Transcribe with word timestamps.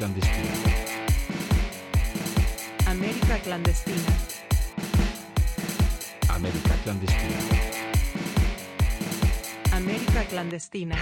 clandestina. 0.00 0.50
América 2.86 3.38
clandestina. 3.40 4.16
América 6.28 6.74
clandestina. 6.82 7.38
América 9.72 10.24
clandestina. 10.24 10.96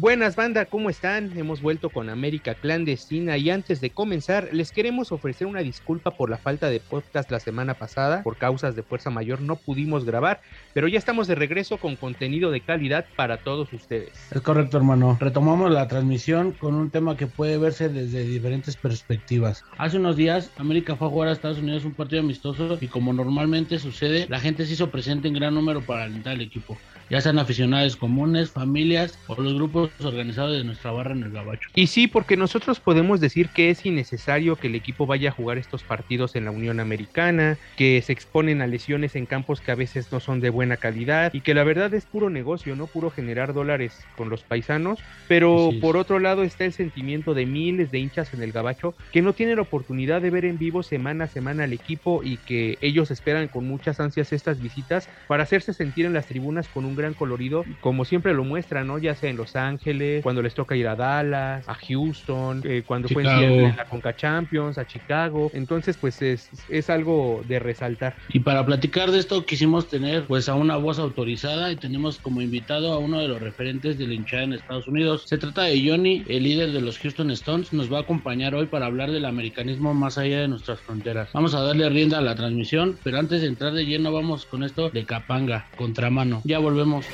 Buenas 0.00 0.36
banda, 0.36 0.64
¿cómo 0.66 0.90
están? 0.90 1.36
Hemos 1.36 1.60
vuelto 1.60 1.90
con 1.90 2.08
América 2.08 2.54
Clandestina 2.54 3.36
y 3.36 3.50
antes 3.50 3.80
de 3.80 3.90
comenzar 3.90 4.48
les 4.52 4.70
queremos 4.70 5.10
ofrecer 5.10 5.48
una 5.48 5.58
disculpa 5.58 6.12
por 6.12 6.30
la 6.30 6.38
falta 6.38 6.70
de 6.70 6.78
podcast 6.78 7.28
la 7.32 7.40
semana 7.40 7.74
pasada. 7.74 8.22
Por 8.22 8.36
causas 8.36 8.76
de 8.76 8.84
fuerza 8.84 9.10
mayor 9.10 9.40
no 9.40 9.56
pudimos 9.56 10.04
grabar, 10.04 10.40
pero 10.72 10.86
ya 10.86 10.98
estamos 10.98 11.26
de 11.26 11.34
regreso 11.34 11.78
con 11.78 11.96
contenido 11.96 12.52
de 12.52 12.60
calidad 12.60 13.06
para 13.16 13.38
todos 13.38 13.72
ustedes. 13.72 14.12
Es 14.30 14.40
correcto 14.40 14.76
hermano, 14.76 15.16
retomamos 15.18 15.72
la 15.72 15.88
transmisión 15.88 16.52
con 16.52 16.76
un 16.76 16.90
tema 16.90 17.16
que 17.16 17.26
puede 17.26 17.58
verse 17.58 17.88
desde 17.88 18.22
diferentes 18.22 18.76
perspectivas. 18.76 19.64
Hace 19.78 19.96
unos 19.96 20.14
días 20.14 20.52
América 20.58 20.94
fue 20.94 21.08
a 21.08 21.10
jugar 21.10 21.28
a 21.30 21.32
Estados 21.32 21.58
Unidos 21.58 21.84
un 21.84 21.94
partido 21.94 22.22
amistoso 22.22 22.78
y 22.80 22.86
como 22.86 23.12
normalmente 23.12 23.80
sucede, 23.80 24.28
la 24.28 24.38
gente 24.38 24.64
se 24.64 24.74
hizo 24.74 24.92
presente 24.92 25.26
en 25.26 25.34
gran 25.34 25.54
número 25.54 25.80
para 25.80 26.04
alentar 26.04 26.34
al 26.34 26.40
equipo 26.40 26.78
ya 27.10 27.20
sean 27.20 27.38
aficionados 27.38 27.96
comunes, 27.96 28.50
familias 28.50 29.18
o 29.26 29.40
los 29.40 29.54
grupos 29.54 29.90
organizados 30.02 30.56
de 30.56 30.64
nuestra 30.64 30.90
barra 30.90 31.12
en 31.12 31.22
el 31.22 31.32
Gabacho. 31.32 31.68
Y 31.74 31.86
sí, 31.86 32.06
porque 32.06 32.36
nosotros 32.36 32.80
podemos 32.80 33.20
decir 33.20 33.48
que 33.48 33.70
es 33.70 33.84
innecesario 33.86 34.56
que 34.56 34.66
el 34.66 34.74
equipo 34.74 35.06
vaya 35.06 35.30
a 35.30 35.32
jugar 35.32 35.58
estos 35.58 35.82
partidos 35.82 36.36
en 36.36 36.44
la 36.44 36.50
Unión 36.50 36.80
Americana, 36.80 37.58
que 37.76 38.02
se 38.02 38.12
exponen 38.12 38.62
a 38.62 38.66
lesiones 38.66 39.16
en 39.16 39.26
campos 39.26 39.60
que 39.60 39.72
a 39.72 39.74
veces 39.74 40.12
no 40.12 40.20
son 40.20 40.40
de 40.40 40.50
buena 40.50 40.76
calidad 40.76 41.32
y 41.32 41.40
que 41.40 41.54
la 41.54 41.64
verdad 41.64 41.92
es 41.94 42.04
puro 42.04 42.30
negocio, 42.30 42.76
¿no? 42.76 42.86
Puro 42.86 43.10
generar 43.10 43.54
dólares 43.54 44.04
con 44.16 44.28
los 44.28 44.42
paisanos, 44.42 44.98
pero 45.28 45.70
por 45.80 45.96
otro 45.96 46.18
lado 46.18 46.42
está 46.42 46.64
el 46.64 46.72
sentimiento 46.72 47.34
de 47.34 47.46
miles 47.46 47.90
de 47.90 47.98
hinchas 47.98 48.34
en 48.34 48.42
el 48.42 48.52
Gabacho 48.52 48.94
que 49.12 49.22
no 49.22 49.32
tienen 49.32 49.56
la 49.56 49.62
oportunidad 49.62 50.20
de 50.20 50.30
ver 50.30 50.44
en 50.44 50.58
vivo 50.58 50.82
semana 50.82 51.24
a 51.24 51.28
semana 51.28 51.64
al 51.64 51.72
equipo 51.72 52.22
y 52.22 52.38
que 52.38 52.76
ellos 52.80 53.10
esperan 53.10 53.48
con 53.48 53.66
muchas 53.66 54.00
ansias 54.00 54.32
estas 54.32 54.60
visitas 54.60 55.08
para 55.26 55.44
hacerse 55.44 55.72
sentir 55.72 56.06
en 56.06 56.12
las 56.12 56.26
tribunas 56.26 56.68
con 56.68 56.84
un 56.84 56.94
gran 56.98 57.14
colorido, 57.14 57.64
como 57.80 58.04
siempre 58.04 58.34
lo 58.34 58.44
muestra, 58.44 58.84
¿no? 58.84 58.98
Ya 58.98 59.14
sea 59.14 59.30
en 59.30 59.36
Los 59.36 59.56
Ángeles, 59.56 60.22
cuando 60.22 60.42
les 60.42 60.54
toca 60.54 60.76
ir 60.76 60.86
a 60.88 60.96
Dallas, 60.96 61.66
a 61.66 61.74
Houston, 61.74 62.62
eh, 62.64 62.82
cuando 62.86 63.08
fue 63.08 63.22
en 63.22 63.76
la 63.76 63.86
Conca 63.86 64.14
Champions, 64.14 64.76
a 64.76 64.86
Chicago. 64.86 65.50
Entonces, 65.54 65.96
pues 65.96 66.20
es, 66.20 66.50
es 66.68 66.90
algo 66.90 67.42
de 67.48 67.58
resaltar. 67.58 68.14
Y 68.28 68.40
para 68.40 68.66
platicar 68.66 69.10
de 69.10 69.18
esto 69.18 69.46
quisimos 69.46 69.88
tener 69.88 70.24
pues 70.24 70.48
a 70.48 70.54
una 70.54 70.76
voz 70.76 70.98
autorizada 70.98 71.72
y 71.72 71.76
tenemos 71.76 72.18
como 72.18 72.42
invitado 72.42 72.92
a 72.92 72.98
uno 72.98 73.20
de 73.20 73.28
los 73.28 73.40
referentes 73.40 73.98
de 73.98 74.06
la 74.06 74.14
hinchada 74.14 74.42
en 74.42 74.52
Estados 74.54 74.88
Unidos. 74.88 75.24
Se 75.26 75.38
trata 75.38 75.62
de 75.62 75.88
Johnny, 75.88 76.24
el 76.28 76.42
líder 76.42 76.72
de 76.72 76.80
los 76.80 76.98
Houston 76.98 77.30
Stones, 77.30 77.72
nos 77.72 77.92
va 77.92 77.98
a 77.98 78.00
acompañar 78.02 78.54
hoy 78.54 78.66
para 78.66 78.86
hablar 78.86 79.10
del 79.10 79.24
americanismo 79.24 79.94
más 79.94 80.18
allá 80.18 80.40
de 80.40 80.48
nuestras 80.48 80.80
fronteras. 80.80 81.30
Vamos 81.32 81.54
a 81.54 81.62
darle 81.62 81.88
rienda 81.88 82.18
a 82.18 82.22
la 82.22 82.34
transmisión, 82.34 82.98
pero 83.02 83.18
antes 83.18 83.40
de 83.40 83.46
entrar 83.46 83.72
de 83.72 83.86
lleno 83.86 84.12
vamos 84.12 84.46
con 84.46 84.64
esto 84.64 84.90
de 84.90 85.04
Capanga, 85.04 85.66
contramano. 85.76 86.42
Ya 86.44 86.58
volvemos 86.58 86.87
Muy 86.88 87.04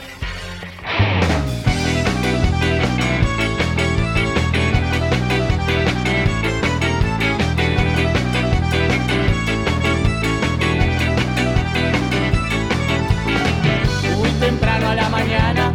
temprano 14.39 14.91
a 14.91 14.95
la 14.95 15.09
mañana 15.09 15.73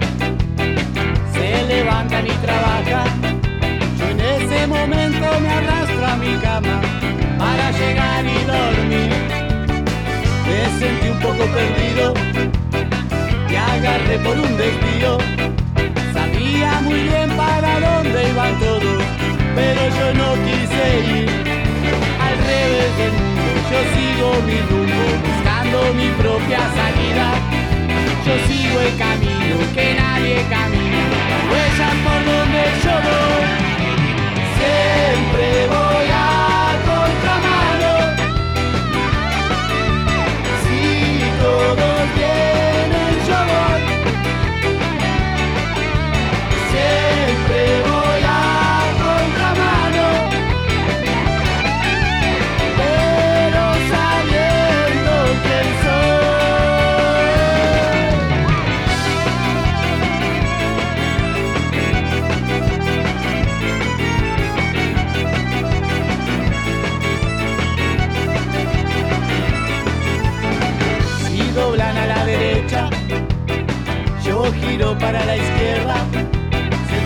se 1.34 1.66
levantan 1.68 2.26
y 2.26 2.30
trabajan. 2.30 3.42
Yo 3.98 4.10
en 4.12 4.20
ese 4.22 4.68
momento 4.68 5.40
me 5.42 5.50
arrastro 5.50 6.06
a 6.06 6.16
mi 6.16 6.38
cama 6.38 6.82
para 7.38 7.72
llegar 7.72 8.26
y 8.26 8.46
dormir. 8.46 9.10
Me 10.48 10.80
sentí 10.80 11.10
un 11.10 11.20
poco 11.20 11.44
perdido 11.54 12.14
por 14.24 14.38
un 14.38 14.58
desvío. 14.58 15.18
Sabía 16.14 16.82
muy 16.82 17.02
bien 17.04 17.30
para 17.36 17.80
dónde 17.80 18.30
iban 18.30 18.60
todos, 18.60 19.04
pero 19.56 19.82
yo 19.98 20.14
no 20.14 20.34
quise 20.46 20.84
ir. 21.18 21.30
Al 22.26 22.36
revés 22.38 22.92
del 23.00 23.14
mundo, 23.14 23.50
yo 23.72 23.80
sigo 23.96 24.28
mi 24.48 24.58
rumbo, 24.70 25.06
buscando 25.26 25.94
mi 25.94 26.10
propia 26.22 26.60
salida. 26.80 27.28
Yo 28.26 28.34
sigo 28.48 28.80
el 28.80 28.98
camino 28.98 29.56
que 29.74 29.96
nadie 29.96 30.36
camina, 30.50 31.02
huellas 31.50 31.96
por 32.06 32.20
donde 32.30 32.64
yo 32.84 32.94
voy. 33.08 33.46
Siempre 34.60 35.68
voy 35.68 36.08
a 36.12 36.39
para 75.12 75.26
la 75.26 75.38
izquierda 75.38 75.96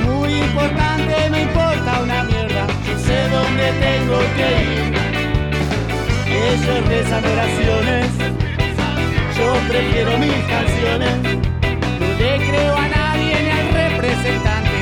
muy 0.06 0.34
importante, 0.34 1.30
me 1.32 1.42
importa 1.44 2.02
una 2.04 2.24
mierda. 2.26 2.68
Yo 2.86 3.00
sé 3.00 3.18
dónde 3.30 3.66
tengo 3.88 4.20
que 4.38 4.48
ir. 4.72 4.94
Ellos 6.52 6.88
rezan 6.90 7.24
oraciones, 7.24 8.08
yo 9.38 9.48
prefiero 9.70 10.18
mis 10.18 10.40
canciones. 10.56 11.14
No 12.02 12.08
le 12.20 12.32
creo 12.50 12.76
a 12.76 12.88
nadie 12.90 13.36
ni 13.46 13.52
al 13.60 13.70
representante 13.84 14.78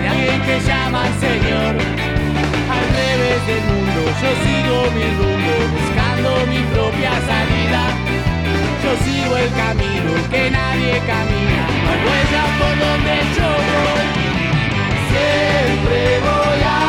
de 0.00 0.08
alguien 0.08 0.40
que 0.42 0.60
llama 0.60 1.06
al 1.06 1.14
Señor. 1.26 1.74
Al 2.76 2.86
revés 3.00 3.40
del 3.50 3.62
mundo, 3.70 4.00
yo 4.22 4.30
sigo 4.44 4.76
mi 4.96 5.06
rumbo, 5.18 5.54
buscando 5.74 6.28
mi 6.46 6.60
propia 6.72 7.10
salida. 7.30 8.09
Yo 8.82 8.96
sigo 9.04 9.36
el 9.36 9.50
camino 9.52 10.12
que 10.30 10.50
nadie 10.50 10.98
camina, 11.06 11.62
no 11.84 11.92
huella 12.04 12.44
por 12.58 12.74
donde 12.84 13.14
yo 13.36 13.48
voy. 13.68 14.06
Siempre 15.10 16.00
voy 16.26 16.60
a 16.64 16.79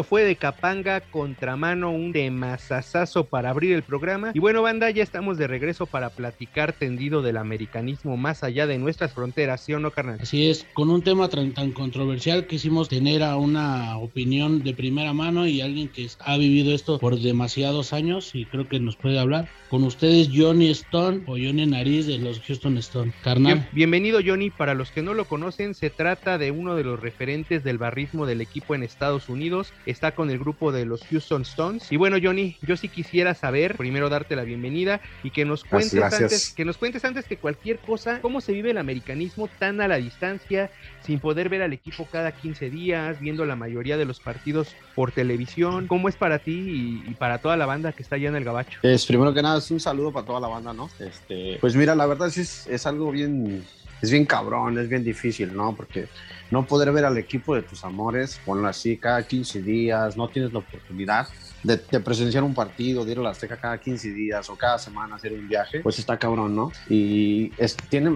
Esto 0.00 0.08
fue 0.08 0.24
de 0.24 0.36
Capanga 0.36 1.02
Contramano, 1.02 1.90
un 1.90 2.14
temazazazo 2.14 3.24
para 3.26 3.50
abrir 3.50 3.74
el 3.74 3.82
programa. 3.82 4.30
Y 4.32 4.38
bueno, 4.38 4.62
banda, 4.62 4.88
ya 4.88 5.02
estamos 5.02 5.36
de 5.36 5.46
regreso 5.46 5.84
para 5.84 6.08
platicar 6.08 6.72
tendido 6.72 7.20
del 7.20 7.36
americanismo 7.36 8.16
más 8.16 8.42
allá 8.42 8.66
de 8.66 8.78
nuestras 8.78 9.12
fronteras, 9.12 9.60
¿sí 9.62 9.74
o 9.74 9.78
no, 9.78 9.90
carnal? 9.90 10.18
Así 10.22 10.48
es, 10.48 10.66
con 10.72 10.88
un 10.88 11.02
tema 11.02 11.28
tan, 11.28 11.52
tan 11.52 11.72
controversial 11.72 12.46
quisimos 12.46 12.88
tener 12.88 13.22
a 13.22 13.36
una 13.36 13.98
opinión 13.98 14.62
de 14.64 14.72
primera 14.72 15.12
mano 15.12 15.46
y 15.46 15.60
alguien 15.60 15.88
que 15.88 16.08
ha 16.20 16.38
vivido 16.38 16.74
esto 16.74 16.98
por 16.98 17.20
demasiados 17.20 17.92
años 17.92 18.30
y 18.34 18.46
creo 18.46 18.66
que 18.66 18.80
nos 18.80 18.96
puede 18.96 19.18
hablar. 19.18 19.48
Con 19.68 19.84
ustedes, 19.84 20.30
Johnny 20.34 20.68
Stone 20.70 21.20
o 21.26 21.32
Johnny 21.32 21.64
Nariz 21.66 22.06
de 22.06 22.18
los 22.18 22.40
Houston 22.40 22.76
Stone. 22.78 23.12
Carnal. 23.22 23.52
Bien- 23.54 23.68
bienvenido, 23.72 24.18
Johnny. 24.24 24.50
Para 24.50 24.74
los 24.74 24.90
que 24.90 25.02
no 25.02 25.14
lo 25.14 25.26
conocen, 25.26 25.74
se 25.74 25.90
trata 25.90 26.38
de 26.38 26.50
uno 26.50 26.74
de 26.74 26.82
los 26.82 26.98
referentes 26.98 27.62
del 27.62 27.78
barrismo 27.78 28.26
del 28.26 28.40
equipo 28.40 28.74
en 28.74 28.82
Estados 28.82 29.28
Unidos. 29.28 29.72
Está 29.90 30.14
con 30.14 30.30
el 30.30 30.38
grupo 30.38 30.70
de 30.70 30.84
los 30.86 31.04
Houston 31.06 31.42
Stones. 31.42 31.90
Y 31.90 31.96
bueno, 31.96 32.16
Johnny, 32.22 32.56
yo 32.62 32.76
sí 32.76 32.88
quisiera 32.88 33.34
saber, 33.34 33.76
primero 33.76 34.08
darte 34.08 34.36
la 34.36 34.44
bienvenida 34.44 35.00
y 35.24 35.30
que 35.30 35.44
nos 35.44 35.64
cuentes 35.64 35.94
Gracias. 35.94 36.22
antes, 36.22 36.54
que 36.54 36.64
nos 36.64 36.76
cuentes 36.76 37.04
antes 37.04 37.24
que 37.24 37.36
cualquier 37.36 37.78
cosa, 37.78 38.20
cómo 38.20 38.40
se 38.40 38.52
vive 38.52 38.70
el 38.70 38.78
americanismo 38.78 39.48
tan 39.58 39.80
a 39.80 39.88
la 39.88 39.96
distancia, 39.96 40.70
sin 41.04 41.18
poder 41.18 41.48
ver 41.48 41.62
al 41.62 41.72
equipo 41.72 42.06
cada 42.10 42.30
15 42.32 42.70
días, 42.70 43.18
viendo 43.20 43.44
la 43.44 43.56
mayoría 43.56 43.96
de 43.96 44.04
los 44.04 44.20
partidos 44.20 44.74
por 44.94 45.10
televisión. 45.10 45.88
¿Cómo 45.88 46.08
es 46.08 46.16
para 46.16 46.38
ti 46.38 47.02
y, 47.06 47.10
y 47.10 47.14
para 47.14 47.38
toda 47.38 47.56
la 47.56 47.66
banda 47.66 47.92
que 47.92 48.02
está 48.02 48.14
allá 48.14 48.28
en 48.28 48.36
el 48.36 48.44
Gabacho? 48.44 48.78
Es 48.82 49.06
primero 49.06 49.34
que 49.34 49.42
nada 49.42 49.58
es 49.58 49.70
un 49.70 49.80
saludo 49.80 50.12
para 50.12 50.26
toda 50.26 50.40
la 50.40 50.48
banda, 50.48 50.72
¿no? 50.72 50.88
Este, 51.00 51.58
pues 51.60 51.74
mira, 51.74 51.94
la 51.94 52.06
verdad 52.06 52.28
es, 52.28 52.66
es 52.68 52.86
algo 52.86 53.10
bien, 53.10 53.64
es 54.00 54.10
bien 54.10 54.26
cabrón, 54.26 54.78
es 54.78 54.88
bien 54.88 55.04
difícil, 55.04 55.54
¿no? 55.54 55.74
Porque 55.74 56.08
no 56.50 56.66
poder 56.66 56.92
ver 56.92 57.04
al 57.04 57.18
equipo 57.18 57.54
de 57.54 57.62
tus 57.62 57.84
amores, 57.84 58.40
ponlo 58.44 58.68
así, 58.68 58.96
cada 58.96 59.22
15 59.26 59.62
días, 59.62 60.16
no 60.16 60.28
tienes 60.28 60.52
la 60.52 60.60
oportunidad 60.60 61.28
de, 61.62 61.76
presenciar 62.00 62.42
un 62.42 62.54
partido, 62.54 63.04
de 63.04 63.12
ir 63.12 63.18
a 63.18 63.22
la 63.22 63.30
Azteca 63.30 63.56
cada 63.56 63.78
15 63.78 64.12
días 64.12 64.48
o 64.48 64.56
cada 64.56 64.78
semana 64.78 65.16
hacer 65.16 65.32
un 65.32 65.48
viaje, 65.48 65.80
pues 65.80 65.98
está 65.98 66.18
cabrón, 66.18 66.56
¿no? 66.56 66.72
Y 66.88 67.50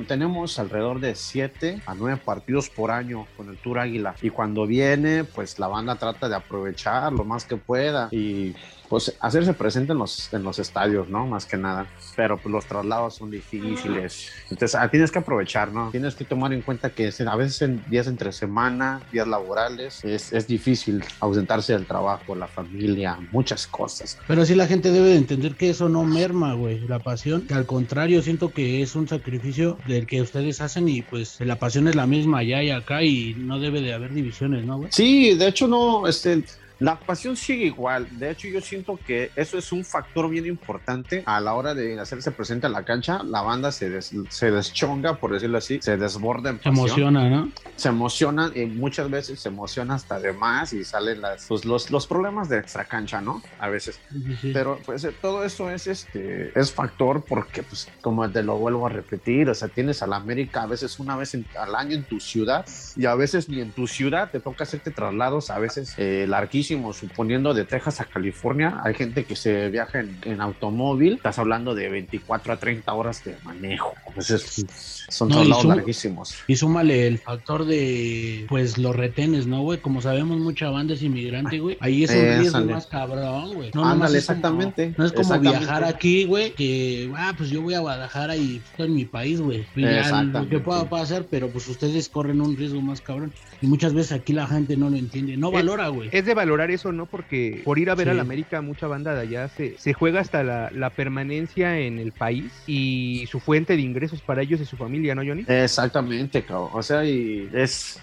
tenemos 0.07 0.59
alrededor 0.59 1.01
de 1.01 1.15
7 1.15 1.83
a 1.87 1.95
9 1.95 2.21
partidos 2.25 2.71
por 2.71 2.91
año 2.91 3.27
con 3.37 3.49
el 3.49 3.57
Tour 3.59 3.79
Águila. 3.79 4.15
Y 4.23 4.31
cuando 4.31 4.67
viene, 4.67 5.25
pues 5.25 5.59
la 5.59 5.69
banda 5.69 5.97
trata 5.97 6.29
de 6.29 6.37
aprovechar 6.37 7.13
lo 7.13 7.25
más 7.25 7.45
que 7.45 7.57
pueda 7.57 8.09
y 8.11 8.55
pues 8.89 9.15
hacerse 9.21 9.55
presente 9.55 9.93
en 9.93 9.99
los, 9.99 10.33
en 10.33 10.43
los 10.43 10.59
estadios, 10.59 11.09
¿no? 11.09 11.27
Más 11.27 11.47
que 11.47 11.57
nada. 11.57 11.87
Pero 12.17 12.39
pues, 12.39 12.53
los 12.53 12.67
traslados 12.67 13.15
son 13.15 13.31
difíciles. 13.31 14.31
Entonces 14.51 14.75
ah, 14.75 14.89
tienes 14.91 15.11
que 15.11 15.19
aprovechar, 15.19 15.73
¿no? 15.73 15.91
Tienes 15.91 16.15
que 16.15 16.25
tomar 16.25 16.53
en 16.53 16.63
cuenta 16.63 16.91
que 16.91 17.13
a 17.27 17.37
veces 17.37 17.63
en 17.63 17.83
días 17.89 18.07
entre 18.07 18.33
semana, 18.33 19.01
días 19.13 19.27
laborales, 19.27 20.05
es, 20.05 20.33
es 20.33 20.47
difícil 20.47 21.05
ausentarse 21.21 21.73
del 21.73 21.87
trabajo, 21.87 22.35
la 22.35 22.47
familia, 22.47 23.19
muchas 23.33 23.67
cosas. 23.67 24.19
Pero 24.27 24.45
sí 24.45 24.55
la 24.55 24.67
gente 24.67 24.91
debe 24.91 25.09
de 25.09 25.17
entender 25.17 25.55
que 25.55 25.71
eso 25.71 25.89
no 25.89 26.05
merma, 26.05 26.55
güey, 26.55 26.81
la 26.81 26.99
pasión. 26.99 27.43
Que 27.43 27.55
al 27.55 27.67
contrario, 27.67 28.23
siento 28.23 28.51
que 28.51 28.83
es 28.83 28.95
un 28.95 29.09
sacrificio 29.09 29.79
del 29.87 30.07
que 30.07 30.23
ustedes 30.23 30.61
hacen 30.61 30.89
y 30.89 31.03
pues 31.03 31.41
la 31.41 31.59
pasión 31.59 31.89
es 31.89 31.95
la 31.95 32.07
misma 32.07 32.39
allá 32.39 32.63
y 32.63 32.71
acá 32.71 33.03
y 33.03 33.35
no 33.35 33.59
debe 33.59 33.81
de 33.81 33.93
haber 33.93 34.13
divisiones, 34.13 34.65
¿no, 34.65 34.79
güey? 34.79 34.91
Sí, 34.93 35.35
de 35.35 35.49
hecho 35.49 35.67
no, 35.67 36.07
este, 36.07 36.45
la 36.85 36.99
pasión 36.99 37.37
sigue 37.37 37.65
igual. 37.65 38.07
De 38.19 38.31
hecho 38.31 38.47
yo 38.49 38.61
siento 38.61 38.99
que 39.07 39.31
eso 39.37 39.57
es 39.57 39.73
un 39.73 39.85
factor 39.85 40.29
bien 40.29 40.45
importante 40.47 41.23
a 41.25 41.41
la 41.41 41.55
hora 41.55 41.75
de 41.75 41.99
hacerse 41.99 42.31
presente 42.31 42.67
a 42.67 42.71
la 42.71 42.85
cancha. 42.85 43.23
La 43.25 43.41
banda 43.41 43.73
se, 43.73 43.89
des- 43.89 44.13
se 44.29 44.51
deschonga, 44.51 45.15
por 45.17 45.33
decirlo 45.33 45.59
así, 45.59 45.79
se 45.81 45.97
desborda 45.97 46.51
en 46.51 46.57
Se 46.59 46.65
pasión. 46.65 46.77
emociona, 46.87 47.29
¿no? 47.31 47.51
se 47.77 47.89
emocionan 47.89 48.53
y 48.55 48.67
muchas 48.67 49.11
veces 49.11 49.41
se 49.41 49.49
emociona 49.49 49.95
hasta 49.95 50.21
de 50.21 50.33
más 50.33 50.73
y 50.73 50.85
salen 50.85 51.21
las, 51.23 51.47
pues, 51.47 51.65
los, 51.65 51.91
los 51.91 52.07
problemas 52.07 52.49
de 52.49 52.59
extra 52.59 52.85
cancha, 52.85 53.21
¿no? 53.21 53.43
A 53.59 53.69
veces. 53.69 53.99
Sí, 54.13 54.37
sí. 54.43 54.51
Pero 54.53 54.79
pues 54.85 55.03
eh, 55.05 55.15
todo 55.23 55.45
eso 55.45 55.71
es 55.71 55.87
este 55.87 56.53
es 56.59 56.71
factor 56.73 57.25
porque 57.25 57.63
pues 57.63 57.89
como 58.01 58.29
te 58.31 58.43
lo 58.43 58.59
vuelvo 58.59 58.87
a 58.87 58.91
repetir, 58.91 59.49
o 59.49 59.55
sea, 59.55 59.69
tienes 59.69 60.03
a 60.03 60.07
la 60.07 60.17
América 60.17 60.63
a 60.63 60.67
veces 60.67 60.99
una 61.01 61.17
vez 61.17 61.35
en- 61.35 61.47
al 61.59 61.75
año 61.75 61.95
en 61.97 62.05
tu 62.05 62.21
ciudad 62.21 62.67
y 62.97 63.07
a 63.07 63.15
veces 63.15 63.49
ni 63.49 63.61
en 63.61 63.73
tu 63.73 63.87
ciudad 63.87 64.31
te 64.31 64.41
toca 64.41 64.65
hacerte 64.65 64.91
traslados 64.91 65.51
a 65.51 65.59
veces 65.59 65.95
eh, 65.99 66.27
larguísimos, 66.29 66.74
suponiendo 66.93 67.55
de 67.55 67.65
Texas 67.65 68.01
a 68.01 68.05
California, 68.05 68.81
hay 68.83 68.95
gente 68.95 69.25
que 69.25 69.37
se 69.37 69.69
viaja 69.71 70.01
en, 70.01 70.19
en 70.25 70.41
automóvil, 70.41 71.15
estás 71.15 71.39
hablando 71.39 71.75
de 71.75 71.89
24 71.89 72.53
a 72.53 72.57
30 72.57 72.93
horas 72.93 73.25
de 73.25 73.37
manejo, 73.45 73.95
entonces 74.17 75.05
son 75.09 75.29
No, 75.29 75.45
larguísimos. 75.65 76.35
Y 76.49 76.57
súmale 76.57 77.07
el 77.07 77.19
factor 77.19 77.67
de, 77.67 78.47
pues, 78.49 78.79
los 78.79 78.97
retenes, 78.97 79.47
¿no, 79.47 79.63
güey? 79.63 79.79
Como 79.81 80.01
sabemos, 80.01 80.39
mucha 80.41 80.71
banda 80.71 80.95
es 80.95 81.03
inmigrante, 81.03 81.59
güey. 81.59 81.77
Ahí 81.81 82.05
es 82.05 82.11
un 82.11 82.17
Éjale. 82.17 82.39
riesgo 82.39 82.65
más 82.65 82.87
cabrón, 82.87 83.55
güey. 83.55 83.71
No, 83.75 83.85
Ándale, 83.85 84.19
es 84.19 84.27
como- 84.27 84.37
exactamente, 84.39 84.95
no 84.97 85.05
es 85.05 85.13
como 85.13 85.39
viajar 85.41 85.85
aquí, 85.85 86.25
güey, 86.25 86.53
que, 86.55 87.11
ah, 87.17 87.35
pues 87.37 87.51
yo 87.51 87.61
voy 87.63 87.75
a 87.75 87.81
Guadalajara 87.81 88.37
y 88.37 88.63
estoy 88.71 88.87
en 88.87 88.95
mi 88.95 89.05
país, 89.05 89.41
güey. 89.41 89.65
Lo 89.75 89.89
Exactamente. 89.89 90.49
que 90.57 90.61
pueda 90.63 90.89
pasar, 90.89 91.27
pero 91.31 91.49
pues 91.49 91.69
ustedes 91.69 92.09
corren 92.09 92.41
un 92.41 92.57
riesgo 92.57 92.81
más 92.81 93.01
cabrón. 93.01 93.33
Y 93.61 93.67
muchas 93.67 93.95
veces 93.95 94.13
aquí 94.13 94.33
la 94.33 94.47
gente 94.47 94.77
no 94.77 94.91
lo 94.91 94.97
entiende, 94.97 95.37
no 95.37 95.49
Es- 95.49 95.55
valora, 95.55 95.89
güey. 95.89 96.09
Es 96.13 96.25
de 96.27 96.35
valorar 96.35 96.71
eso, 96.71 96.93
¿no? 96.93 97.07
Porque 97.07 97.61
por 97.65 97.79
ir 97.79 97.91
a 97.91 97.95
ver 97.95 98.07
Sí. 98.07 98.11
al 98.11 98.21
América, 98.21 98.61
mucha 98.63 98.87
banda 98.87 99.15
de 99.15 99.21
allá 99.23 99.49
se, 99.49 99.77
se 99.79 99.93
juega 99.95 100.21
hasta 100.21 100.43
la, 100.43 100.71
la 100.71 100.91
permanencia 100.91 101.79
en 101.79 101.99
el 101.99 102.13
país 102.13 102.53
y 102.67 103.27
su 103.31 103.41
fuente 103.41 103.77
de 103.77 103.83
ingresos 103.83 104.04
para 104.21 104.43
ellos 104.43 104.61
y 104.61 104.65
su 104.65 104.77
familia, 104.77 105.15
¿no, 105.15 105.23
Johnny? 105.25 105.45
Exactamente, 105.47 106.45
cabrón. 106.45 106.71
O 106.73 106.83
sea, 106.83 107.05
y 107.05 107.49
es, 107.53 108.01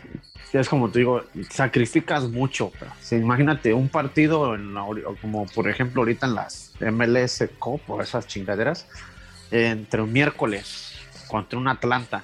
es 0.53 0.69
como 0.69 0.89
te 0.89 0.99
digo, 0.99 1.23
sacrificas 1.49 2.23
mucho. 2.29 2.71
Sí, 2.99 3.15
imagínate 3.15 3.73
un 3.73 3.89
partido 3.89 4.55
en 4.55 4.73
la 4.73 4.85
como 5.21 5.45
por 5.47 5.69
ejemplo 5.69 6.01
ahorita 6.01 6.27
en 6.27 6.35
las 6.35 6.73
MLS 6.79 7.43
Cup 7.59 7.81
o 7.87 8.01
esas 8.01 8.27
chingaderas, 8.27 8.87
entre 9.51 10.01
un 10.01 10.11
miércoles 10.11 10.97
contra 11.27 11.57
un 11.57 11.67
Atlanta. 11.69 12.21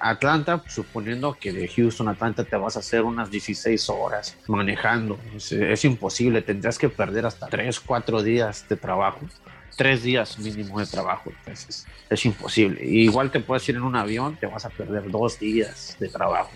Atlanta, 0.00 0.62
suponiendo 0.66 1.36
que 1.38 1.52
de 1.52 1.68
Houston 1.68 2.08
a 2.08 2.12
Atlanta 2.12 2.42
te 2.44 2.56
vas 2.56 2.76
a 2.76 2.78
hacer 2.78 3.02
unas 3.02 3.30
16 3.30 3.90
horas 3.90 4.36
manejando. 4.48 5.18
Es, 5.36 5.52
es 5.52 5.84
imposible, 5.84 6.40
tendrías 6.40 6.78
que 6.78 6.88
perder 6.88 7.26
hasta 7.26 7.48
3, 7.48 7.78
4 7.80 8.22
días 8.22 8.66
de 8.66 8.76
trabajo. 8.76 9.20
Tres 9.76 10.02
días 10.02 10.38
mínimo 10.38 10.78
de 10.80 10.86
trabajo, 10.86 11.30
entonces 11.38 11.86
es 12.08 12.26
imposible. 12.26 12.84
Igual 12.84 13.30
te 13.30 13.40
puedes 13.40 13.68
ir 13.68 13.76
en 13.76 13.82
un 13.82 13.96
avión, 13.96 14.36
te 14.36 14.46
vas 14.46 14.64
a 14.64 14.70
perder 14.70 15.10
dos 15.10 15.38
días 15.38 15.96
de 15.98 16.08
trabajo. 16.08 16.50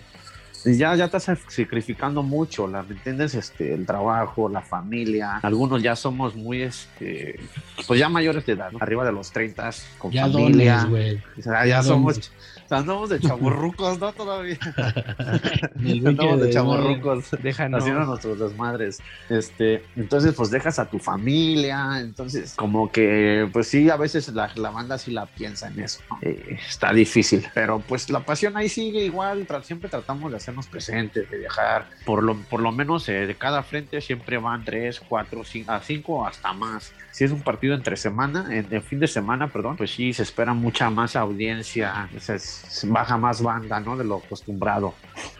Y 0.65 0.77
ya, 0.77 0.95
ya 0.95 1.05
estás 1.05 1.25
sacrificando 1.47 2.23
mucho, 2.23 2.67
¿la, 2.67 2.81
¿me 2.81 2.95
entiendes? 2.95 3.35
Este, 3.35 3.73
el 3.75 3.85
trabajo, 3.85 4.49
la 4.49 4.61
familia. 4.61 5.37
Algunos 5.43 5.83
ya 5.83 5.95
somos 5.95 6.35
muy, 6.35 6.63
este, 6.63 7.39
pues 7.85 7.99
ya 7.99 8.09
mayores 8.09 8.45
de 8.47 8.53
edad, 8.53 8.71
¿no? 8.71 8.79
arriba 8.81 9.05
de 9.05 9.11
los 9.11 9.31
30, 9.31 9.69
con 9.99 10.11
Ya 10.11 10.23
familia. 10.23 10.77
dones, 10.77 11.23
sea, 11.43 11.65
ya 11.65 11.67
Ya 11.67 11.83
somos. 11.83 12.31
Andamos 12.69 13.09
de 13.09 13.19
chaburrucos, 13.19 13.99
¿no? 13.99 14.11
Todavía. 14.13 14.57
Andamos 15.75 16.39
de 16.39 16.47
de- 16.47 16.53
chaburrucos 16.53 17.31
Déjanos. 17.41 17.81
haciendo 17.81 18.05
nuestros 18.05 18.39
desmadres. 18.39 18.99
Este, 19.29 19.83
entonces, 19.95 20.33
pues 20.35 20.51
dejas 20.51 20.79
a 20.79 20.89
tu 20.89 20.99
familia. 20.99 21.99
Entonces, 21.99 22.53
como 22.55 22.91
que, 22.91 23.47
pues 23.53 23.67
sí, 23.67 23.89
a 23.89 23.97
veces 23.97 24.27
la, 24.29 24.49
la 24.55 24.69
banda 24.71 24.97
sí 24.97 25.11
la 25.11 25.25
piensa 25.25 25.67
en 25.67 25.79
eso. 25.79 26.01
¿no? 26.09 26.17
Eh, 26.21 26.57
está 26.67 26.93
difícil, 26.93 27.45
pero 27.53 27.79
pues 27.79 28.09
la 28.09 28.21
pasión 28.21 28.57
ahí 28.57 28.69
sigue 28.69 29.03
igual. 29.05 29.47
Tra- 29.47 29.63
siempre 29.63 29.89
tratamos 29.89 30.31
de 30.31 30.37
hacernos 30.37 30.67
presentes, 30.67 31.29
de 31.29 31.37
viajar. 31.37 31.87
Por 32.05 32.23
lo, 32.23 32.35
por 32.35 32.59
lo 32.61 32.71
menos 32.71 33.07
eh, 33.09 33.25
de 33.27 33.35
cada 33.35 33.63
frente 33.63 34.01
siempre 34.01 34.37
van 34.37 34.63
tres, 34.63 34.99
cuatro, 34.99 35.43
cinco, 35.43 35.71
a 35.71 35.81
cinco 35.81 36.25
hasta 36.25 36.53
más. 36.53 36.93
Si 37.11 37.23
es 37.23 37.31
un 37.31 37.41
partido 37.41 37.75
entre 37.75 37.95
semana, 37.95 38.47
en, 38.53 38.67
en 38.69 38.83
fin 38.83 38.99
de 38.99 39.07
semana, 39.07 39.47
perdón, 39.47 39.77
pues 39.77 39.91
sí 39.91 40.11
se 40.13 40.23
espera 40.23 40.53
mucha 40.53 40.89
más 40.89 41.15
audiencia, 41.15 42.09
o 42.15 42.19
sea, 42.19 42.35
es- 42.35 42.54
se 42.54 42.54
baja 42.85 43.17
más 43.17 43.41
banda, 43.41 43.79
¿no? 43.79 43.97
De 43.97 44.03
lo 44.03 44.17
acostumbrado. 44.17 44.93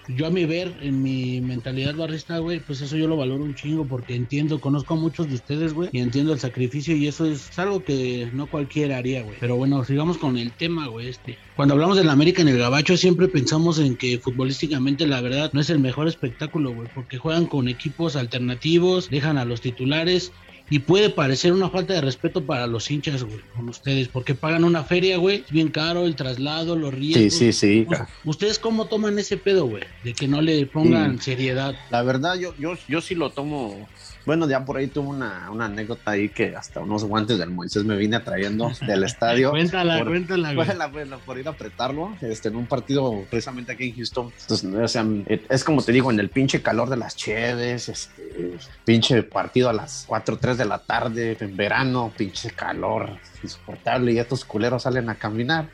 Yo 0.07 0.27
a 0.27 0.29
mi 0.29 0.45
ver, 0.45 0.75
en 0.81 1.01
mi 1.01 1.41
mentalidad 1.41 1.95
barrista, 1.95 2.37
güey, 2.37 2.59
pues 2.59 2.81
eso 2.81 2.95
yo 2.95 3.07
lo 3.07 3.17
valoro 3.17 3.43
un 3.43 3.55
chingo 3.55 3.85
porque 3.85 4.15
entiendo, 4.15 4.61
conozco 4.61 4.93
a 4.93 4.97
muchos 4.97 5.27
de 5.27 5.35
ustedes, 5.35 5.73
güey, 5.73 5.89
y 5.91 5.99
entiendo 5.99 6.31
el 6.31 6.39
sacrificio 6.39 6.95
y 6.95 7.07
eso 7.07 7.25
es 7.25 7.57
algo 7.57 7.83
que 7.83 8.29
no 8.33 8.45
cualquiera 8.45 8.97
haría, 8.97 9.23
güey. 9.23 9.35
Pero 9.39 9.55
bueno, 9.55 9.83
sigamos 9.83 10.17
con 10.17 10.37
el 10.37 10.51
tema, 10.51 10.87
güey, 10.87 11.09
este. 11.09 11.37
Cuando 11.55 11.73
hablamos 11.73 11.97
del 11.97 12.09
América 12.09 12.41
en 12.41 12.49
el 12.49 12.59
Gabacho 12.59 12.97
siempre 12.97 13.27
pensamos 13.27 13.79
en 13.79 13.95
que 13.95 14.19
futbolísticamente 14.19 15.07
la 15.07 15.21
verdad 15.21 15.51
no 15.53 15.61
es 15.61 15.69
el 15.69 15.79
mejor 15.79 16.07
espectáculo, 16.07 16.73
güey, 16.73 16.87
porque 16.93 17.17
juegan 17.17 17.47
con 17.47 17.67
equipos 17.67 18.15
alternativos, 18.15 19.09
dejan 19.09 19.37
a 19.37 19.45
los 19.45 19.61
titulares 19.61 20.31
y 20.69 20.79
puede 20.79 21.09
parecer 21.11 21.53
una 21.53 21.69
falta 21.69 21.93
de 21.93 22.01
respeto 22.01 22.43
para 22.45 22.65
los 22.67 22.89
hinchas, 22.89 23.23
güey, 23.23 23.39
con 23.55 23.69
ustedes, 23.69 24.07
porque 24.07 24.33
pagan 24.33 24.63
una 24.63 24.83
feria, 24.83 25.17
güey, 25.17 25.43
es 25.45 25.51
bien 25.51 25.69
caro 25.69 26.05
el 26.05 26.15
traslado, 26.15 26.75
los 26.75 26.91
Sí, 26.91 26.97
riesgos. 26.97 27.33
sí, 27.33 27.53
sí. 27.53 27.87
U- 27.87 28.29
¿Ustedes 28.31 28.57
cómo 28.57 28.85
toman 28.85 29.19
ese 29.19 29.37
pedo, 29.37 29.65
güey? 29.67 29.83
De 30.03 30.13
que 30.13 30.27
no 30.27 30.41
le 30.41 30.65
pongan 30.65 31.19
Sí. 31.19 31.25
seriedad. 31.31 31.75
La 31.91 32.01
verdad, 32.01 32.35
yo, 32.35 32.55
yo, 32.57 32.73
yo 32.87 33.01
sí 33.01 33.13
lo 33.15 33.29
tomo 33.29 33.87
Bueno, 34.25 34.47
ya 34.49 34.65
por 34.65 34.77
ahí 34.77 34.87
tuve 34.87 35.07
una, 35.07 35.49
una 35.51 35.65
anécdota 35.65 36.11
ahí 36.11 36.29
que 36.29 36.55
hasta 36.55 36.79
unos 36.79 37.03
guantes 37.03 37.37
del 37.37 37.51
Moisés 37.51 37.83
me 37.83 37.95
vine 37.95 38.19
trayendo 38.19 38.71
del 38.87 39.03
estadio. 39.03 39.51
Cuéntala, 39.51 39.99
por, 39.99 40.07
cuéntala, 40.07 40.87
bueno, 40.87 41.19
por 41.25 41.37
ir 41.37 41.47
a 41.47 41.51
apretarlo 41.51 42.15
este, 42.21 42.47
en 42.49 42.55
un 42.55 42.65
partido 42.65 43.23
precisamente 43.29 43.73
aquí 43.73 43.89
en 43.89 43.95
Houston. 43.95 44.31
Entonces, 44.41 44.73
o 44.73 44.87
sea, 44.87 45.05
es 45.49 45.63
como 45.63 45.81
te 45.83 45.91
digo, 45.91 46.11
en 46.11 46.19
el 46.19 46.29
pinche 46.29 46.61
calor 46.61 46.89
de 46.89 46.97
las 46.97 47.15
cheves, 47.15 47.87
este, 47.89 48.57
pinche 48.83 49.21
partido 49.23 49.69
a 49.69 49.73
las 49.73 50.05
4 50.07 50.35
o 50.35 50.37
3 50.37 50.57
de 50.57 50.65
la 50.65 50.79
tarde, 50.79 51.37
en 51.39 51.55
verano, 51.55 52.11
pinche 52.17 52.49
calor 52.51 53.09
insoportable 53.43 54.11
y 54.13 54.17
estos 54.19 54.43
culeros 54.45 54.83
salen 54.83 55.09
a 55.09 55.15
caminar. 55.15 55.69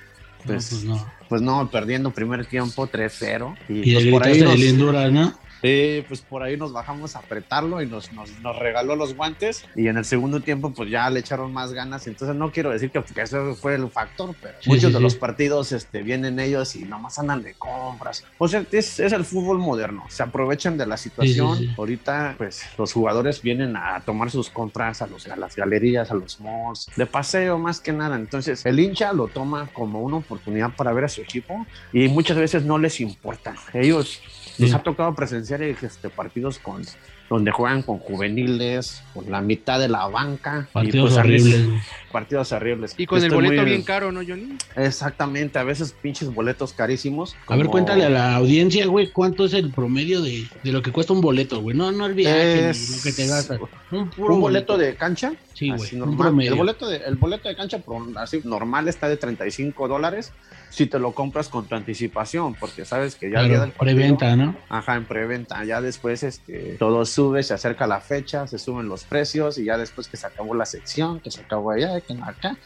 Pues, 0.45 0.71
No, 0.83 0.95
pues 0.95 1.01
no. 1.01 1.11
pues 1.29 1.41
no, 1.41 1.69
perdiendo 1.69 2.11
primer 2.11 2.45
tiempo 2.45 2.87
3-0. 2.87 3.55
Y 3.69 3.93
pues 3.93 4.05
le 4.05 4.11
por 4.11 4.23
ahí 4.23 4.41
nos- 4.41 4.57
lindura, 4.59 5.07
¿no? 5.09 5.39
Sí, 5.61 6.03
pues 6.07 6.21
por 6.21 6.41
ahí 6.43 6.57
nos 6.57 6.73
bajamos 6.73 7.15
a 7.15 7.19
apretarlo 7.19 7.81
y 7.81 7.85
nos, 7.87 8.11
nos, 8.13 8.31
nos 8.39 8.57
regaló 8.57 8.95
los 8.95 9.15
guantes. 9.15 9.65
Y 9.75 9.87
en 9.87 9.97
el 9.97 10.05
segundo 10.05 10.39
tiempo, 10.39 10.71
pues 10.73 10.89
ya 10.89 11.09
le 11.09 11.19
echaron 11.19 11.53
más 11.53 11.71
ganas. 11.73 12.07
Entonces, 12.07 12.35
no 12.35 12.51
quiero 12.51 12.71
decir 12.71 12.89
que, 12.91 13.01
que 13.03 13.21
eso 13.21 13.55
fue 13.55 13.75
el 13.75 13.89
factor, 13.89 14.33
pero 14.41 14.55
Sí, 14.61 14.69
muchos 14.69 14.85
sí, 14.85 14.91
de 14.91 14.97
sí. 14.97 15.03
los 15.03 15.15
partidos 15.15 15.71
este, 15.71 16.01
vienen 16.01 16.39
ellos 16.39 16.75
y 16.75 16.83
nomás 16.85 17.19
andan 17.19 17.43
de 17.43 17.53
compras. 17.53 18.23
O 18.37 18.47
sea, 18.47 18.65
es, 18.71 18.99
es 18.99 19.13
el 19.13 19.23
fútbol 19.23 19.59
moderno. 19.59 20.03
Se 20.09 20.23
aprovechan 20.23 20.77
de 20.77 20.85
la 20.87 20.97
situación. 20.97 21.59
Ahorita, 21.77 22.35
pues 22.37 22.63
los 22.77 22.91
jugadores 22.93 23.41
vienen 23.41 23.75
a 23.75 24.01
tomar 24.01 24.31
sus 24.31 24.49
compras 24.49 25.01
a, 25.01 25.07
los, 25.07 25.27
a 25.27 25.35
las 25.35 25.55
galerías, 25.55 26.09
a 26.11 26.15
los 26.15 26.39
malls, 26.39 26.87
de 26.95 27.05
paseo 27.05 27.57
más 27.59 27.79
que 27.79 27.93
nada. 27.93 28.15
Entonces, 28.15 28.65
el 28.65 28.79
hincha 28.79 29.13
lo 29.13 29.27
toma 29.27 29.69
como 29.73 30.01
una 30.01 30.17
oportunidad 30.17 30.75
para 30.75 30.91
ver 30.93 31.05
a 31.05 31.09
su 31.09 31.21
equipo 31.21 31.65
y 31.93 32.07
muchas 32.07 32.37
veces 32.37 32.63
no 32.63 32.77
les 32.77 32.99
importa. 32.99 33.53
Ellos 33.73 34.21
Sí. 34.55 34.63
nos 34.63 34.73
ha 34.73 34.83
tocado 34.83 35.13
presenciar 35.15 35.61
este, 35.63 36.09
partidos 36.09 36.59
con 36.59 36.83
donde 37.29 37.51
juegan 37.51 37.81
con 37.81 37.97
juveniles, 37.99 39.01
con 39.13 39.31
la 39.31 39.39
mitad 39.39 39.79
de 39.79 39.87
la 39.87 40.05
banca. 40.07 40.67
y, 40.69 40.73
Partidos 40.73 41.11
pues, 41.13 41.17
a 41.17 41.23
veces- 41.27 41.53
horribles. 41.53 41.83
Partidos 42.11 42.51
horribles. 42.51 42.93
Y 42.97 43.05
con 43.05 43.23
el 43.23 43.31
boleto 43.31 43.61
muy- 43.61 43.65
bien 43.65 43.83
caro, 43.83 44.11
¿no, 44.11 44.19
Johnny? 44.19 44.57
Exactamente, 44.75 45.57
a 45.57 45.63
veces 45.63 45.93
pinches 46.01 46.33
boletos 46.33 46.73
carísimos. 46.73 47.37
A 47.47 47.55
ver, 47.55 47.67
cuéntale 47.67 48.03
a 48.03 48.09
la 48.09 48.35
audiencia, 48.35 48.85
güey, 48.87 49.11
cuánto 49.11 49.45
es 49.45 49.53
el 49.53 49.71
promedio 49.71 50.21
de, 50.21 50.45
de 50.61 50.71
lo 50.73 50.81
que 50.81 50.91
cuesta 50.91 51.13
un 51.13 51.21
boleto, 51.21 51.61
güey. 51.61 51.75
No, 51.75 51.93
no 51.93 52.05
el 52.05 52.13
viaje, 52.15 52.71
Es- 52.71 52.89
ni 52.89 52.97
lo 52.97 53.03
que 53.03 53.11
te 53.13 53.27
gastas. 53.27 53.59
Un, 53.91 54.09
puro 54.09 54.35
Un 54.35 54.41
boleto 54.41 54.77
de 54.77 54.95
cancha. 54.95 55.31
Sí, 55.53 55.69
güey, 55.69 55.81
así 55.81 55.95
un 55.95 55.99
normal. 56.01 56.17
promedio. 56.17 56.51
El 56.51 56.57
boleto, 56.57 56.89
de, 56.89 56.97
el 56.97 57.15
boleto 57.15 57.47
de 57.47 57.55
cancha 57.55 57.81
así 58.17 58.41
normal 58.43 58.89
está 58.89 59.07
de 59.07 59.15
35 59.15 59.87
dólares 59.87 60.33
si 60.71 60.87
te 60.87 60.97
lo 60.99 61.13
compras 61.13 61.49
con 61.49 61.67
tu 61.67 61.75
anticipación, 61.75 62.55
porque 62.55 62.85
sabes 62.85 63.15
que 63.15 63.29
ya 63.29 63.39
Claro, 63.45 63.71
partido- 63.73 63.77
preventa, 63.79 64.35
¿no? 64.35 64.55
Ajá, 64.69 64.95
en 64.95 65.05
preventa. 65.05 65.63
Ya 65.65 65.81
después 65.81 66.23
este, 66.23 66.77
todo 66.79 67.05
sube, 67.05 67.43
se 67.43 67.53
acerca 67.53 67.85
la 67.87 67.99
fecha, 67.99 68.47
se 68.47 68.57
suben 68.57 68.87
los 68.87 69.03
precios 69.03 69.57
y 69.57 69.65
ya 69.65 69.77
después 69.77 70.07
que 70.07 70.17
se 70.17 70.25
acabó 70.27 70.55
la 70.55 70.65
sección, 70.65 71.19
que 71.19 71.29
se 71.29 71.41
acabó 71.41 71.71
allá, 71.71 71.99
que 71.99 72.13
acá. 72.25 72.57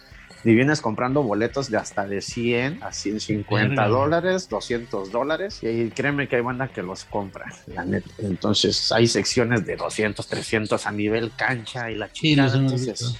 Y 0.43 0.53
vienes 0.53 0.79
comprando 0.79 1.23
boletos 1.23 1.71
de 1.71 1.77
hasta 1.77 2.05
de 2.05 2.21
100 2.21 2.83
a 2.83 2.91
150 2.91 3.67
Verga. 3.81 3.87
dólares, 3.87 4.47
200 4.47 5.11
dólares. 5.11 5.57
Y 5.63 5.67
ahí 5.67 5.89
créeme 5.89 6.27
que 6.27 6.35
hay 6.35 6.43
banda 6.43 6.67
que 6.67 6.83
los 6.83 7.03
compra, 7.05 7.45
la 7.65 7.83
neta. 7.83 8.11
Entonces 8.19 8.91
hay 8.91 9.07
secciones 9.07 9.65
de 9.65 9.75
200, 9.75 10.27
300 10.27 10.85
a 10.85 10.91
nivel 10.91 11.31
cancha 11.35 11.89
y 11.89 11.95
la 11.95 12.05
Sí, 12.07 12.13
chica. 12.13 12.43
hemos 12.43 12.53
entonces. 12.55 13.17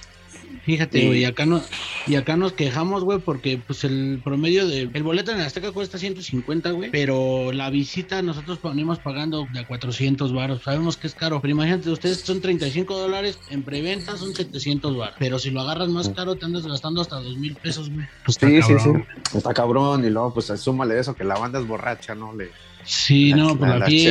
Fíjate, 0.64 0.98
Y- 0.98 1.06
güey, 1.06 1.24
acá 1.24 1.46
no, 1.46 1.62
y 2.06 2.16
acá 2.16 2.36
nos 2.36 2.52
quejamos, 2.52 3.04
güey, 3.04 3.18
porque 3.20 3.58
pues 3.64 3.84
el 3.84 4.20
promedio 4.24 4.66
de 4.66 4.90
el 4.92 5.02
boleto 5.02 5.30
en 5.30 5.40
Azteca 5.40 5.70
cuesta 5.72 5.96
150, 5.98 6.70
güey, 6.72 6.90
pero 6.90 7.52
la 7.52 7.70
visita 7.70 8.20
nosotros 8.22 8.58
ponemos 8.58 8.98
pagando 8.98 9.46
de 9.52 9.60
a 9.60 9.66
400 9.66 10.32
baros. 10.32 10.62
Sabemos 10.64 10.96
que 10.96 11.06
es 11.06 11.14
caro, 11.14 11.40
pero 11.40 11.52
imagínate, 11.52 11.90
ustedes 11.90 12.20
son 12.20 12.40
35 12.40 12.98
dólares, 12.98 13.38
en 13.50 13.62
preventa 13.62 14.16
son 14.16 14.34
700 14.34 14.96
baros, 14.96 15.14
pero 15.18 15.38
si 15.38 15.50
lo 15.50 15.60
agarras 15.60 15.88
más 15.88 16.08
caro 16.08 16.34
te 16.36 16.44
andas 16.46 16.66
gastando 16.66 17.00
hasta 17.00 17.16
2 17.16 17.36
mil 17.36 17.54
pesos, 17.54 17.88
güey. 17.90 18.06
Pues 18.24 18.36
está 18.36 18.48
Sí, 18.48 18.56
sí, 18.62 18.62
sí. 18.62 18.74
cabrón. 18.84 19.06
Está 19.34 19.54
cabrón. 19.54 20.04
Y 20.04 20.10
luego, 20.10 20.34
pues, 20.34 20.46
súmale 20.60 20.98
eso, 20.98 21.14
que 21.14 21.24
la 21.24 21.36
banda 21.38 21.58
es 21.60 21.66
borracha, 21.66 22.14
¿no? 22.14 22.34
Le, 22.34 22.50
Sí, 22.88 23.30
La- 23.30 23.36
no, 23.36 23.58
por 23.58 23.68
la- 23.68 23.78
la, 23.80 23.90
y 23.90 24.06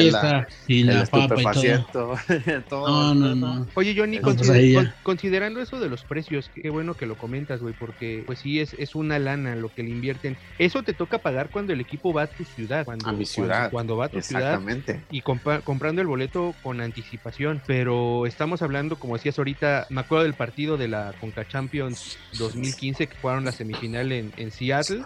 el 0.82 0.88
la 0.88 1.06
papa 1.06 1.36
y 1.40 1.46
todo. 2.70 2.88
No, 2.88 3.16
no, 3.16 3.36
no. 3.36 3.68
Oye, 3.76 3.96
Johnny, 3.98 4.20
consider- 4.20 4.74
con- 4.76 4.92
considerando 5.04 5.62
eso 5.62 5.80
de 5.80 5.88
los 5.90 6.04
precios, 6.04 6.52
qué 6.54 6.70
bueno 6.70 6.96
que 6.96 7.06
lo 7.06 7.16
comentas, 7.16 7.62
güey, 7.62 7.74
porque 7.74 8.24
pues 8.26 8.40
sí 8.40 8.60
es, 8.60 8.74
es 8.78 8.94
una 8.96 9.18
lana 9.18 9.56
lo 9.56 9.70
que 9.70 9.84
le 9.84 9.92
invierten. 9.92 10.38
Eso 10.58 10.84
te 10.84 10.94
toca 10.94 11.20
pagar 11.20 11.52
cuando 11.52 11.72
el 11.72 11.80
equipo 11.80 12.12
va 12.14 12.24
a 12.24 12.28
tu 12.28 12.44
ciudad. 12.44 12.84
Cuando, 12.84 13.08
A 13.10 13.14
mi 13.14 13.26
ciudad. 13.26 13.72
Cuando, 13.72 13.96
va 13.96 14.06
a 14.06 14.10
tu 14.10 14.22
ciudad 14.22 14.56
Exactamente. 14.56 15.06
y 15.10 15.22
compa- 15.22 15.64
comprando 15.64 16.02
el 16.02 16.08
boleto 16.08 16.54
con 16.62 16.82
anticipación. 16.82 17.62
Pero 17.66 18.26
estamos 18.26 18.62
hablando, 18.62 18.98
como 19.00 19.16
decías 19.16 19.38
ahorita, 19.38 19.88
me 19.90 20.02
acuerdo 20.02 20.24
del 20.26 20.34
partido 20.36 20.76
de 20.78 20.90
la 20.90 21.14
Conca 21.18 21.46
Champions 21.48 22.18
2015 22.34 23.08
que 23.08 23.16
jugaron 23.18 23.46
la 23.46 23.52
semifinal 23.54 24.12
en, 24.12 24.32
en 24.36 24.52
Seattle. 24.52 25.04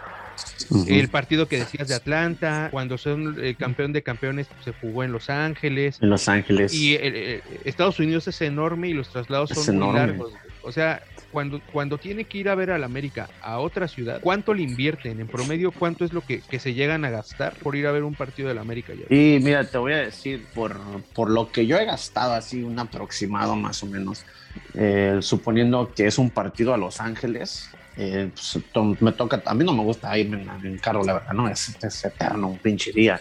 El 0.86 1.08
partido 1.08 1.48
que 1.48 1.58
decías 1.58 1.88
de 1.88 1.94
Atlanta, 1.94 2.68
cuando 2.70 2.98
son 2.98 3.36
el 3.42 3.56
campeón 3.56 3.92
de 3.92 4.02
campeones, 4.02 4.48
se 4.60 4.72
jugó 4.72 5.04
en 5.04 5.12
Los 5.12 5.30
Ángeles. 5.30 5.98
En 6.00 6.10
Los 6.10 6.28
Ángeles. 6.28 6.72
Y 6.72 6.94
el- 6.94 7.14
el- 7.16 7.42
Estados 7.64 7.98
Unidos 7.98 8.26
es 8.28 8.40
enorme 8.40 8.88
y 8.88 8.94
los 8.94 9.10
traslados 9.10 9.50
Es 9.50 9.58
son 9.58 9.76
muy 9.76 9.84
enorme. 9.84 9.98
largos. 10.00 10.32
O 10.62 10.72
sea, 10.72 11.02
cuando, 11.30 11.62
cuando 11.70 11.98
tiene 11.98 12.26
que 12.26 12.38
ir 12.38 12.48
a 12.48 12.54
ver 12.54 12.70
al 12.70 12.84
América 12.84 13.30
a 13.40 13.60
otra 13.60 13.88
ciudad, 13.88 14.20
¿cuánto 14.20 14.52
le 14.52 14.62
invierten? 14.62 15.20
En 15.20 15.28
promedio, 15.28 15.72
¿cuánto 15.72 16.04
es 16.04 16.12
lo 16.12 16.22
que, 16.22 16.42
que 16.42 16.58
se 16.58 16.74
llegan 16.74 17.04
a 17.04 17.10
gastar 17.10 17.56
por 17.62 17.76
ir 17.76 17.86
a 17.86 17.92
ver 17.92 18.02
un 18.04 18.14
partido 18.14 18.48
del 18.48 18.58
América? 18.58 18.92
ya? 18.94 19.06
Y 19.14 19.38
mira, 19.40 19.64
te 19.70 19.78
voy 19.78 19.92
a 19.92 19.98
decir, 19.98 20.48
por, 20.52 20.78
por 21.14 21.30
lo 21.30 21.50
que 21.52 21.66
yo 21.66 21.78
he 21.78 21.84
gastado, 21.84 22.32
así 22.34 22.62
un 22.62 22.78
aproximado 22.78 23.56
más 23.56 23.82
o 23.82 23.86
menos, 23.86 24.26
eh, 24.74 25.18
suponiendo 25.20 25.92
que 25.94 26.06
es 26.06 26.18
un 26.18 26.30
partido 26.30 26.74
a 26.74 26.76
Los 26.76 27.00
Ángeles, 27.00 27.70
eh, 28.00 28.30
pues, 28.32 28.58
to- 28.72 28.96
me 29.00 29.12
toca, 29.12 29.42
a 29.44 29.54
mí 29.54 29.64
no 29.64 29.72
me 29.72 29.82
gusta 29.82 30.16
irme 30.18 30.42
en, 30.42 30.66
en 30.66 30.78
carro, 30.78 31.04
la 31.04 31.12
verdad, 31.14 31.32
no, 31.34 31.48
es, 31.48 31.76
es 31.82 32.04
eterno, 32.04 32.48
un 32.48 32.58
pinche 32.58 32.92
día. 32.92 33.20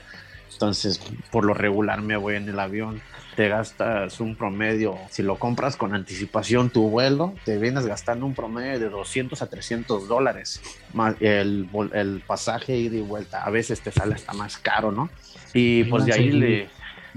Entonces, 0.54 1.00
por 1.32 1.46
lo 1.46 1.54
regular 1.54 2.02
me 2.02 2.18
voy 2.18 2.36
en 2.36 2.50
el 2.50 2.60
avión. 2.60 3.02
Te 3.36 3.48
gastas 3.48 4.20
un 4.20 4.36
promedio, 4.36 4.98
si 5.10 5.24
lo 5.24 5.38
compras 5.40 5.78
con 5.78 5.94
anticipación 5.96 6.70
tu 6.70 6.90
vuelo, 6.90 7.34
te 7.46 7.58
vienes 7.58 7.86
gastando 7.86 8.26
un 8.26 8.34
promedio 8.36 8.78
de 8.80 8.90
200 8.90 9.42
a 9.42 9.48
300 9.48 10.10
dólares. 10.10 10.60
Más 10.94 11.16
el, 11.22 11.70
el 11.94 12.22
pasaje 12.28 12.76
ida 12.76 12.98
y 12.98 13.02
vuelta. 13.02 13.44
A 13.46 13.50
veces 13.50 13.80
te 13.82 13.92
sale 13.92 14.16
hasta 14.16 14.34
más 14.34 14.58
caro, 14.58 14.92
¿no? 14.92 15.10
Y 15.54 15.86
pues 15.86 16.04
de 16.06 16.14
ahí 16.14 16.32
le, 16.32 16.70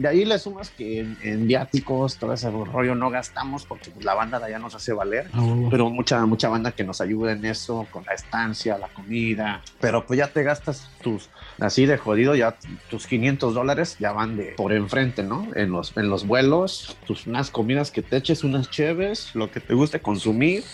de 0.02 0.09
ahí 0.09 0.25
le 0.25 0.38
sumas 0.38 0.71
que 0.71 1.00
en, 1.00 1.16
en 1.23 1.47
viáticos, 1.47 2.16
todo 2.16 2.32
ese 2.32 2.50
rollo 2.50 2.94
no 2.94 3.11
gastamos 3.11 3.64
porque 3.64 3.90
pues, 3.90 4.04
la 4.04 4.14
banda 4.14 4.38
de 4.38 4.47
allá 4.47 4.59
nos 4.59 4.75
hace 4.75 4.92
valer. 4.92 5.28
Ah. 5.32 5.68
Pero 5.71 5.88
mucha, 5.90 6.26
mucha 6.26 6.49
banda 6.49 6.73
que 6.73 6.85
nos 6.85 7.00
ayuda 7.00 7.32
en 7.32 7.44
eso, 7.44 7.87
con 7.90 8.04
la 8.04 8.12
estancia, 8.12 8.76
la 8.78 8.88
comida. 8.88 9.62
Pero 9.80 10.04
pues 10.04 10.18
ya 10.18 10.28
te 10.28 10.42
gastas 10.42 10.90
tus, 11.02 11.30
así 11.61 11.87
de 11.87 11.97
jodido, 11.97 12.35
ya 12.35 12.56
tus 12.90 13.06
500 13.06 13.54
dólares 13.54 13.97
ya 13.99 14.12
van 14.12 14.37
de 14.37 14.54
por 14.56 14.73
enfrente, 14.73 15.23
¿no? 15.23 15.49
En 15.54 15.71
los, 15.71 15.97
en 15.97 16.11
los 16.11 16.26
vuelos, 16.26 16.97
tus 17.06 17.26
unas 17.26 17.50
comidas 17.50 17.90
que 17.90 18.02
te 18.02 18.16
eches, 18.16 18.44
unas 18.44 18.71
cheves, 18.71 19.35
lo 19.35 19.50
que 19.50 19.61
te 19.61 19.75
guste 19.75 20.00
consumir. 20.00 20.64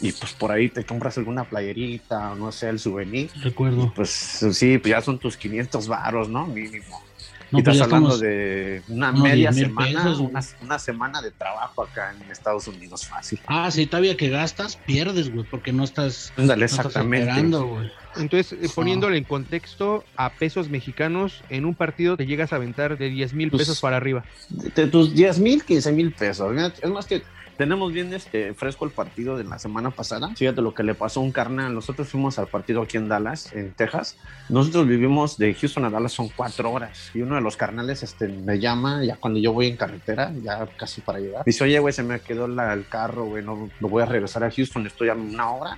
Y 0.00 0.12
pues 0.12 0.32
por 0.32 0.52
ahí 0.52 0.68
te 0.68 0.84
compras 0.84 1.18
alguna 1.18 1.42
playerita 1.42 2.30
o 2.30 2.36
no 2.36 2.52
sé, 2.52 2.68
el 2.68 2.78
souvenir. 2.78 3.30
Recuerdo. 3.42 3.92
Pues 3.96 4.10
sí, 4.10 4.78
pues 4.78 4.90
ya 4.90 5.00
son 5.00 5.18
tus 5.18 5.36
500 5.36 5.88
varos, 5.88 6.28
¿no? 6.28 6.46
Mínimo. 6.46 7.02
No, 7.50 7.60
y 7.60 7.62
pues 7.62 7.76
estás 7.76 7.88
ya 7.90 7.96
hablando 7.96 8.14
estamos- 8.16 8.20
de 8.20 8.82
una 8.88 9.12
media 9.12 9.50
10,000 9.50 9.64
semana, 9.66 10.02
pesos, 10.02 10.20
una, 10.20 10.40
una 10.60 10.78
semana 10.78 11.22
de 11.22 11.30
trabajo 11.30 11.82
acá 11.82 12.14
en 12.20 12.30
Estados 12.30 12.68
Unidos 12.68 13.06
fácil. 13.06 13.40
Ah, 13.46 13.70
sí, 13.70 13.86
todavía 13.86 14.16
que 14.16 14.28
gastas, 14.28 14.76
pierdes, 14.76 15.32
güey, 15.32 15.46
porque 15.50 15.72
no 15.72 15.84
estás, 15.84 16.32
Ándale, 16.36 16.60
no 16.60 16.66
estás 16.66 16.86
exactamente. 16.86 17.28
esperando, 17.28 17.66
güey. 17.66 17.90
Entonces, 18.16 18.52
eh, 18.52 18.68
poniéndole 18.74 19.16
en 19.16 19.24
contexto 19.24 20.04
a 20.16 20.30
pesos 20.30 20.68
mexicanos, 20.68 21.42
en 21.48 21.64
un 21.64 21.74
partido 21.74 22.16
te 22.16 22.26
llegas 22.26 22.52
a 22.52 22.56
aventar 22.56 22.98
de 22.98 23.08
10 23.10 23.32
mil 23.32 23.50
Pues, 23.50 23.62
pesos 23.62 23.80
para 23.80 23.96
arriba. 23.96 24.24
de 24.50 24.86
tus 24.88 25.14
10 25.14 25.38
mil, 25.38 25.64
15 25.64 25.92
mil 25.92 26.12
pesos. 26.12 26.54
Es 26.82 26.90
más 26.90 27.06
que 27.06 27.22
tenemos 27.58 27.92
bien 27.92 28.14
este 28.14 28.54
fresco 28.54 28.86
el 28.86 28.90
partido 28.92 29.36
de 29.36 29.44
la 29.44 29.58
semana 29.58 29.90
pasada. 29.90 30.30
Fíjate 30.34 30.62
lo 30.62 30.72
que 30.72 30.82
le 30.82 30.94
pasó 30.94 31.20
a 31.20 31.24
un 31.24 31.32
carnal. 31.32 31.74
Nosotros 31.74 32.08
fuimos 32.08 32.38
al 32.38 32.46
partido 32.46 32.80
aquí 32.80 32.96
en 32.96 33.08
Dallas, 33.08 33.52
en 33.52 33.72
Texas. 33.74 34.16
Nosotros 34.48 34.86
vivimos 34.86 35.36
de 35.36 35.52
Houston 35.54 35.84
a 35.84 35.90
Dallas 35.90 36.12
son 36.12 36.28
cuatro 36.34 36.70
horas. 36.72 37.10
Y 37.14 37.20
uno 37.20 37.34
de 37.34 37.40
los 37.42 37.56
carnales 37.56 38.02
este, 38.02 38.28
me 38.28 38.58
llama 38.58 39.04
ya 39.04 39.16
cuando 39.16 39.38
yo 39.40 39.52
voy 39.52 39.66
en 39.66 39.76
carretera, 39.76 40.32
ya 40.42 40.66
casi 40.78 41.00
para 41.02 41.18
llegar. 41.18 41.44
Dice, 41.44 41.64
oye, 41.64 41.78
güey, 41.78 41.92
se 41.92 42.02
me 42.02 42.20
quedó 42.20 42.48
la- 42.48 42.72
el 42.72 42.86
carro, 42.88 43.24
güey, 43.26 43.44
no, 43.44 43.68
no 43.80 43.88
voy 43.88 44.02
a 44.02 44.06
regresar 44.06 44.44
a 44.44 44.50
Houston, 44.50 44.86
estoy 44.86 45.08
a 45.08 45.14
una 45.14 45.50
hora. 45.50 45.76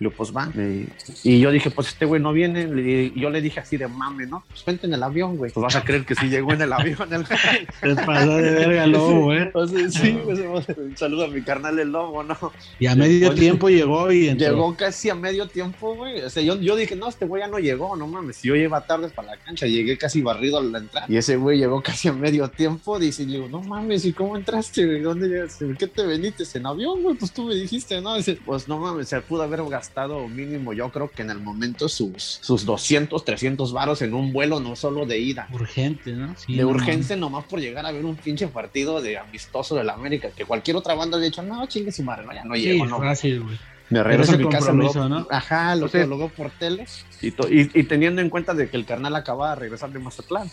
Y 0.00 0.04
yo, 0.04 0.10
pues 0.12 0.34
va. 0.34 0.50
Y, 0.54 0.88
y 1.24 1.40
yo 1.40 1.50
dije, 1.50 1.70
pues 1.70 1.88
este 1.88 2.04
güey 2.04 2.22
no 2.22 2.32
viene. 2.32 3.12
Yo 3.16 3.30
le 3.30 3.40
dije 3.40 3.60
así 3.60 3.76
de 3.76 3.88
mame, 3.88 4.26
¿no? 4.26 4.44
Pues 4.48 4.64
vente 4.64 4.86
en 4.86 4.94
el 4.94 5.02
avión, 5.02 5.36
güey. 5.36 5.50
Pues 5.50 5.62
vas 5.62 5.76
a 5.76 5.84
creer 5.84 6.04
que 6.04 6.14
sí 6.14 6.26
llegó 6.28 6.52
en 6.52 6.62
el 6.62 6.72
avión. 6.72 7.12
El... 7.12 7.24
Te 7.96 8.02
pasó 8.04 8.36
de 8.36 8.50
verga, 8.50 8.86
lobo, 8.86 9.24
güey. 9.24 9.50
O 9.52 9.66
sea, 9.66 9.90
sí, 9.90 10.18
pues, 10.24 10.38
un 10.76 10.96
saludo 10.96 11.24
a 11.24 11.28
mi 11.28 11.42
carnal 11.42 11.78
el 11.78 11.90
lobo, 11.90 12.22
¿no? 12.22 12.36
Y 12.78 12.86
a 12.86 12.94
medio 12.94 13.30
Oye, 13.30 13.40
tiempo 13.40 13.68
llegó 13.68 14.12
y 14.12 14.28
entró. 14.28 14.48
Llegó 14.48 14.76
casi 14.76 15.10
a 15.10 15.14
medio 15.14 15.46
tiempo, 15.48 15.96
güey. 15.96 16.20
O 16.20 16.30
sea, 16.30 16.42
yo, 16.42 16.56
yo 16.60 16.76
dije, 16.76 16.94
no, 16.94 17.08
este 17.08 17.26
güey 17.26 17.42
ya 17.42 17.48
no 17.48 17.58
llegó, 17.58 17.96
no 17.96 18.06
mames. 18.06 18.42
Yo 18.42 18.54
iba 18.54 18.80
tarde 18.86 19.08
para 19.08 19.32
la 19.32 19.36
cancha, 19.38 19.66
llegué 19.66 19.98
casi 19.98 20.22
barrido 20.22 20.58
a 20.58 20.62
la 20.62 20.78
entrada. 20.78 21.06
Y 21.08 21.16
ese 21.16 21.36
güey 21.36 21.58
llegó 21.58 21.82
casi 21.82 22.08
a 22.08 22.12
medio 22.12 22.48
tiempo. 22.48 22.98
Dice, 22.98 23.24
y 23.24 23.26
le 23.26 23.32
digo, 23.38 23.48
no 23.48 23.62
mames, 23.62 24.04
¿y 24.04 24.12
cómo 24.12 24.36
entraste, 24.36 24.86
güey? 24.86 25.00
¿Dónde 25.00 25.28
llegaste? 25.28 25.66
¿Por 25.66 25.76
qué 25.76 25.88
te 25.88 26.06
veniste 26.06 26.44
en 26.54 26.66
avión, 26.66 27.02
güey? 27.02 27.16
Pues 27.16 27.32
tú 27.32 27.44
me 27.44 27.54
dijiste, 27.54 28.00
¿no? 28.00 28.14
Dice, 28.16 28.38
pues 28.44 28.68
no 28.68 28.78
mames, 28.78 29.08
se 29.08 29.20
pudo 29.20 29.42
haber 29.42 29.64
gastado 29.64 29.87
mínimo, 30.28 30.72
yo 30.72 30.90
creo 30.90 31.10
que 31.10 31.22
en 31.22 31.30
el 31.30 31.40
momento 31.40 31.88
sus, 31.88 32.38
sus 32.42 32.64
200, 32.64 33.24
300 33.24 33.72
varos 33.72 34.02
en 34.02 34.14
un 34.14 34.32
vuelo, 34.32 34.60
no 34.60 34.76
solo 34.76 35.06
de 35.06 35.18
ida. 35.18 35.48
Urgente, 35.52 36.12
¿no? 36.12 36.36
Sí, 36.36 36.54
de 36.56 36.62
no 36.62 36.68
urgencia 36.68 37.16
nomás 37.16 37.44
por 37.44 37.60
llegar 37.60 37.84
a 37.86 37.92
ver 37.92 38.04
un 38.04 38.16
pinche 38.16 38.46
partido 38.48 39.00
de 39.00 39.18
amistoso 39.18 39.74
de 39.74 39.84
la 39.84 39.94
América, 39.94 40.28
que 40.36 40.44
cualquier 40.44 40.76
otra 40.76 40.94
banda 40.94 41.16
había 41.16 41.28
dicho, 41.30 41.42
no, 41.42 41.66
chingue 41.66 41.90
su 41.92 42.02
madre, 42.02 42.24
no, 42.26 42.32
ya 42.32 42.42
no 42.44 42.50
mames. 42.50 42.62
llego, 42.64 42.84
Sí, 42.84 42.90
no. 42.90 42.98
fácil, 42.98 43.40
güey. 43.42 43.58
Me 43.90 44.02
regreso 44.02 44.32
a 44.34 44.36
mi 44.36 44.46
casa, 44.50 44.70
luego, 44.70 45.08
¿no? 45.08 45.26
ajá, 45.30 45.74
luego, 45.74 45.86
Entonces- 45.86 46.08
luego 46.08 46.28
por 46.28 46.50
tele 46.50 46.84
y, 47.22 47.30
to- 47.30 47.48
y, 47.50 47.70
y 47.72 47.84
teniendo 47.84 48.20
en 48.20 48.28
cuenta 48.28 48.52
de 48.52 48.68
que 48.68 48.76
el 48.76 48.84
carnal 48.84 49.16
acaba 49.16 49.48
de 49.48 49.56
regresar 49.56 49.90
de 49.90 49.98
Mazatlán. 49.98 50.50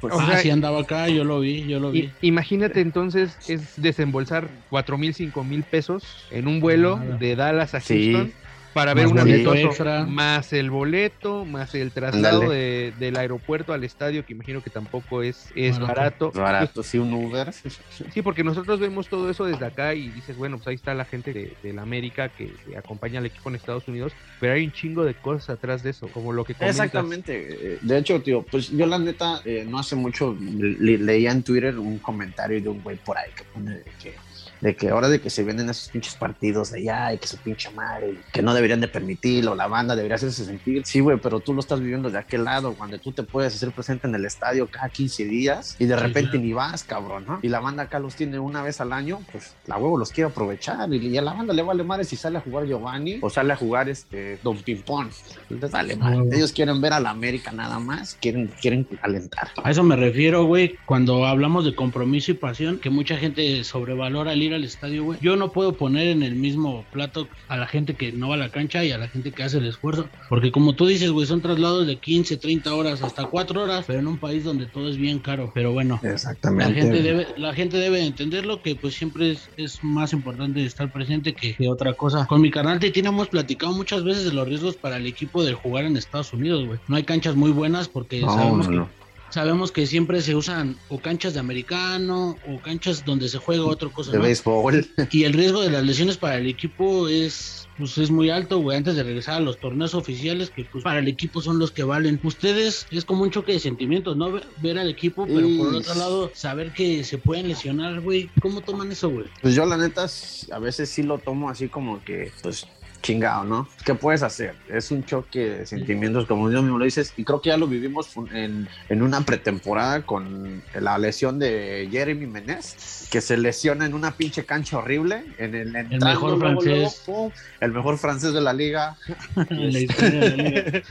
Pues, 0.00 0.14
O 0.14 0.18
ah, 0.18 0.24
sea, 0.26 0.38
sí 0.38 0.48
andaba 0.48 0.80
acá, 0.80 1.06
yo 1.10 1.22
lo 1.22 1.38
vi, 1.40 1.66
yo 1.66 1.80
lo 1.80 1.90
vi. 1.90 2.10
Imagínate 2.22 2.80
entonces 2.80 3.36
es 3.46 3.74
desembolsar 3.76 4.48
cuatro 4.70 4.96
mil, 4.96 5.12
cinco 5.12 5.44
mil 5.44 5.64
pesos 5.64 6.02
en 6.30 6.48
un 6.48 6.60
vuelo 6.60 6.98
de 7.20 7.36
Dallas 7.36 7.74
a 7.74 7.80
Sí. 7.80 8.32
Para 8.74 8.94
ver 8.94 9.06
un 9.08 9.18
extra. 9.28 10.04
más 10.04 10.52
el 10.52 10.70
boleto, 10.70 11.44
más 11.44 11.74
el 11.74 11.90
traslado 11.90 12.48
de- 12.50 12.92
del 12.98 13.16
aeropuerto 13.16 13.72
al 13.72 13.82
estadio, 13.82 14.24
que 14.24 14.32
imagino 14.34 14.62
que 14.62 14.70
tampoco 14.70 15.22
es, 15.22 15.48
es 15.56 15.78
Barato. 15.78 16.30
barato. 16.30 16.32
barato, 16.32 16.82
sí, 16.82 16.98
un 16.98 17.12
Uber. 17.12 17.52
Sí, 18.12 18.22
porque 18.22 18.44
nosotros 18.44 18.78
vemos 18.78 19.08
todo 19.08 19.28
eso 19.30 19.44
desde 19.44 19.66
acá 19.66 19.94
y 19.94 20.08
dices, 20.10 20.36
bueno, 20.36 20.56
pues 20.58 20.68
ahí 20.68 20.74
está 20.76 20.94
la 20.94 21.04
gente 21.04 21.32
de, 21.32 21.54
de 21.62 21.72
la 21.72 21.82
América 21.82 22.28
que, 22.28 22.52
que 22.66 22.76
acompaña 22.76 23.18
al 23.18 23.26
equipo 23.26 23.48
en 23.48 23.56
Estados 23.56 23.86
Unidos, 23.88 24.12
pero 24.40 24.54
hay 24.54 24.64
un 24.64 24.72
chingo 24.72 25.04
de 25.04 25.14
cosas 25.14 25.50
atrás 25.50 25.82
de 25.82 25.90
eso, 25.90 26.08
como 26.08 26.32
lo 26.32 26.44
que 26.44 26.54
comentas. 26.54 26.76
Exactamente. 26.86 27.46
eh, 27.74 27.78
De 27.82 27.98
hecho, 27.98 28.20
tío, 28.22 28.42
pues 28.42 28.70
yo 28.70 28.86
la 28.86 28.98
neta, 28.98 29.40
eh, 29.44 29.66
no 29.68 29.78
hace 29.78 29.96
mucho 29.96 30.36
le- 30.40 30.98
leía 30.98 31.32
en 31.32 31.42
Twitter 31.42 31.78
un 31.78 31.98
comentario 31.98 32.60
de 32.60 32.68
un 32.68 32.82
güey 32.82 32.96
por 32.96 33.16
ahí 33.18 33.30
que 33.36 33.44
pone 33.44 33.72
de 33.76 33.84
que, 34.02 34.14
de 34.60 34.76
que 34.76 34.90
ahora 34.90 35.08
de 35.08 35.20
que 35.20 35.30
se 35.30 35.44
vienen 35.44 35.68
esos 35.70 35.88
pinches 35.88 36.14
partidos 36.14 36.72
de 36.72 36.80
allá 36.80 37.14
y 37.14 37.18
que 37.18 37.26
su 37.26 37.36
pinche 37.38 37.70
madre, 37.70 38.12
y 38.12 38.32
que 38.32 38.42
no 38.42 38.54
deberían 38.54 38.80
de 38.80 38.88
permitirlo, 38.88 39.54
la 39.54 39.66
banda 39.66 39.94
debería 39.94 40.16
hacerse 40.16 40.44
sentir. 40.44 40.82
Sí, 40.84 41.00
güey, 41.00 41.18
pero 41.18 41.40
tú 41.40 41.54
lo 41.54 41.60
estás 41.60 41.80
viviendo 41.80 42.10
de 42.10 42.18
aquel 42.18 42.44
lado, 42.44 42.74
cuando 42.74 42.98
tú 42.98 43.12
te 43.12 43.22
puedes 43.22 43.54
hacer 43.54 43.70
presente 43.72 44.06
en 44.06 44.14
el 44.14 44.24
estadio 44.24 44.68
cada 44.70 44.88
15 44.88 45.24
días 45.24 45.76
y 45.78 45.86
de 45.86 45.96
repente 45.96 46.38
ni 46.38 46.52
vas, 46.52 46.84
cabrón, 46.84 47.24
¿no? 47.26 47.38
Y 47.42 47.48
la 47.48 47.60
banda 47.60 47.84
acá 47.84 47.98
los 47.98 48.14
tiene 48.14 48.38
una 48.38 48.62
vez 48.62 48.80
al 48.80 48.92
año, 48.92 49.20
pues 49.30 49.54
la 49.66 49.76
huevo 49.76 49.96
los 49.96 50.12
quiere 50.12 50.30
aprovechar 50.30 50.92
y, 50.92 51.08
y 51.08 51.18
a 51.18 51.22
la 51.22 51.32
banda 51.32 51.54
le 51.54 51.62
vale 51.62 51.84
madre 51.84 52.04
si 52.04 52.16
sale 52.16 52.38
a 52.38 52.40
jugar 52.40 52.66
Giovanni 52.66 53.18
o 53.20 53.30
sale 53.30 53.52
a 53.52 53.56
jugar 53.56 53.88
este 53.88 54.38
Don 54.42 54.56
Pimpón. 54.58 55.10
Les 55.48 55.70
vale 55.70 55.96
madre. 55.96 56.18
Ellos 56.32 56.52
quieren 56.52 56.80
ver 56.80 56.92
a 56.92 57.00
la 57.00 57.10
América 57.10 57.52
nada 57.52 57.78
más, 57.78 58.16
quieren, 58.20 58.50
quieren 58.60 58.86
alentar. 59.02 59.48
A 59.62 59.70
eso 59.70 59.82
me 59.82 59.96
refiero, 59.96 60.44
güey, 60.44 60.76
cuando 60.86 61.26
hablamos 61.26 61.64
de 61.64 61.74
compromiso 61.74 62.30
y 62.30 62.34
pasión, 62.34 62.78
que 62.78 62.90
mucha 62.90 63.16
gente 63.16 63.64
sobrevalora 63.64 64.32
el 64.32 64.42
ir 64.48 64.54
al 64.54 64.64
estadio, 64.64 65.04
güey. 65.04 65.18
Yo 65.22 65.36
no 65.36 65.52
puedo 65.52 65.72
poner 65.72 66.08
en 66.08 66.22
el 66.22 66.34
mismo 66.34 66.84
plato 66.92 67.28
a 67.48 67.56
la 67.56 67.66
gente 67.66 67.94
que 67.94 68.12
no 68.12 68.28
va 68.28 68.34
a 68.34 68.38
la 68.38 68.50
cancha 68.50 68.84
y 68.84 68.90
a 68.90 68.98
la 68.98 69.08
gente 69.08 69.32
que 69.32 69.42
hace 69.42 69.58
el 69.58 69.66
esfuerzo, 69.66 70.08
porque 70.28 70.50
como 70.52 70.74
tú 70.74 70.86
dices, 70.86 71.10
güey, 71.10 71.26
son 71.26 71.40
traslados 71.40 71.86
de 71.86 71.98
15, 71.98 72.36
30 72.36 72.74
horas, 72.74 73.02
hasta 73.02 73.26
4 73.26 73.62
horas, 73.62 73.84
pero 73.86 74.00
en 74.00 74.06
un 74.06 74.18
país 74.18 74.44
donde 74.44 74.66
todo 74.66 74.88
es 74.88 74.96
bien 74.96 75.18
caro. 75.20 75.52
Pero 75.54 75.72
bueno, 75.72 76.00
la 76.02 76.10
Exactamente. 76.12 76.74
gente 76.74 77.02
debe, 77.02 77.26
la 77.36 77.54
gente 77.54 77.76
debe 77.78 78.04
entenderlo 78.04 78.62
que 78.62 78.74
pues 78.76 78.94
siempre 78.94 79.30
es, 79.32 79.50
es 79.56 79.82
más 79.82 80.12
importante 80.12 80.64
estar 80.64 80.90
presente 80.92 81.34
que, 81.34 81.54
que 81.54 81.68
otra 81.68 81.94
cosa. 81.94 82.26
Con 82.26 82.40
mi 82.40 82.50
canal 82.50 82.78
Titina 82.78 83.08
hemos 83.10 83.28
platicado 83.28 83.72
muchas 83.72 84.04
veces 84.04 84.24
de 84.24 84.32
los 84.32 84.46
riesgos 84.48 84.76
para 84.76 84.96
el 84.96 85.06
equipo 85.06 85.44
de 85.44 85.54
jugar 85.54 85.84
en 85.84 85.96
Estados 85.96 86.32
Unidos, 86.32 86.66
güey. 86.66 86.78
No 86.88 86.96
hay 86.96 87.04
canchas 87.04 87.36
muy 87.36 87.50
buenas 87.50 87.88
porque 87.88 88.20
No, 88.20 88.34
sabemos 88.34 88.68
no, 88.68 88.86
que. 88.86 88.92
Sabemos 89.30 89.72
que 89.72 89.86
siempre 89.86 90.22
se 90.22 90.34
usan 90.34 90.76
o 90.88 90.98
canchas 91.00 91.34
de 91.34 91.40
americano 91.40 92.36
o 92.46 92.60
canchas 92.60 93.04
donde 93.04 93.28
se 93.28 93.38
juega 93.38 93.64
otra 93.64 93.88
cosa. 93.88 94.12
De 94.12 94.18
¿no? 94.18 94.24
béisbol. 94.24 94.86
Y 95.10 95.24
el 95.24 95.32
riesgo 95.32 95.62
de 95.62 95.70
las 95.70 95.84
lesiones 95.84 96.16
para 96.16 96.36
el 96.36 96.46
equipo 96.46 97.08
es 97.08 97.68
pues 97.78 97.96
es 97.96 98.10
muy 98.10 98.28
alto, 98.28 98.58
güey, 98.58 98.76
antes 98.76 98.96
de 98.96 99.04
regresar 99.04 99.36
a 99.36 99.40
los 99.40 99.58
torneos 99.58 99.94
oficiales 99.94 100.50
que 100.50 100.64
pues 100.64 100.82
para 100.82 100.98
el 100.98 101.06
equipo 101.06 101.40
son 101.40 101.58
los 101.60 101.70
que 101.70 101.84
valen. 101.84 102.18
Ustedes 102.24 102.86
es 102.90 103.04
como 103.04 103.22
un 103.22 103.30
choque 103.30 103.52
de 103.52 103.60
sentimientos, 103.60 104.16
¿no? 104.16 104.40
Ver, 104.60 104.78
al 104.78 104.90
equipo, 104.90 105.26
pero 105.26 105.46
por 105.56 105.68
el 105.68 105.76
otro 105.76 105.94
lado 105.94 106.30
saber 106.34 106.72
que 106.72 107.04
se 107.04 107.18
pueden 107.18 107.48
lesionar, 107.48 108.00
güey. 108.00 108.30
¿Cómo 108.42 108.60
toman 108.60 108.90
eso, 108.90 109.08
güey? 109.08 109.26
Pues 109.40 109.54
yo 109.54 109.64
la 109.64 109.76
neta 109.76 110.06
a 110.50 110.58
veces 110.58 110.88
sí 110.88 111.04
lo 111.04 111.18
tomo 111.18 111.48
así 111.48 111.68
como 111.68 112.02
que, 112.04 112.32
pues 112.42 112.66
chingado, 113.02 113.44
¿no? 113.44 113.68
¿Qué 113.84 113.94
puedes 113.94 114.22
hacer? 114.22 114.54
Es 114.68 114.90
un 114.90 115.04
choque 115.04 115.38
de 115.50 115.66
sentimientos, 115.66 116.26
como 116.26 116.50
yo 116.50 116.62
mismo 116.62 116.78
lo 116.78 116.84
dices, 116.84 117.12
y 117.16 117.24
creo 117.24 117.40
que 117.40 117.50
ya 117.50 117.56
lo 117.56 117.66
vivimos 117.66 118.10
en, 118.32 118.68
en 118.88 119.02
una 119.02 119.20
pretemporada 119.22 120.02
con 120.02 120.62
la 120.74 120.98
lesión 120.98 121.38
de 121.38 121.88
Jeremy 121.90 122.26
Menez, 122.26 123.08
que 123.10 123.20
se 123.20 123.36
lesiona 123.36 123.86
en 123.86 123.94
una 123.94 124.12
pinche 124.12 124.44
cancha 124.44 124.78
horrible, 124.78 125.24
en 125.38 125.54
el, 125.54 125.74
entrando, 125.76 126.06
mejor 126.06 126.38
luego, 126.38 126.44
luego, 126.44 126.60
francés. 126.60 127.02
pum, 127.06 127.30
el 127.60 127.72
mejor 127.72 127.98
francés 127.98 128.32
de 128.32 128.40
la 128.40 128.52
liga, 128.52 128.96
En 129.50 129.72
la 129.72 129.78
historia 129.78 130.20
de 130.20 130.30
la 130.30 130.36
liga. 130.36 130.82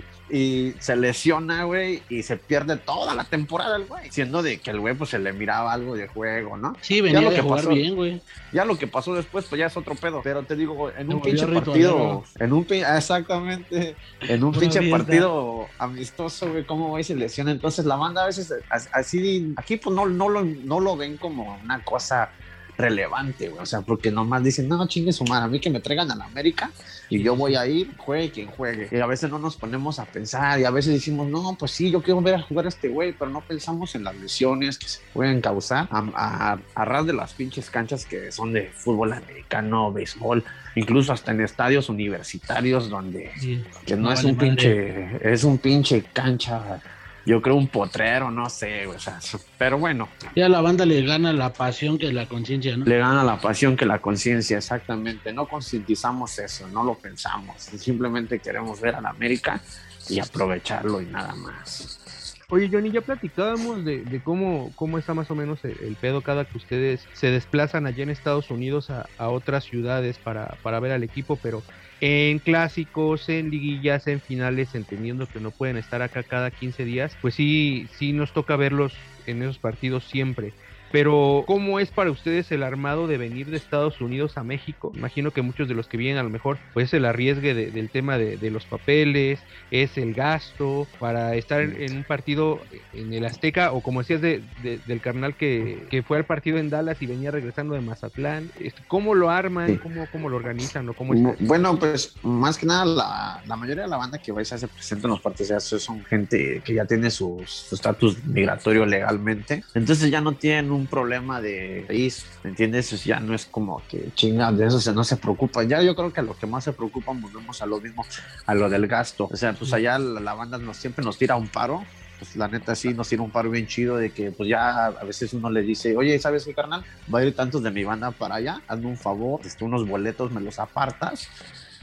y 0.28 0.74
se 0.80 0.96
lesiona, 0.96 1.64
güey, 1.64 2.02
y 2.08 2.22
se 2.24 2.36
pierde 2.36 2.76
toda 2.76 3.14
la 3.14 3.24
temporada 3.24 3.76
el 3.76 3.84
güey, 3.84 4.10
siendo 4.10 4.42
de 4.42 4.58
que 4.58 4.70
el 4.70 4.80
güey 4.80 4.94
pues 4.94 5.10
se 5.10 5.18
le 5.20 5.32
miraba 5.32 5.72
algo 5.72 5.94
de 5.94 6.08
juego, 6.08 6.56
¿no? 6.56 6.76
Sí, 6.80 7.00
venía 7.00 7.20
lo 7.20 7.30
de 7.30 7.36
que 7.36 7.42
jugar 7.42 7.58
pasó. 7.60 7.70
bien, 7.74 7.94
güey. 7.94 8.20
Ya 8.52 8.64
lo 8.64 8.76
que 8.76 8.86
pasó 8.86 9.14
después, 9.14 9.44
pues 9.44 9.58
ya 9.58 9.66
es 9.66 9.76
otro 9.76 9.94
pedo. 9.94 10.20
Pero 10.24 10.42
te 10.42 10.56
digo, 10.56 10.90
en 10.90 11.12
un 11.12 11.20
pinche 11.22 11.46
partido, 11.46 12.24
en 12.40 12.52
un 12.52 12.66
exactamente, 12.70 13.94
en 14.20 14.44
un 14.44 14.52
pinche 14.52 14.90
partido 14.90 15.66
amistoso, 15.78 16.50
güey, 16.50 16.64
cómo 16.64 16.90
va 16.92 17.00
y 17.00 17.04
se 17.04 17.14
lesiona. 17.14 17.50
Entonces 17.52 17.84
la 17.84 17.96
banda 17.96 18.24
a 18.24 18.26
veces 18.26 18.52
as- 18.70 18.88
así, 18.92 19.54
aquí 19.56 19.76
pues 19.76 19.94
no, 19.94 20.06
no, 20.06 20.28
lo, 20.28 20.42
no 20.44 20.80
lo 20.80 20.96
ven 20.96 21.16
como 21.16 21.58
una 21.64 21.82
cosa 21.84 22.30
relevante, 22.78 23.48
güey. 23.48 23.62
O 23.62 23.66
sea, 23.66 23.80
porque 23.82 24.10
nomás 24.10 24.42
dicen, 24.44 24.68
no, 24.68 24.86
chingue 24.86 25.12
su 25.12 25.24
madre, 25.24 25.44
a 25.44 25.48
mí 25.48 25.60
que 25.60 25.70
me 25.70 25.80
traigan 25.80 26.10
a 26.10 26.16
la 26.16 26.24
América 26.26 26.70
y 27.08 27.22
yo 27.22 27.36
voy 27.36 27.54
a 27.56 27.66
ir, 27.66 27.96
juegue 27.96 28.30
quien 28.30 28.48
juegue. 28.48 28.88
Y 28.90 28.96
a 29.00 29.06
veces 29.06 29.30
no 29.30 29.38
nos 29.38 29.56
ponemos 29.56 29.98
a 29.98 30.04
pensar 30.06 30.58
y 30.60 30.64
a 30.64 30.70
veces 30.70 30.92
decimos, 30.94 31.28
no, 31.28 31.56
pues 31.58 31.70
sí, 31.70 31.90
yo 31.90 32.02
quiero 32.02 32.20
ver 32.20 32.34
a 32.34 32.42
jugar 32.42 32.66
a 32.66 32.68
este 32.68 32.88
güey, 32.88 33.12
pero 33.12 33.30
no 33.30 33.40
pensamos 33.40 33.94
en 33.94 34.04
las 34.04 34.14
lesiones 34.16 34.78
que 34.78 34.88
se 34.88 35.00
pueden 35.12 35.40
causar 35.40 35.88
a, 35.90 36.04
a, 36.14 36.58
a 36.74 36.84
ras 36.84 37.06
de 37.06 37.12
las 37.12 37.32
pinches 37.34 37.70
canchas 37.70 38.04
que 38.04 38.30
son 38.32 38.52
de 38.52 38.70
fútbol 38.74 39.12
americano, 39.12 39.92
béisbol, 39.92 40.44
incluso 40.74 41.12
hasta 41.12 41.30
en 41.32 41.40
estadios 41.40 41.88
universitarios 41.88 42.90
donde 42.90 43.30
Sí. 43.38 43.62
que 43.86 43.96
no, 43.96 44.02
No 44.02 44.12
es 44.12 44.18
vale 44.22 44.30
un 44.30 44.36
madre. 44.36 44.48
pinche, 44.48 45.32
es 45.32 45.44
un 45.44 45.58
pinche 45.58 46.02
cancha, 46.12 46.80
yo 47.26 47.42
creo 47.42 47.56
un 47.56 47.66
potrero, 47.66 48.30
no 48.30 48.48
sé, 48.48 48.86
o 48.86 48.98
sea, 48.98 49.18
pero 49.58 49.78
bueno, 49.78 50.08
Ya 50.36 50.48
la 50.48 50.60
banda 50.60 50.86
le 50.86 51.02
gana 51.02 51.32
la 51.32 51.52
pasión 51.52 51.98
que 51.98 52.12
la 52.12 52.26
conciencia, 52.26 52.76
¿no? 52.76 52.84
le 52.84 52.98
gana 52.98 53.24
la 53.24 53.38
pasión 53.40 53.76
que 53.76 53.84
la 53.84 53.98
conciencia, 53.98 54.56
exactamente. 54.58 55.32
No 55.32 55.46
concientizamos 55.48 56.38
eso, 56.38 56.68
no 56.68 56.84
lo 56.84 56.94
pensamos. 56.94 57.60
Simplemente 57.62 58.38
queremos 58.38 58.80
ver 58.80 58.94
a 58.94 59.00
la 59.00 59.10
América 59.10 59.60
y 60.08 60.20
aprovecharlo 60.20 61.02
y 61.02 61.06
nada 61.06 61.34
más. 61.34 62.00
Oye, 62.48 62.68
Johnny, 62.70 62.92
ya 62.92 63.00
platicábamos 63.00 63.84
de, 63.84 64.04
de 64.04 64.22
cómo, 64.22 64.70
cómo 64.76 64.98
está 64.98 65.14
más 65.14 65.28
o 65.32 65.34
menos 65.34 65.64
el, 65.64 65.76
el 65.82 65.96
pedo 65.96 66.20
cada 66.22 66.44
que 66.44 66.56
ustedes 66.56 67.04
se 67.12 67.26
desplazan 67.32 67.86
allá 67.86 68.04
en 68.04 68.10
Estados 68.10 68.52
Unidos 68.52 68.88
a, 68.90 69.06
a 69.18 69.30
otras 69.30 69.64
ciudades 69.64 70.18
para, 70.18 70.56
para 70.62 70.78
ver 70.78 70.92
al 70.92 71.02
equipo, 71.02 71.36
pero 71.42 71.64
en 72.00 72.40
clásicos, 72.40 73.28
en 73.28 73.50
liguillas, 73.50 74.06
en 74.06 74.20
finales, 74.22 74.74
entendiendo 74.74 75.28
que 75.28 75.40
no 75.40 75.52
pueden 75.52 75.76
estar 75.78 76.02
acá 76.02 76.24
cada 76.24 76.50
15 76.50 76.84
días, 76.84 77.16
pues 77.20 77.34
sí, 77.34 77.88
sí 77.90 78.12
nos 78.12 78.32
toca 78.32 78.56
verlos 78.56 79.22
en 79.26 79.42
esos 79.42 79.58
partidos 79.58 80.08
siempre. 80.08 80.54
Pero, 80.96 81.44
¿cómo 81.46 81.78
es 81.78 81.90
para 81.90 82.10
ustedes 82.10 82.50
el 82.52 82.62
armado 82.62 83.06
de 83.06 83.18
venir 83.18 83.50
de 83.50 83.58
Estados 83.58 84.00
Unidos 84.00 84.38
a 84.38 84.42
México? 84.44 84.92
Imagino 84.96 85.30
que 85.30 85.42
muchos 85.42 85.68
de 85.68 85.74
los 85.74 85.88
que 85.88 85.98
vienen 85.98 86.16
a 86.16 86.22
lo 86.22 86.30
mejor, 86.30 86.56
pues 86.72 86.86
es 86.86 86.94
el 86.94 87.04
arriesgue 87.04 87.52
de- 87.52 87.70
del 87.70 87.90
tema 87.90 88.16
de, 88.16 88.38
de 88.38 88.50
los 88.50 88.64
papeles, 88.64 89.38
es 89.70 89.98
el 89.98 90.14
gasto 90.14 90.86
para 90.98 91.34
estar 91.34 91.60
en 91.60 91.98
un 91.98 92.04
partido 92.04 92.62
en 92.94 93.12
el 93.12 93.26
Azteca, 93.26 93.72
o 93.72 93.82
como 93.82 94.00
decías 94.00 94.22
de, 94.22 94.40
de- 94.62 94.78
del 94.86 95.02
carnal 95.02 95.34
que, 95.34 95.86
que 95.90 96.02
fue 96.02 96.16
al 96.16 96.24
partido 96.24 96.56
en 96.56 96.70
Dallas 96.70 97.02
y 97.02 97.06
venía 97.06 97.30
regresando 97.30 97.74
de 97.74 97.82
Mazatlán. 97.82 98.50
¿Cómo 98.88 99.14
lo 99.14 99.28
arman? 99.28 99.68
Sí. 99.68 99.76
¿Cómo, 99.76 100.06
¿Cómo 100.10 100.30
lo 100.30 100.36
organizan? 100.36 100.88
¿O 100.88 100.94
cómo 100.94 101.12
Bueno, 101.40 101.78
pues 101.78 102.14
más 102.22 102.56
que 102.56 102.64
nada 102.64 102.86
la, 102.86 103.42
la 103.46 103.56
mayoría 103.56 103.82
de 103.82 103.90
la 103.90 103.98
banda 103.98 104.16
que 104.16 104.32
vais 104.32 104.50
a 104.50 104.54
hacer 104.54 104.70
presente 104.70 105.06
en 105.06 105.10
los 105.10 105.20
partidos 105.20 105.62
son 105.62 106.02
gente 106.06 106.62
que 106.64 106.72
ya 106.72 106.86
tiene 106.86 107.10
su 107.10 107.44
estatus 107.70 108.24
migratorio 108.24 108.86
legalmente. 108.86 109.62
Entonces 109.74 110.10
ya 110.10 110.22
no 110.22 110.32
tienen 110.36 110.70
un 110.70 110.85
problema 110.86 111.40
de 111.40 111.84
país, 111.86 112.26
¿me 112.42 112.50
entiendes? 112.50 113.04
Ya 113.04 113.20
no 113.20 113.34
es 113.34 113.46
como 113.46 113.82
que 113.88 114.10
chinga, 114.14 114.52
de 114.52 114.66
eso 114.66 114.80
se, 114.80 114.92
no 114.92 115.04
se 115.04 115.16
preocupa. 115.16 115.62
Ya 115.64 115.82
yo 115.82 115.94
creo 115.94 116.12
que 116.12 116.20
a 116.20 116.22
lo 116.22 116.36
que 116.36 116.46
más 116.46 116.64
se 116.64 116.72
preocupan 116.72 117.20
volvemos 117.20 117.60
a 117.62 117.66
lo 117.66 117.80
mismo, 117.80 118.04
a 118.46 118.54
lo 118.54 118.68
del 118.68 118.86
gasto. 118.86 119.28
O 119.30 119.36
sea, 119.36 119.52
pues 119.52 119.72
allá 119.72 119.98
la, 119.98 120.20
la 120.20 120.34
banda 120.34 120.58
nos, 120.58 120.76
siempre 120.76 121.04
nos 121.04 121.18
tira 121.18 121.36
un 121.36 121.48
paro 121.48 121.82
pues 122.18 122.36
la 122.36 122.48
neta 122.48 122.74
sí 122.74 122.94
nos 122.94 123.08
tiene 123.08 123.24
un 123.24 123.30
paro 123.30 123.50
bien 123.50 123.66
chido 123.66 123.96
de 123.96 124.10
que 124.10 124.30
pues 124.30 124.48
ya 124.48 124.86
a 124.86 125.04
veces 125.04 125.32
uno 125.34 125.50
le 125.50 125.62
dice, 125.62 125.96
oye, 125.96 126.18
¿sabes 126.18 126.44
qué, 126.44 126.54
carnal? 126.54 126.84
Va 127.12 127.18
a 127.18 127.24
ir 127.24 127.34
tantos 127.34 127.62
de 127.62 127.70
mi 127.70 127.84
banda 127.84 128.10
para 128.10 128.36
allá, 128.36 128.60
hazme 128.66 128.86
un 128.86 128.96
favor, 128.96 129.40
este, 129.44 129.64
unos 129.64 129.86
boletos 129.86 130.32
me 130.32 130.40
los 130.40 130.58
apartas 130.58 131.28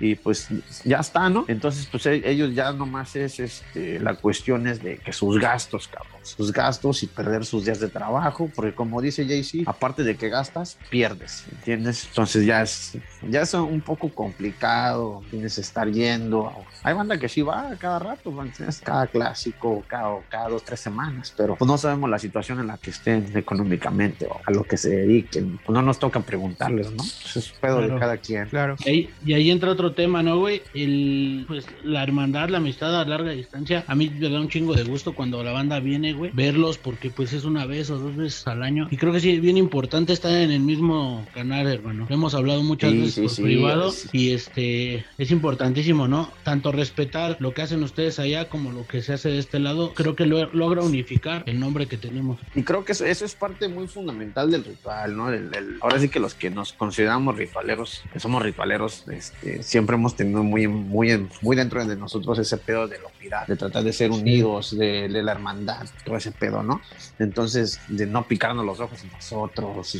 y 0.03 0.15
pues 0.15 0.49
ya 0.83 0.97
está, 0.97 1.29
¿no? 1.29 1.45
Entonces, 1.47 1.87
pues 1.89 2.05
e- 2.07 2.29
ellos 2.29 2.53
ya 2.53 2.73
nomás 2.73 3.15
es, 3.15 3.39
este, 3.39 3.99
la 3.99 4.15
cuestión 4.15 4.67
es 4.67 4.83
de 4.83 4.97
que 4.97 5.13
sus 5.13 5.39
gastos, 5.39 5.87
cabrón, 5.87 6.19
sus 6.23 6.51
gastos 6.51 7.03
y 7.03 7.07
perder 7.07 7.45
sus 7.45 7.63
días 7.63 7.79
de 7.79 7.87
trabajo, 7.87 8.49
porque 8.53 8.73
como 8.75 9.01
dice 9.01 9.25
Jay-Z, 9.25 9.69
aparte 9.69 10.03
de 10.03 10.17
que 10.17 10.27
gastas, 10.27 10.77
pierdes, 10.89 11.45
¿entiendes? 11.51 12.05
Entonces 12.09 12.45
ya 12.45 12.61
es, 12.61 12.97
ya 13.29 13.41
es 13.43 13.53
un 13.53 13.79
poco 13.79 14.09
complicado, 14.09 15.23
tienes 15.31 15.55
que 15.55 15.61
estar 15.61 15.89
yendo. 15.89 16.51
Hay 16.83 16.93
banda 16.93 17.17
que 17.17 17.29
sí 17.29 17.41
va 17.41 17.73
cada 17.79 17.99
rato, 17.99 18.29
¿entiendes? 18.43 18.81
cada 18.83 19.07
clásico, 19.07 19.83
cada, 19.87 20.19
cada 20.29 20.49
dos, 20.49 20.65
tres 20.65 20.81
semanas, 20.81 21.33
pero 21.35 21.55
pues 21.55 21.67
no 21.67 21.77
sabemos 21.77 22.09
la 22.09 22.19
situación 22.19 22.59
en 22.59 22.67
la 22.67 22.77
que 22.77 22.89
estén 22.89 23.31
económicamente 23.37 24.25
o 24.25 24.41
a 24.45 24.51
lo 24.51 24.63
que 24.63 24.75
se 24.75 24.89
dediquen. 24.89 25.59
Pues 25.65 25.73
no 25.73 25.81
nos 25.81 25.97
toca 25.97 26.19
preguntarles, 26.19 26.91
¿no? 26.91 26.97
Pues 26.97 27.37
es 27.37 27.49
pedo 27.51 27.79
de 27.81 27.97
cada 27.97 28.17
quien. 28.17 28.49
Claro. 28.49 28.75
Y 28.83 28.89
ahí, 28.89 29.09
y 29.25 29.33
ahí 29.33 29.51
entra 29.51 29.71
otro 29.71 29.92
tema, 29.93 30.23
¿no, 30.23 30.37
güey? 30.39 30.61
El, 30.73 31.45
pues, 31.47 31.65
la 31.83 32.03
hermandad, 32.03 32.49
la 32.49 32.57
amistad 32.57 32.99
a 32.99 33.05
larga 33.05 33.31
distancia. 33.31 33.83
A 33.87 33.95
mí 33.95 34.09
me 34.09 34.29
da 34.29 34.39
un 34.39 34.49
chingo 34.49 34.73
de 34.75 34.83
gusto 34.83 35.13
cuando 35.13 35.43
la 35.43 35.51
banda 35.51 35.79
viene, 35.79 36.13
güey, 36.13 36.31
verlos, 36.33 36.77
porque 36.77 37.09
pues 37.09 37.33
es 37.33 37.43
una 37.45 37.65
vez 37.65 37.89
o 37.89 37.97
dos 37.97 38.15
veces 38.15 38.45
al 38.47 38.63
año. 38.63 38.87
Y 38.91 38.97
creo 38.97 39.13
que 39.13 39.19
sí 39.19 39.31
es 39.31 39.41
bien 39.41 39.57
importante 39.57 40.13
estar 40.13 40.31
en 40.33 40.51
el 40.51 40.59
mismo 40.61 41.25
canal, 41.33 41.67
hermano. 41.67 42.07
Hemos 42.09 42.33
hablado 42.35 42.63
muchas 42.63 42.91
Sí, 42.91 42.97
veces 42.97 43.13
sí, 43.13 43.21
por 43.21 43.29
sí, 43.31 43.41
privado 43.43 43.93
y 44.11 44.31
este 44.31 45.05
es 45.17 45.31
importantísimo, 45.31 46.07
¿no? 46.07 46.29
Tanto 46.43 46.71
respetar 46.71 47.37
lo 47.39 47.53
que 47.53 47.61
hacen 47.61 47.83
ustedes 47.83 48.19
allá 48.19 48.49
como 48.49 48.71
lo 48.71 48.87
que 48.87 49.01
se 49.01 49.13
hace 49.13 49.29
de 49.29 49.39
este 49.39 49.59
lado. 49.59 49.93
Creo 49.93 50.15
que 50.15 50.25
lo- 50.25 50.51
logra 50.53 50.81
unificar 50.81 51.43
el 51.45 51.59
nombre 51.59 51.87
que 51.87 51.97
tenemos. 51.97 52.39
Y 52.55 52.63
creo 52.63 52.83
que 52.85 52.91
eso, 52.93 53.05
eso 53.05 53.25
es 53.25 53.35
parte 53.35 53.67
muy 53.67 53.87
fundamental 53.87 54.49
del 54.51 54.63
ritual, 54.63 55.15
¿no? 55.15 55.29
El- 55.29 55.53
el- 55.55 55.77
ahora 55.81 55.99
sí 55.99 56.09
que 56.09 56.19
los 56.19 56.33
que 56.33 56.49
nos 56.49 56.73
consideramos 56.73 57.35
ritualeros, 57.37 58.01
que 58.11 58.19
somos 58.19 58.41
ritualeros, 58.43 59.03
este, 59.09 59.61
siempre 59.63 59.82
hemos 59.91 60.15
tenido 60.15 60.43
muy, 60.43 60.67
muy, 60.67 61.27
muy 61.41 61.55
dentro 61.55 61.85
de 61.85 61.95
nosotros 61.95 62.39
ese 62.39 62.57
pedo 62.57 62.87
de 62.87 62.97
la 62.99 63.07
unidad, 63.19 63.47
de 63.47 63.55
tratar 63.55 63.83
de 63.83 63.93
ser 63.93 64.11
unidos, 64.11 64.77
de, 64.77 65.07
de 65.09 65.23
la 65.23 65.31
hermandad, 65.33 65.85
todo 66.05 66.15
ese 66.17 66.31
pedo, 66.31 66.63
¿no? 66.63 66.81
Entonces, 67.19 67.79
de 67.87 68.05
no 68.05 68.27
picarnos 68.27 68.65
los 68.65 68.79
ojos 68.79 69.03
en 69.03 69.11
nosotros. 69.11 69.95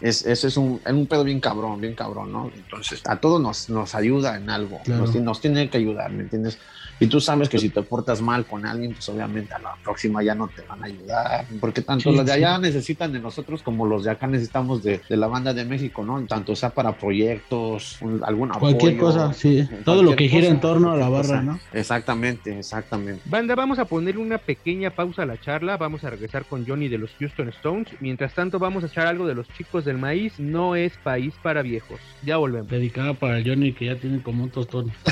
es, 0.00 0.24
eso 0.26 0.48
es 0.48 0.56
un, 0.56 0.80
es 0.84 0.92
un 0.92 1.06
pedo 1.06 1.24
bien 1.24 1.40
cabrón, 1.40 1.80
bien 1.80 1.94
cabrón, 1.94 2.32
¿no? 2.32 2.50
Entonces, 2.54 3.02
a 3.06 3.16
todos 3.20 3.40
nos, 3.40 3.68
nos 3.70 3.94
ayuda 3.94 4.36
en 4.36 4.50
algo, 4.50 4.80
Claro. 4.84 5.02
nos, 5.06 5.14
nos 5.16 5.40
tiene 5.40 5.68
que 5.70 5.78
ayudar, 5.78 6.10
¿me 6.12 6.22
entiendes? 6.24 6.58
Y 6.98 7.06
tú 7.08 7.20
sabes 7.20 7.48
que 7.48 7.58
si 7.58 7.68
te 7.68 7.82
portas 7.82 8.22
mal 8.22 8.46
con 8.46 8.64
alguien, 8.64 8.92
pues 8.94 9.06
obviamente 9.10 9.52
a 9.52 9.58
la 9.58 9.74
próxima 9.84 10.22
ya 10.22 10.34
no 10.34 10.48
te 10.48 10.62
van 10.62 10.82
a 10.82 10.86
ayudar. 10.86 11.44
Porque 11.60 11.82
tanto 11.82 12.10
Sí, 12.10 12.16
los 12.16 12.24
de 12.24 12.32
sí. 12.32 12.38
allá 12.38 12.58
necesitan 12.58 13.12
de 13.12 13.18
nosotros 13.20 13.62
como 13.62 13.84
los 13.86 14.04
de 14.04 14.10
acá 14.12 14.26
necesitamos 14.26 14.82
de, 14.82 15.02
de 15.08 15.16
la 15.16 15.26
banda 15.26 15.52
de 15.52 15.64
México, 15.66 16.02
¿no? 16.04 16.24
Tanto 16.26 16.56
sea 16.56 16.70
para 16.70 16.92
proyectos, 16.96 17.98
un- 18.00 18.22
algún 18.24 18.48
Cualquier 18.48 18.94
apoyo, 18.94 18.98
cosa, 19.12 19.32
sí. 19.34 19.68
Todo 19.84 20.02
lo 20.02 20.16
que 20.16 20.28
gira 20.28 20.42
cosa, 20.44 20.54
en 20.54 20.60
torno 20.60 20.92
a 20.92 20.96
la 20.96 21.08
barra, 21.08 21.22
cosa. 21.28 21.42
¿no? 21.42 21.60
Exactamente, 21.72 22.58
exactamente. 22.58 23.20
Banda, 23.26 23.54
vamos 23.54 23.78
a 23.78 23.84
poner 23.84 24.16
una 24.16 24.38
pequeña 24.38 24.90
pausa 24.90 25.22
a 25.22 25.26
la 25.26 25.38
charla. 25.40 25.76
Vamos 25.76 26.02
a 26.04 26.10
regresar 26.10 26.46
con 26.46 26.66
Johnny 26.66 26.88
de 26.88 26.98
los 26.98 27.10
Houston 27.18 27.48
Stones. 27.50 27.88
Mientras 28.00 28.32
tanto, 28.34 28.58
vamos 28.58 28.84
a 28.84 28.86
echar 28.86 29.06
algo 29.06 29.26
de 29.26 29.34
los 29.34 29.48
chicos 29.50 29.84
del 29.84 29.98
maíz. 29.98 30.32
No 30.38 30.76
es 30.76 30.94
país 31.04 31.34
para 31.42 31.60
viejos. 31.62 32.00
Ya 32.22 32.38
volvemos. 32.38 32.70
Dedicada 32.70 33.12
para 33.14 33.42
Johnny 33.44 33.72
que 33.72 33.86
ya 33.86 33.96
tiene 33.96 34.22
como 34.22 34.44
un 34.44 34.50
tostón. 34.50 34.92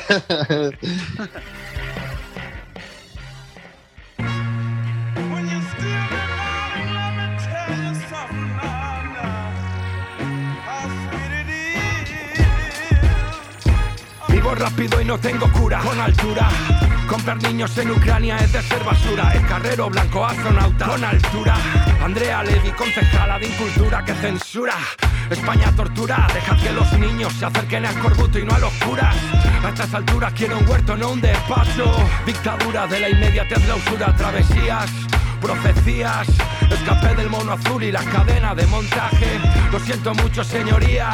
Rápido 14.54 15.00
y 15.00 15.04
no 15.04 15.18
tengo 15.18 15.50
cura, 15.50 15.80
con 15.80 16.00
altura. 16.00 16.48
Comprar 17.08 17.42
niños 17.42 17.76
en 17.76 17.90
Ucrania 17.90 18.36
es 18.36 18.52
de 18.52 18.62
ser 18.62 18.84
basura. 18.84 19.32
El 19.34 19.44
carrero 19.46 19.90
blanco 19.90 20.24
astronauta, 20.24 20.86
con 20.86 21.04
altura. 21.04 21.56
Andrea 22.02 22.42
Levy, 22.44 22.70
concejala 22.70 23.38
de 23.38 23.48
incultura 23.48 24.04
que 24.04 24.14
censura. 24.14 24.74
España 25.28 25.72
tortura, 25.74 26.28
dejad 26.32 26.56
que 26.62 26.72
los 26.72 26.92
niños 26.98 27.32
se 27.32 27.46
acerquen 27.46 27.84
a 27.84 27.92
Corbuto 27.94 28.38
y 28.38 28.44
no 28.44 28.54
a 28.54 28.58
los 28.60 28.72
curas. 28.74 29.16
A 29.64 29.68
estas 29.70 29.92
alturas 29.92 30.32
quiero 30.34 30.58
un 30.58 30.68
huerto, 30.68 30.96
no 30.96 31.10
un 31.10 31.20
despacho. 31.20 31.92
Dictadura 32.24 32.86
de 32.86 33.00
la 33.00 33.08
inmediatez, 33.10 33.66
la 33.66 33.74
usura, 33.74 34.14
travesías. 34.14 34.90
Profecías, 35.40 36.26
escapé 36.70 37.14
del 37.16 37.28
mono 37.28 37.52
azul 37.52 37.82
y 37.82 37.92
la 37.92 38.02
cadena 38.04 38.54
de 38.54 38.66
montaje. 38.66 39.38
Lo 39.70 39.78
siento 39.78 40.14
mucho, 40.14 40.42
señoría. 40.42 41.10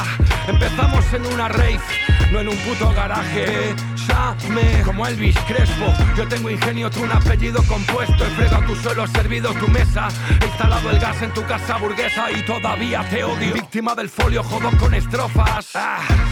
Empezamos 0.47 1.05
en 1.13 1.27
una 1.27 1.49
rave, 1.49 1.81
no 2.31 2.41
en 2.41 2.49
un 2.49 2.57
puto 2.59 2.93
garaje. 2.93 3.75
Llame 4.07 4.83
como 4.85 5.07
Elvis 5.07 5.37
Crespo. 5.47 5.93
Yo 6.17 6.27
tengo 6.29 6.51
ingenio, 6.51 6.91
tú 6.91 7.03
un 7.03 7.13
apellido 7.13 7.63
compuesto. 7.65 8.25
He 8.25 8.31
fregado 8.31 8.63
tu 8.65 8.77
suelo, 8.77 9.05
he 9.05 9.09
servido 9.09 9.53
tu 9.55 9.69
mesa. 9.69 10.09
He 10.41 10.47
instalado 10.47 10.91
el 10.91 10.99
gas 10.99 11.23
en 11.23 11.33
tu 11.33 11.45
casa 11.45 11.77
burguesa 11.79 12.31
y 12.31 12.43
todavía 12.45 13.09
te 13.09 13.25
odio. 13.25 13.55
Víctima 13.55 13.95
del 13.95 14.09
folio, 14.09 14.43
jodo 14.43 14.71
con 14.79 14.95
estrofas. 14.95 15.73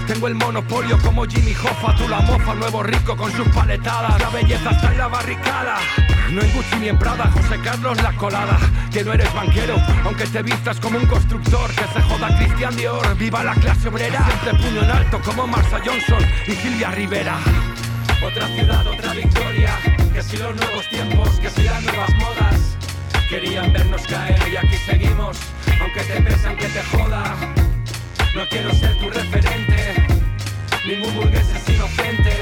Tengo 0.07 0.29
el 0.29 0.35
monopolio 0.35 0.99
como 0.99 1.25
Jimmy 1.27 1.53
Hoffa. 1.53 1.95
Tú 1.97 2.09
la 2.09 2.21
mofa, 2.21 2.55
nuevo 2.55 2.83
rico 2.83 3.17
con 3.17 3.31
sus 3.33 3.49
paletadas. 3.49 4.21
La 4.21 4.31
belleza 4.31 4.71
está 4.71 4.93
en 4.93 4.99
la 4.99 5.09
barricada. 5.09 5.77
No 6.31 6.43
en 6.43 6.53
Gucci 6.53 6.77
ni 6.77 6.89
en 6.89 6.99
Prada, 6.99 7.31
José 7.31 7.59
Carlos 7.63 8.01
la 8.03 8.13
colada. 8.13 8.59
Que 8.93 9.03
no 9.03 9.13
eres 9.13 9.33
banquero, 9.33 9.77
aunque 10.05 10.27
te 10.27 10.43
vistas 10.43 10.79
como 10.81 10.99
un 10.99 11.07
constructor. 11.07 11.71
Que 11.71 11.85
se 11.93 12.03
joda 12.03 12.37
Cristian 12.39 12.77
Dior. 12.77 13.17
Viva 13.17 13.43
la 13.45 13.55
clase 13.55 13.89
obrera. 13.89 14.25
Siempre 14.27 14.55
puño 14.63 14.83
en 14.83 14.91
alto 14.91 15.21
como 15.25 15.47
Marsha 15.47 15.81
Johnson 15.89 16.23
y 16.47 16.53
Silvia 16.53 16.91
Rivera. 16.91 17.39
Otra 18.23 18.47
ciudad, 18.49 18.87
otra 18.87 19.15
victoria. 19.15 19.71
Que 20.13 20.23
si 20.23 20.37
los 20.37 20.55
nuevos 20.55 20.87
tiempos, 20.91 21.31
que 21.41 21.49
si 21.49 21.63
las 21.63 21.83
nuevas 21.83 22.15
modas. 22.17 22.77
Querían 23.29 23.73
vernos 23.73 24.03
caer 24.07 24.39
y 24.53 24.57
aquí 24.57 24.77
seguimos. 24.85 25.39
Aunque 25.81 26.01
te 26.01 26.21
pese, 26.21 26.47
aunque 26.47 26.67
te 26.67 26.83
joda. 26.83 27.35
No 28.35 28.47
quiero 28.51 28.71
ser 28.75 28.99
tu 28.99 29.09
referente. 29.09 29.95
Ningún 30.85 31.15
burgués 31.15 31.49
es 31.49 31.69
inocente. 31.75 32.37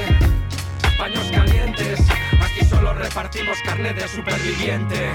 Paños 0.97 1.31
calientes. 1.31 2.01
Aquí 2.41 2.65
solo 2.65 2.93
repartimos 2.95 3.57
carne 3.63 3.93
de 3.93 4.07
superviviente. 4.09 5.09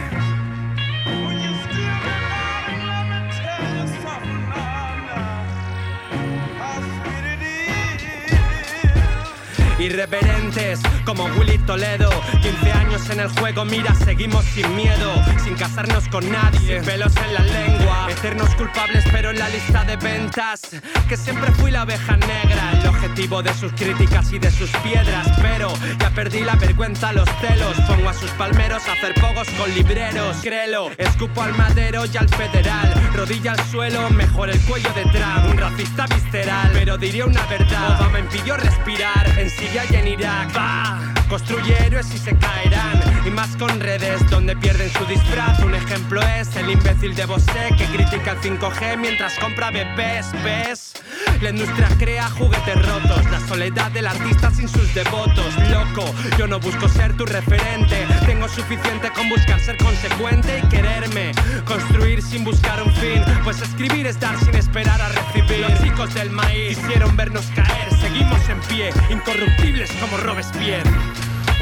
Irreverentes 9.83 10.79
como 11.05 11.25
Willy 11.25 11.59
Toledo. 11.59 12.09
15 12.41 12.73
años 12.73 13.11
en 13.11 13.19
el 13.19 13.29
juego, 13.29 13.65
mira, 13.65 13.93
seguimos 13.97 14.45
sin 14.45 14.77
miedo. 14.77 15.13
Sin 15.43 15.55
casarnos 15.55 16.07
con 16.07 16.31
nadie, 16.31 16.77
sin 16.79 16.85
pelos 16.85 17.13
en 17.17 17.35
la 17.35 17.41
lengua. 17.41 18.07
Eternos 18.09 18.55
culpables 18.55 19.05
pero 19.11 19.31
en 19.31 19.39
la 19.39 19.49
lista 19.49 19.85
de 19.85 19.97
ventas 19.97 20.61
Que 21.09 21.17
siempre 21.17 21.51
fui 21.53 21.73
la 21.73 21.83
oveja 21.83 22.17
negra. 22.17 22.81
El 22.81 22.89
objetivo 22.89 23.43
de 23.43 23.53
sus 23.55 23.73
críticas 23.73 24.33
y 24.33 24.39
de 24.39 24.51
sus 24.51 24.71
piedras 24.85 25.29
Pero 25.41 25.73
ya 25.99 26.11
perdí 26.11 26.43
la 26.43 26.55
vergüenza, 26.55 27.13
los 27.13 27.29
celos. 27.41 27.77
Pongo 27.89 28.09
a 28.09 28.15
sus 28.15 28.31
palmeros 28.33 28.87
a 28.87 28.93
hacer 28.93 29.15
pogos 29.15 29.49
con 29.59 29.75
libreros. 29.75 30.37
Créelo, 30.43 30.91
escupo 30.97 31.43
al 31.43 31.57
madero 31.57 32.05
y 32.07 32.17
al 32.17 32.29
federal. 32.29 32.95
Rodilla 33.15 33.53
al 33.53 33.65
suelo, 33.67 34.11
mejor 34.11 34.51
el 34.51 34.61
cuello 34.61 34.93
de 34.95 35.03
Trump. 35.07 35.51
Un 35.51 35.59
racista 35.59 36.07
visceral, 36.07 36.71
pero 36.73 36.97
diría 36.97 37.27
una 37.27 37.45
verdad. 37.47 38.01
Obama 38.01 38.21
impidió 38.21 38.57
respirar 38.57 39.27
en 39.39 39.51
Y 39.75 39.95
en 39.95 40.07
Irak. 40.07 40.55
Va, 40.55 41.01
construye 41.31 41.75
héroes 41.87 42.07
y 42.15 42.19
se 42.19 42.37
caerán. 42.37 43.01
Y 43.27 43.31
más 43.31 43.57
con 43.57 43.81
redes 43.81 44.21
donde 44.29 44.55
pierden 44.55 44.93
su 44.93 45.07
disfraz. 45.07 45.61
Un 45.61 45.75
ejemplo 45.75 46.21
es 46.21 46.55
el 46.57 46.69
imbécil 46.69 47.15
de 47.15 47.25
Bosé 47.25 47.71
Que 47.79 47.87
critica 47.87 48.33
el 48.33 48.41
5G 48.41 48.99
mientras 48.99 49.39
compra 49.39 49.71
bebés 49.71 50.27
¿Ves? 50.45 50.93
La 51.41 51.51
industria 51.51 51.89
crea 51.99 52.29
juguetes 52.29 52.87
rotos. 52.87 53.25
La 53.31 53.41
soledad 53.49 53.91
del 53.93 54.09
artista 54.09 54.51
sin 54.51 54.69
sus 54.69 54.93
devotos. 54.95 55.55
Loco, 55.71 56.05
yo 56.37 56.47
no 56.47 56.61
busco 56.61 56.87
ser 56.91 57.17
tu 57.17 57.25
referente. 57.25 58.07
Tengo 58.27 58.49
suficiente 58.49 59.11
con 59.13 59.31
buscar 59.31 59.59
ser 59.61 59.79
consecuente 59.79 60.61
y 60.63 60.69
quererme 60.69 61.33
Construir 61.65 62.21
sin 62.21 62.45
buscar 62.45 62.83
un 62.83 62.93
fin. 62.97 63.23
Pues 63.43 63.63
escribir 63.63 64.07
es 64.07 64.21
dar 64.21 64.39
sin 64.39 64.55
esperar 64.55 65.01
a 65.01 65.09
recibir. 65.09 65.61
Los 65.61 65.83
chicos 65.83 66.13
del 66.13 66.29
maíz 66.29 66.77
quisieron 66.77 67.17
vernos 67.17 67.47
caer 67.55 67.92
Seguimos 68.13 68.47
en 68.51 68.61
pie, 68.69 68.91
incorruptibles 69.09 69.91
como 69.93 70.19
Robespierre 70.19 70.91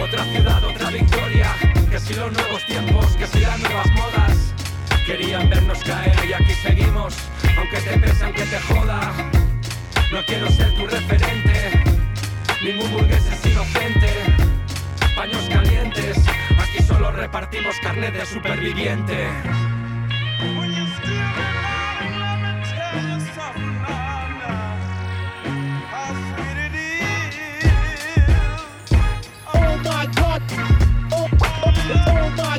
Otra 0.02 0.24
ciudad, 0.24 0.64
otra 0.64 0.90
victoria. 0.90 1.54
Que 1.88 2.00
si 2.00 2.12
los 2.14 2.32
nuevos 2.32 2.66
tiempos, 2.66 3.06
que 3.12 3.26
si 3.28 3.38
las 3.38 3.60
nuevas 3.60 3.86
modas. 3.92 4.52
Querían 5.06 5.48
vernos 5.48 5.78
caer 5.84 6.18
y 6.28 6.32
aquí 6.32 6.52
seguimos, 6.54 7.14
aunque 7.56 7.76
te 7.76 7.96
pese, 8.00 8.24
aunque 8.24 8.42
te 8.42 8.58
joda. 8.62 9.12
No 10.10 10.24
quiero 10.26 10.50
ser 10.50 10.74
tu 10.74 10.88
referente, 10.88 11.84
ningún 12.64 12.90
burgués 12.90 13.24
es 13.26 13.46
inocente. 13.46 14.10
Paños 15.14 15.48
calientes, 15.48 16.18
aquí 16.58 16.82
solo 16.82 17.12
repartimos 17.12 17.76
carne 17.80 18.10
de 18.10 18.26
superviviente. 18.26 19.28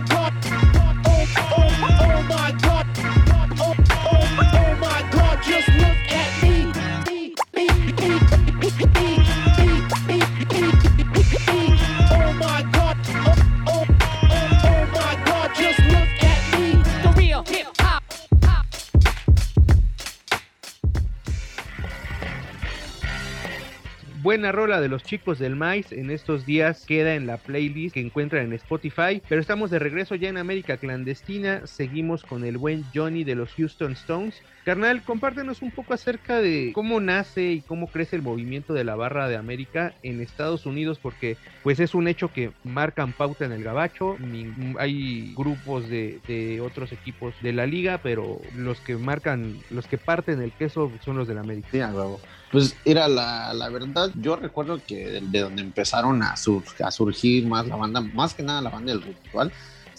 God. 0.10 0.34
Oh 0.46 0.94
oh, 1.06 1.06
oh, 1.08 1.28
oh, 1.48 1.98
oh 2.02 2.24
my 2.30 2.52
God. 2.64 2.81
Buena 24.22 24.52
rola 24.52 24.80
de 24.80 24.88
los 24.88 25.04
chicos 25.04 25.40
del 25.40 25.56
maíz 25.56 25.92
en 25.92 26.12
estos 26.12 26.46
días 26.46 26.86
queda 26.86 27.16
en 27.16 27.26
la 27.26 27.38
playlist 27.38 27.96
que 27.96 28.02
encuentran 28.02 28.46
en 28.46 28.54
Spotify, 28.54 29.20
pero 29.28 29.42
estamos 29.42 29.72
de 29.72 29.80
regreso 29.80 30.14
ya 30.14 30.30
en 30.30 30.38
América 30.38 30.78
Clandestina, 30.78 31.66
seguimos 31.66 32.24
con 32.24 32.46
el 32.46 32.60
buen 32.60 32.86
Johnny 32.94 33.24
de 33.24 33.34
los 33.34 33.52
Houston 33.54 33.94
Stones. 33.94 34.40
Carnal, 34.64 35.02
compártenos 35.02 35.64
un 35.64 35.72
poco 35.72 35.96
acerca 35.96 36.40
de 36.40 36.72
cómo 36.76 37.00
nace 37.00 37.52
y 37.52 37.62
cómo 37.62 37.88
crece 37.88 38.16
el 38.16 38.22
movimiento 38.22 38.76
de 38.76 38.84
la 38.84 38.96
barra 38.96 39.28
de 39.28 39.38
América 39.38 39.96
en 40.04 40.22
Estados 40.22 40.68
Unidos, 40.68 41.00
porque 41.02 41.38
pues 41.64 41.80
es 41.80 41.96
un 41.96 42.08
hecho 42.08 42.32
que 42.32 42.52
marcan 42.64 43.14
pauta 43.14 43.46
en 43.46 43.54
el 43.54 43.64
gabacho, 43.64 44.18
hay 44.78 45.34
grupos 45.36 45.90
de, 45.90 46.20
de 46.28 46.62
otros 46.62 46.92
equipos 46.92 47.34
de 47.42 47.54
la 47.54 47.66
liga, 47.66 48.00
pero 48.04 48.40
los 48.56 48.80
que 48.82 48.98
marcan, 48.98 49.58
los 49.72 49.88
que 49.88 49.98
parten 49.98 50.44
el 50.44 50.52
queso 50.52 50.92
son 51.04 51.18
los 51.18 51.28
del 51.28 51.40
América. 51.40 51.70
Sí. 51.72 51.80
Pues 52.52 52.82
era 52.84 53.08
la, 53.08 53.54
la 53.54 53.70
verdad, 53.70 54.12
yo 54.16 54.36
recuerdo 54.36 54.84
que 54.86 54.96
de, 55.10 55.22
de 55.24 55.40
donde 55.42 55.62
empezaron 55.64 56.22
a, 56.24 56.36
sur- 56.38 56.66
a 56.84 56.92
surgir 56.92 57.48
más 57.48 57.66
la 57.68 57.78
banda, 57.78 58.02
más 58.02 58.36
que 58.36 58.44
nada 58.44 58.62
la 58.62 58.70
banda 58.70 58.92
del 58.92 59.02
ritual, 59.04 59.54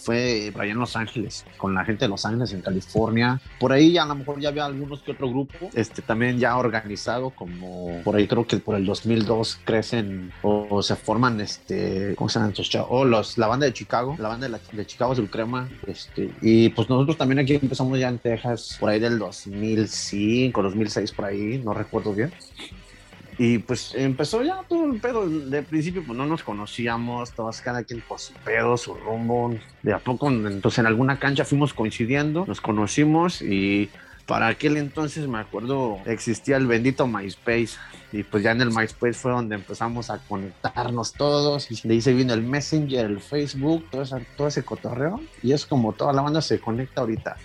fue 0.05 0.53
allá 0.59 0.73
en 0.73 0.79
Los 0.79 0.97
Ángeles, 0.97 1.45
con 1.57 1.75
la 1.75 1.85
gente 1.85 2.05
de 2.05 2.09
Los 2.09 2.25
Ángeles, 2.25 2.53
en 2.53 2.61
California. 2.63 3.41
Por 3.61 3.73
ahí 3.73 3.97
a 3.99 4.05
lo 4.05 4.15
mejor 4.15 4.41
ya 4.41 4.49
había 4.49 4.65
algunos 4.67 5.01
que 5.03 5.13
otro 5.13 5.29
grupo, 5.29 5.55
este 5.75 6.03
también 6.03 6.39
ya 6.39 6.57
organizado, 6.57 7.31
como 7.31 8.01
por 8.05 8.17
ahí 8.17 8.27
creo 8.27 8.47
que 8.47 8.57
por 8.59 8.77
el 8.77 8.85
2002 8.87 9.61
crecen 9.65 10.33
o, 10.43 10.67
o 10.71 10.83
se 10.83 10.97
forman, 10.97 11.41
este, 11.41 12.15
¿cómo 12.17 12.29
se 12.29 12.39
llaman 12.39 12.51
estos 12.51 12.69
chavos? 12.71 12.89
Oh, 12.91 13.05
los, 13.05 13.39
la 13.39 13.47
banda 13.47 13.67
de 13.67 13.73
Chicago, 13.73 14.17
la 14.19 14.29
banda 14.29 14.47
de, 14.47 14.53
la- 14.53 14.61
de 14.73 14.87
Chicago 14.87 15.13
Azul 15.13 15.31
Crema, 15.31 15.69
este, 15.87 16.31
y 16.41 16.69
pues 16.71 16.89
nosotros 16.89 17.17
también 17.17 17.39
aquí 17.39 17.55
empezamos 17.55 17.99
ya 17.99 18.09
en 18.09 18.19
Texas, 18.19 18.77
por 18.81 18.91
ahí 18.91 18.99
del 19.01 19.19
2005, 19.19 20.63
2006, 20.63 21.13
por 21.13 21.25
ahí, 21.27 21.61
no 21.65 21.75
recuerdo 21.75 22.13
bien. 22.15 22.33
Y 23.45 23.59
pues 23.59 23.93
empezó 23.97 24.43
ya 24.45 24.61
todo 24.69 24.85
el 24.93 25.01
pedo. 25.01 25.29
De 25.29 25.63
principio, 25.65 26.05
pues 26.07 26.17
no 26.17 26.27
nos 26.27 26.45
conocíamos, 26.45 27.33
todos 27.33 27.61
cada 27.61 27.83
quien 27.83 28.01
por 28.01 28.21
su 28.21 28.33
pedo, 28.45 28.77
su 28.77 28.95
rumbo. 28.95 29.53
De 29.83 29.93
a 29.93 29.99
poco, 29.99 30.29
entonces 30.31 30.79
en 30.79 30.87
alguna 30.87 31.19
cancha 31.19 31.45
fuimos 31.45 31.75
coincidiendo, 31.75 32.45
nos 32.47 32.61
conocimos 32.61 33.43
y 33.43 33.91
para 34.27 34.47
aquel 34.47 34.77
entonces 34.77 35.27
me 35.27 35.39
acuerdo 35.39 35.99
existía 36.07 36.57
el 36.57 36.69
bendito 36.69 37.09
MySpace. 37.09 37.71
Y 38.13 38.23
pues 38.23 38.45
ya 38.45 38.53
en 38.53 38.61
el 38.61 38.69
MySpace 38.71 39.15
fue 39.15 39.33
donde 39.33 39.57
empezamos 39.57 40.09
a 40.11 40.19
conectarnos 40.19 41.13
todos. 41.15 41.69
Y 41.71 41.89
de 41.89 41.95
ahí 41.95 42.01
se 42.01 42.13
vino 42.15 42.33
el 42.35 42.43
Messenger, 42.45 43.07
el 43.07 43.21
Facebook, 43.21 43.87
todo, 43.91 44.03
esa- 44.03 44.21
todo 44.37 44.47
ese 44.47 44.63
cotorreo. 44.63 45.21
Y 45.43 45.51
es 45.51 45.67
como 45.67 45.95
toda 45.95 46.13
la 46.13 46.23
banda 46.23 46.43
se 46.43 46.61
conecta 46.61 47.01
ahorita. 47.01 47.37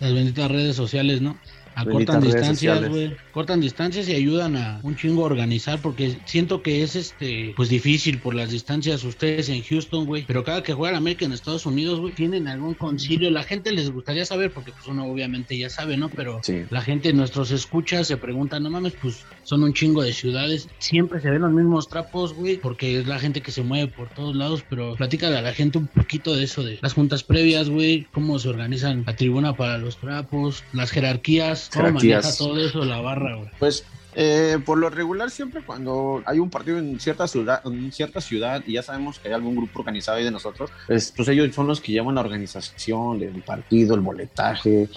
Las 0.00 0.14
benditas 0.14 0.50
redes 0.50 0.76
sociales, 0.76 1.20
¿no? 1.20 1.36
Acortan 1.74 2.20
distancias, 2.22 2.88
güey. 2.88 3.16
Cortan 3.32 3.60
distancias 3.60 4.08
y 4.08 4.14
ayudan 4.14 4.56
a 4.56 4.80
un 4.82 4.96
chingo 4.96 5.22
a 5.22 5.26
organizar 5.26 5.80
porque 5.80 6.16
siento 6.26 6.62
que 6.62 6.82
es 6.82 6.96
este 6.96 7.52
pues 7.56 7.68
difícil 7.68 8.18
por 8.18 8.34
las 8.34 8.50
distancias 8.50 9.04
ustedes 9.04 9.48
en 9.48 9.62
Houston, 9.62 10.06
güey. 10.06 10.24
Pero 10.26 10.44
cada 10.44 10.62
que 10.62 10.74
juegan 10.74 10.96
América 10.96 11.24
en 11.24 11.32
Estados 11.32 11.66
Unidos, 11.66 12.00
güey, 12.00 12.12
tienen 12.14 12.48
algún 12.48 12.74
concilio. 12.74 13.30
La 13.30 13.42
gente 13.42 13.72
les 13.72 13.90
gustaría 13.90 14.24
saber 14.24 14.52
porque 14.52 14.72
pues 14.72 14.86
uno 14.86 15.06
obviamente 15.06 15.56
ya 15.56 15.70
sabe, 15.70 15.96
¿no? 15.96 16.08
Pero 16.08 16.40
Sí. 16.42 16.62
la 16.70 16.82
gente, 16.82 17.12
nuestros 17.12 17.50
escuchas 17.50 18.06
se 18.06 18.16
preguntan, 18.16 18.62
no 18.62 18.70
mames, 18.70 18.94
pues 19.00 19.24
son 19.44 19.62
un 19.62 19.72
chingo 19.72 20.02
de 20.02 20.12
ciudades. 20.12 20.68
Siempre 20.78 21.20
se 21.20 21.30
ven 21.30 21.42
los 21.42 21.52
mismos 21.52 21.88
trapos, 21.88 22.34
güey, 22.34 22.56
porque 22.58 22.98
es 22.98 23.06
la 23.06 23.18
gente 23.18 23.40
que 23.40 23.50
se 23.52 23.62
mueve 23.62 23.88
por 23.88 24.08
todos 24.10 24.36
lados. 24.36 24.64
Pero 24.68 24.94
platícale 24.96 25.36
a 25.36 25.42
la 25.42 25.52
gente 25.52 25.78
un 25.78 25.86
poquito 25.86 26.34
de 26.34 26.44
eso, 26.44 26.62
de 26.62 26.78
las 26.82 26.92
juntas 26.94 27.22
previas, 27.22 27.68
güey, 27.68 28.06
cómo 28.12 28.38
se 28.38 28.48
organizan 28.48 29.04
la 29.06 29.16
tribuna 29.16 29.54
para 29.54 29.78
los 29.78 29.96
trapos, 29.96 30.64
las 30.72 30.90
jerarquías, 30.90 31.61
cómo 31.70 31.86
Jerarquías. 31.86 32.24
maneja 32.24 32.38
todo 32.38 32.58
eso 32.58 32.84
la 32.84 33.00
barra, 33.00 33.36
güey. 33.36 33.50
Pues 33.58 33.84
eh, 34.14 34.58
por 34.64 34.76
lo 34.78 34.90
regular 34.90 35.30
siempre 35.30 35.62
cuando 35.64 36.22
hay 36.26 36.38
un 36.38 36.50
partido 36.50 36.78
en 36.78 37.00
cierta 37.00 37.26
ciudad, 37.26 37.62
en 37.64 37.90
cierta 37.92 38.20
ciudad 38.20 38.62
y 38.66 38.74
ya 38.74 38.82
sabemos 38.82 39.18
que 39.18 39.28
hay 39.28 39.34
algún 39.34 39.56
grupo 39.56 39.80
organizado 39.80 40.18
ahí 40.18 40.24
de 40.24 40.30
nosotros, 40.30 40.70
pues, 40.86 41.12
pues 41.16 41.28
ellos 41.28 41.54
son 41.54 41.66
los 41.66 41.80
que 41.80 41.92
llevan 41.92 42.16
la 42.16 42.20
organización 42.20 43.18
del 43.18 43.42
partido, 43.42 43.94
el 43.94 44.02
boletaje. 44.02 44.88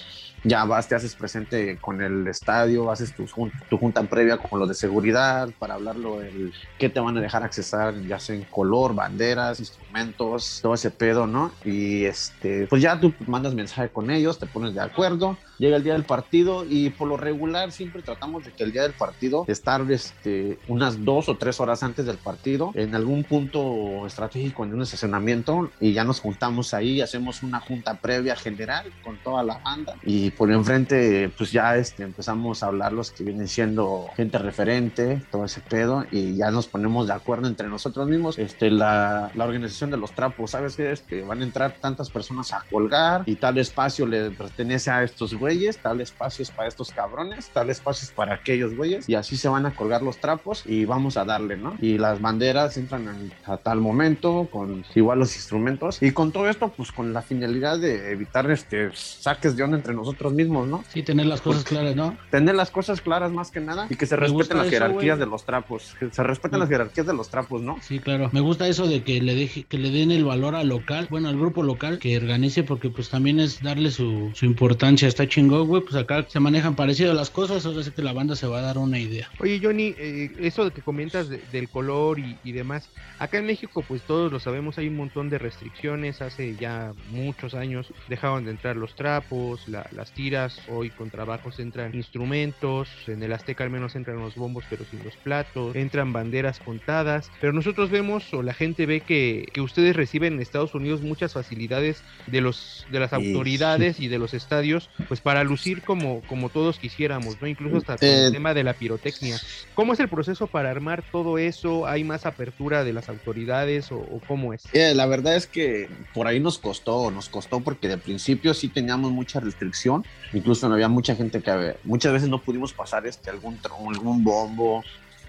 Ya 0.44 0.64
vas, 0.64 0.88
te 0.88 0.94
haces 0.94 1.14
presente 1.14 1.76
con 1.78 2.00
el 2.00 2.26
estadio, 2.28 2.90
haces 2.90 3.14
tu, 3.14 3.26
tu 3.68 3.78
junta 3.78 4.02
previa 4.04 4.38
con 4.38 4.60
los 4.60 4.68
de 4.68 4.74
seguridad 4.74 5.48
para 5.58 5.74
hablarlo 5.74 6.22
el 6.22 6.52
qué 6.78 6.88
te 6.88 7.00
van 7.00 7.16
a 7.16 7.20
dejar 7.20 7.42
accesar, 7.42 7.94
ya 8.02 8.18
sea 8.18 8.36
en 8.36 8.44
color, 8.44 8.94
banderas, 8.94 9.58
instrumentos, 9.60 10.60
todo 10.62 10.74
ese 10.74 10.90
pedo, 10.90 11.26
¿no? 11.26 11.52
Y 11.64 12.04
este, 12.04 12.66
pues 12.68 12.82
ya 12.82 13.00
tú 13.00 13.12
mandas 13.26 13.54
mensaje 13.54 13.88
con 13.88 14.10
ellos, 14.10 14.38
te 14.38 14.46
pones 14.46 14.74
de 14.74 14.80
acuerdo, 14.80 15.36
llega 15.58 15.76
el 15.76 15.84
día 15.84 15.94
del 15.94 16.04
partido 16.04 16.64
y 16.68 16.90
por 16.90 17.08
lo 17.08 17.16
regular 17.16 17.72
siempre 17.72 18.02
tratamos 18.02 18.44
de 18.44 18.52
que 18.52 18.64
el 18.64 18.72
día 18.72 18.82
del 18.82 18.92
partido 18.92 19.44
estar 19.48 19.80
este, 19.90 20.58
unas 20.68 21.04
dos 21.04 21.28
o 21.28 21.36
tres 21.36 21.60
horas 21.60 21.82
antes 21.82 22.06
del 22.06 22.18
partido 22.18 22.72
en 22.74 22.94
algún 22.94 23.24
punto 23.24 24.06
estratégico 24.06 24.64
en 24.64 24.74
un 24.74 24.82
estacionamiento 24.82 25.70
y 25.80 25.92
ya 25.92 26.04
nos 26.04 26.20
juntamos 26.20 26.74
ahí, 26.74 27.00
hacemos 27.00 27.42
una 27.42 27.60
junta 27.60 27.94
previa 27.94 28.36
general 28.36 28.92
con 29.02 29.16
toda 29.18 29.42
la 29.42 29.58
banda 29.58 29.94
y 30.02 30.25
por 30.30 30.50
enfrente 30.50 31.30
pues 31.36 31.52
ya 31.52 31.76
este, 31.76 32.02
empezamos 32.02 32.62
a 32.62 32.66
hablar 32.66 32.92
los 32.92 33.10
que 33.10 33.24
vienen 33.24 33.48
siendo 33.48 34.06
gente 34.16 34.38
referente, 34.38 35.22
todo 35.30 35.44
ese 35.44 35.60
pedo 35.60 36.04
y 36.10 36.36
ya 36.36 36.50
nos 36.50 36.66
ponemos 36.66 37.06
de 37.06 37.12
acuerdo 37.14 37.48
entre 37.48 37.68
nosotros 37.68 38.08
mismos, 38.08 38.38
este, 38.38 38.70
la, 38.70 39.30
la 39.34 39.44
organización 39.44 39.90
de 39.90 39.96
los 39.96 40.12
trapos, 40.12 40.50
¿sabes 40.52 40.76
qué? 40.76 40.92
Este, 40.92 41.22
van 41.22 41.40
a 41.40 41.44
entrar 41.44 41.76
tantas 41.80 42.10
personas 42.10 42.52
a 42.52 42.64
colgar 42.70 43.22
y 43.26 43.36
tal 43.36 43.58
espacio 43.58 44.06
le 44.06 44.30
pertenece 44.30 44.90
a 44.90 45.02
estos 45.02 45.34
güeyes, 45.34 45.78
tal 45.78 46.00
espacio 46.00 46.42
es 46.42 46.50
para 46.50 46.68
estos 46.68 46.90
cabrones, 46.92 47.48
tal 47.50 47.70
espacio 47.70 48.04
es 48.06 48.10
para 48.12 48.34
aquellos 48.34 48.74
güeyes 48.74 49.08
y 49.08 49.14
así 49.14 49.36
se 49.36 49.48
van 49.48 49.66
a 49.66 49.74
colgar 49.74 50.02
los 50.02 50.18
trapos 50.18 50.62
y 50.66 50.84
vamos 50.84 51.16
a 51.16 51.24
darle, 51.24 51.56
¿no? 51.56 51.76
Y 51.80 51.98
las 51.98 52.20
banderas 52.20 52.76
entran 52.76 53.08
en- 53.08 53.32
a 53.44 53.56
tal 53.58 53.80
momento 53.80 54.48
con 54.50 54.84
igual 54.94 55.18
los 55.18 55.34
instrumentos 55.36 56.02
y 56.02 56.12
con 56.12 56.32
todo 56.32 56.48
esto 56.48 56.68
pues 56.76 56.92
con 56.92 57.12
la 57.12 57.22
finalidad 57.22 57.78
de 57.78 58.10
evitar 58.12 58.50
este 58.50 58.90
saques 58.94 59.56
de 59.56 59.62
onda 59.62 59.76
entre 59.76 59.94
nosotros 59.94 60.15
mismos, 60.24 60.66
¿no? 60.68 60.84
Sí, 60.88 61.02
tener 61.02 61.26
las 61.26 61.40
cosas 61.40 61.64
claras, 61.64 61.94
¿no? 61.96 62.16
Tener 62.30 62.54
las 62.54 62.70
cosas 62.70 63.00
claras 63.00 63.32
más 63.32 63.50
que 63.50 63.60
nada 63.60 63.86
y 63.90 63.96
que 63.96 64.06
se 64.06 64.16
Me 64.16 64.22
respeten 64.22 64.56
las 64.58 64.66
eso, 64.66 64.74
jerarquías 64.76 65.18
de 65.18 65.26
los 65.26 65.44
trapos, 65.44 65.94
que 65.98 66.10
se 66.10 66.22
respeten 66.22 66.58
las 66.60 66.68
jerarquías 66.68 67.06
de 67.06 67.14
los 67.14 67.28
trapos, 67.30 67.62
¿no? 67.62 67.78
Sí, 67.82 67.98
claro. 67.98 68.30
Me 68.32 68.40
gusta 68.40 68.66
eso 68.68 68.86
de 68.86 69.02
que 69.02 69.20
le 69.20 69.34
deje, 69.34 69.64
que 69.64 69.78
le 69.78 69.90
den 69.90 70.10
el 70.10 70.24
valor 70.24 70.54
al 70.54 70.68
local, 70.68 71.06
bueno, 71.10 71.28
al 71.28 71.36
grupo 71.38 71.62
local, 71.62 71.98
que 71.98 72.16
organice, 72.16 72.62
porque 72.62 72.90
pues 72.90 73.10
también 73.10 73.40
es 73.40 73.62
darle 73.62 73.90
su, 73.90 74.30
su 74.34 74.46
importancia. 74.46 75.06
Está 75.08 75.28
chingón, 75.28 75.68
güey. 75.68 75.82
Pues 75.82 75.94
acá 75.96 76.24
se 76.28 76.40
manejan 76.40 76.74
parecido 76.74 77.12
las 77.14 77.30
cosas, 77.30 77.66
ahora 77.66 77.82
sí 77.82 77.90
que 77.90 78.02
la 78.02 78.12
banda 78.12 78.34
se 78.36 78.46
va 78.46 78.58
a 78.58 78.62
dar 78.62 78.78
una 78.78 78.98
idea. 78.98 79.28
Oye, 79.38 79.60
Johnny, 79.62 79.94
eh, 79.98 80.30
eso 80.40 80.64
de 80.64 80.70
que 80.70 80.80
comentas 80.82 81.28
de- 81.28 81.40
del 81.52 81.68
color 81.68 82.18
y, 82.18 82.36
y 82.44 82.52
demás, 82.52 82.88
acá 83.18 83.38
en 83.38 83.46
México, 83.46 83.84
pues 83.86 84.02
todos 84.02 84.32
lo 84.32 84.40
sabemos, 84.40 84.78
hay 84.78 84.88
un 84.88 84.96
montón 84.96 85.28
de 85.28 85.38
restricciones. 85.38 86.22
Hace 86.22 86.56
ya 86.56 86.92
muchos 87.10 87.54
años 87.54 87.92
dejaban 88.08 88.44
de 88.44 88.52
entrar 88.52 88.76
los 88.76 88.94
trapos, 88.94 89.68
la, 89.68 89.86
la 89.92 90.05
las 90.06 90.12
tiras, 90.14 90.60
hoy 90.68 90.90
con 90.90 91.10
trabajos 91.10 91.58
entran 91.58 91.92
instrumentos, 91.94 92.88
en 93.08 93.22
el 93.22 93.32
Azteca 93.32 93.64
al 93.64 93.70
menos 93.70 93.96
entran 93.96 94.18
los 94.18 94.36
bombos 94.36 94.64
pero 94.70 94.84
sin 94.88 95.02
los 95.02 95.16
platos, 95.16 95.74
entran 95.74 96.12
banderas 96.12 96.60
contadas, 96.60 97.30
pero 97.40 97.52
nosotros 97.52 97.90
vemos 97.90 98.32
o 98.32 98.42
la 98.42 98.54
gente 98.54 98.86
ve 98.86 99.00
que, 99.00 99.46
que 99.52 99.60
ustedes 99.60 99.96
reciben 99.96 100.34
en 100.34 100.40
Estados 100.40 100.74
Unidos 100.74 101.02
muchas 101.02 101.32
facilidades 101.32 102.02
de 102.26 102.40
los 102.40 102.86
de 102.92 103.00
las 103.00 103.12
autoridades 103.12 103.98
y 103.98 104.06
de 104.08 104.18
los 104.18 104.32
estadios, 104.34 104.90
pues 105.08 105.20
para 105.20 105.42
lucir 105.42 105.82
como, 105.82 106.20
como 106.28 106.50
todos 106.50 106.78
quisiéramos, 106.78 107.40
¿no? 107.40 107.48
Incluso 107.48 107.78
hasta 107.78 107.96
con 107.96 108.08
Eh, 108.08 108.26
el 108.26 108.32
tema 108.32 108.54
de 108.54 108.62
la 108.62 108.74
pirotecnia. 108.74 109.36
¿Cómo 109.74 109.92
es 109.92 110.00
el 110.00 110.08
proceso 110.08 110.46
para 110.46 110.70
armar 110.70 111.02
todo 111.10 111.38
eso? 111.38 111.86
¿Hay 111.86 112.04
más 112.04 112.26
apertura 112.26 112.84
de 112.84 112.92
las 112.92 113.08
autoridades 113.08 113.90
o, 113.90 113.96
o 113.96 114.20
cómo 114.28 114.52
es? 114.52 114.62
Eh, 114.72 114.94
la 114.94 115.06
verdad 115.06 115.34
es 115.34 115.46
que 115.46 115.88
por 116.14 116.26
ahí 116.28 116.38
nos 116.38 116.58
costó, 116.58 117.10
nos 117.10 117.28
costó 117.28 117.60
porque 117.60 117.88
de 117.88 117.98
principio 117.98 118.54
sí 118.54 118.68
teníamos 118.68 119.10
mucha 119.10 119.40
restricción, 119.40 119.95
incluso 120.32 120.68
no 120.68 120.74
había 120.74 120.88
mucha 120.88 121.14
gente 121.14 121.42
que 121.42 121.76
muchas 121.84 122.12
veces 122.12 122.28
no 122.28 122.40
pudimos 122.40 122.72
pasar 122.72 123.06
este 123.06 123.30
algún 123.30 123.58
algún 123.64 124.24
bombo, 124.24 124.82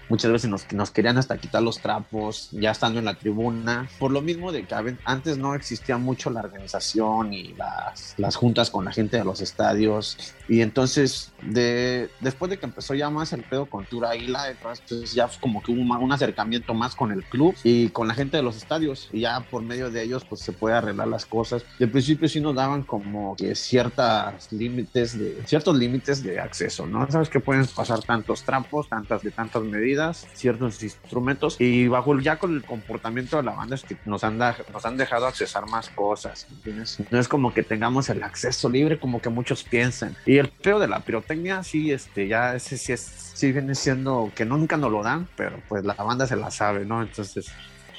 muchas 0.08 0.32
veces 0.32 0.50
nos, 0.50 0.70
nos 0.72 0.90
querían 0.90 1.18
hasta 1.18 1.38
quitar 1.38 1.62
los 1.62 1.78
trapos 1.80 2.48
ya 2.52 2.70
estando 2.70 2.98
en 2.98 3.04
la 3.04 3.14
tribuna, 3.14 3.88
por 3.98 4.10
lo 4.10 4.20
mismo 4.20 4.52
de 4.52 4.64
que 4.64 4.74
antes 5.04 5.38
no 5.38 5.54
existía 5.54 5.98
mucho 5.98 6.30
la 6.30 6.40
organización 6.40 7.32
y 7.32 7.54
las, 7.54 8.14
las 8.16 8.36
juntas 8.36 8.70
con 8.70 8.84
la 8.84 8.92
gente 8.92 9.16
de 9.16 9.24
los 9.24 9.40
estadios 9.40 10.34
y 10.48 10.60
entonces 10.60 11.32
de, 11.42 12.10
después 12.20 12.50
de 12.50 12.58
que 12.58 12.66
empezó 12.66 12.94
ya 12.94 13.10
más 13.10 13.32
el 13.32 13.42
pedo 13.42 13.66
con 13.66 13.84
Tour 13.84 14.06
Águila, 14.06 14.50
entonces 14.50 15.12
ya 15.14 15.28
fue 15.28 15.40
como 15.40 15.62
que 15.62 15.72
hubo 15.72 15.80
un 15.80 16.12
acercamiento 16.12 16.74
más 16.74 16.94
con 16.94 17.12
el 17.12 17.24
club 17.24 17.54
y 17.64 17.88
con 17.90 18.08
la 18.08 18.14
gente 18.14 18.36
de 18.36 18.42
los 18.42 18.56
estadios 18.56 19.08
y 19.12 19.20
ya 19.20 19.40
por 19.40 19.62
medio 19.62 19.90
de 19.90 20.02
ellos 20.02 20.24
pues 20.24 20.40
se 20.40 20.52
puede 20.52 20.76
arreglar 20.76 21.08
las 21.08 21.26
cosas. 21.26 21.64
De 21.78 21.86
principio 21.86 22.28
sí 22.28 22.40
nos 22.40 22.54
daban 22.54 22.82
como 22.82 23.36
que 23.36 23.54
ciertas 23.54 24.50
límites 24.52 25.18
de 25.18 25.42
ciertos 25.46 25.76
límites 25.76 26.22
de 26.22 26.40
acceso, 26.40 26.86
¿no? 26.86 27.10
Sabes 27.10 27.28
que 27.28 27.40
pueden 27.40 27.66
pasar 27.66 28.00
tantos 28.02 28.42
trampos, 28.42 28.88
tantas 28.88 29.22
de 29.22 29.30
tantas 29.30 29.62
medidas, 29.62 29.97
ciertos 30.34 30.82
instrumentos 30.82 31.56
y 31.60 31.88
bajo 31.88 32.18
ya 32.20 32.38
con 32.38 32.54
el 32.54 32.64
comportamiento 32.64 33.36
de 33.36 33.42
la 33.42 33.52
banda 33.52 33.74
es 33.74 33.82
que 33.82 33.96
nos 34.04 34.24
han, 34.24 34.38
da- 34.38 34.56
nos 34.72 34.84
han 34.86 34.96
dejado 34.96 35.26
accesar 35.26 35.68
más 35.68 35.88
cosas, 35.90 36.46
¿entiendes? 36.50 36.98
No 37.10 37.18
es 37.18 37.28
como 37.28 37.52
que 37.52 37.62
tengamos 37.62 38.08
el 38.08 38.22
acceso 38.22 38.68
libre 38.68 38.98
como 38.98 39.20
que 39.20 39.28
muchos 39.28 39.62
piensan. 39.64 40.16
Y 40.26 40.38
el 40.38 40.48
peor 40.48 40.80
de 40.80 40.88
la 40.88 41.00
pirotecnia 41.00 41.62
sí, 41.62 41.90
este, 41.92 42.28
ya 42.28 42.54
ese 42.54 42.78
sí 42.78 42.92
es, 42.92 43.00
sí 43.34 43.52
viene 43.52 43.74
siendo 43.74 44.30
que 44.34 44.44
nunca 44.44 44.76
nos 44.76 44.90
lo 44.92 45.02
dan, 45.02 45.28
pero 45.36 45.60
pues 45.68 45.84
la 45.84 45.94
banda 45.94 46.26
se 46.26 46.36
la 46.36 46.50
sabe, 46.50 46.84
¿no? 46.84 47.02
Entonces 47.02 47.46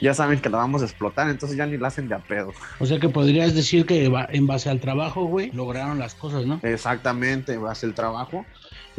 ya 0.01 0.13
saben 0.13 0.39
que 0.39 0.49
la 0.49 0.57
vamos 0.57 0.81
a 0.81 0.85
explotar, 0.85 1.29
entonces 1.29 1.57
ya 1.57 1.65
ni 1.65 1.77
la 1.77 1.89
hacen 1.89 2.07
de 2.07 2.15
a 2.15 2.19
pedo. 2.19 2.53
O 2.79 2.85
sea 2.85 2.99
que 2.99 3.09
podrías 3.09 3.53
decir 3.53 3.85
que 3.85 4.05
en 4.29 4.47
base 4.47 4.69
al 4.69 4.79
trabajo, 4.79 5.25
güey, 5.25 5.51
lograron 5.51 5.99
las 5.99 6.15
cosas, 6.15 6.45
¿no? 6.45 6.61
Exactamente, 6.63 7.57
va 7.57 7.71
a 7.71 7.75
ser 7.75 7.89
el 7.89 7.95
trabajo. 7.95 8.45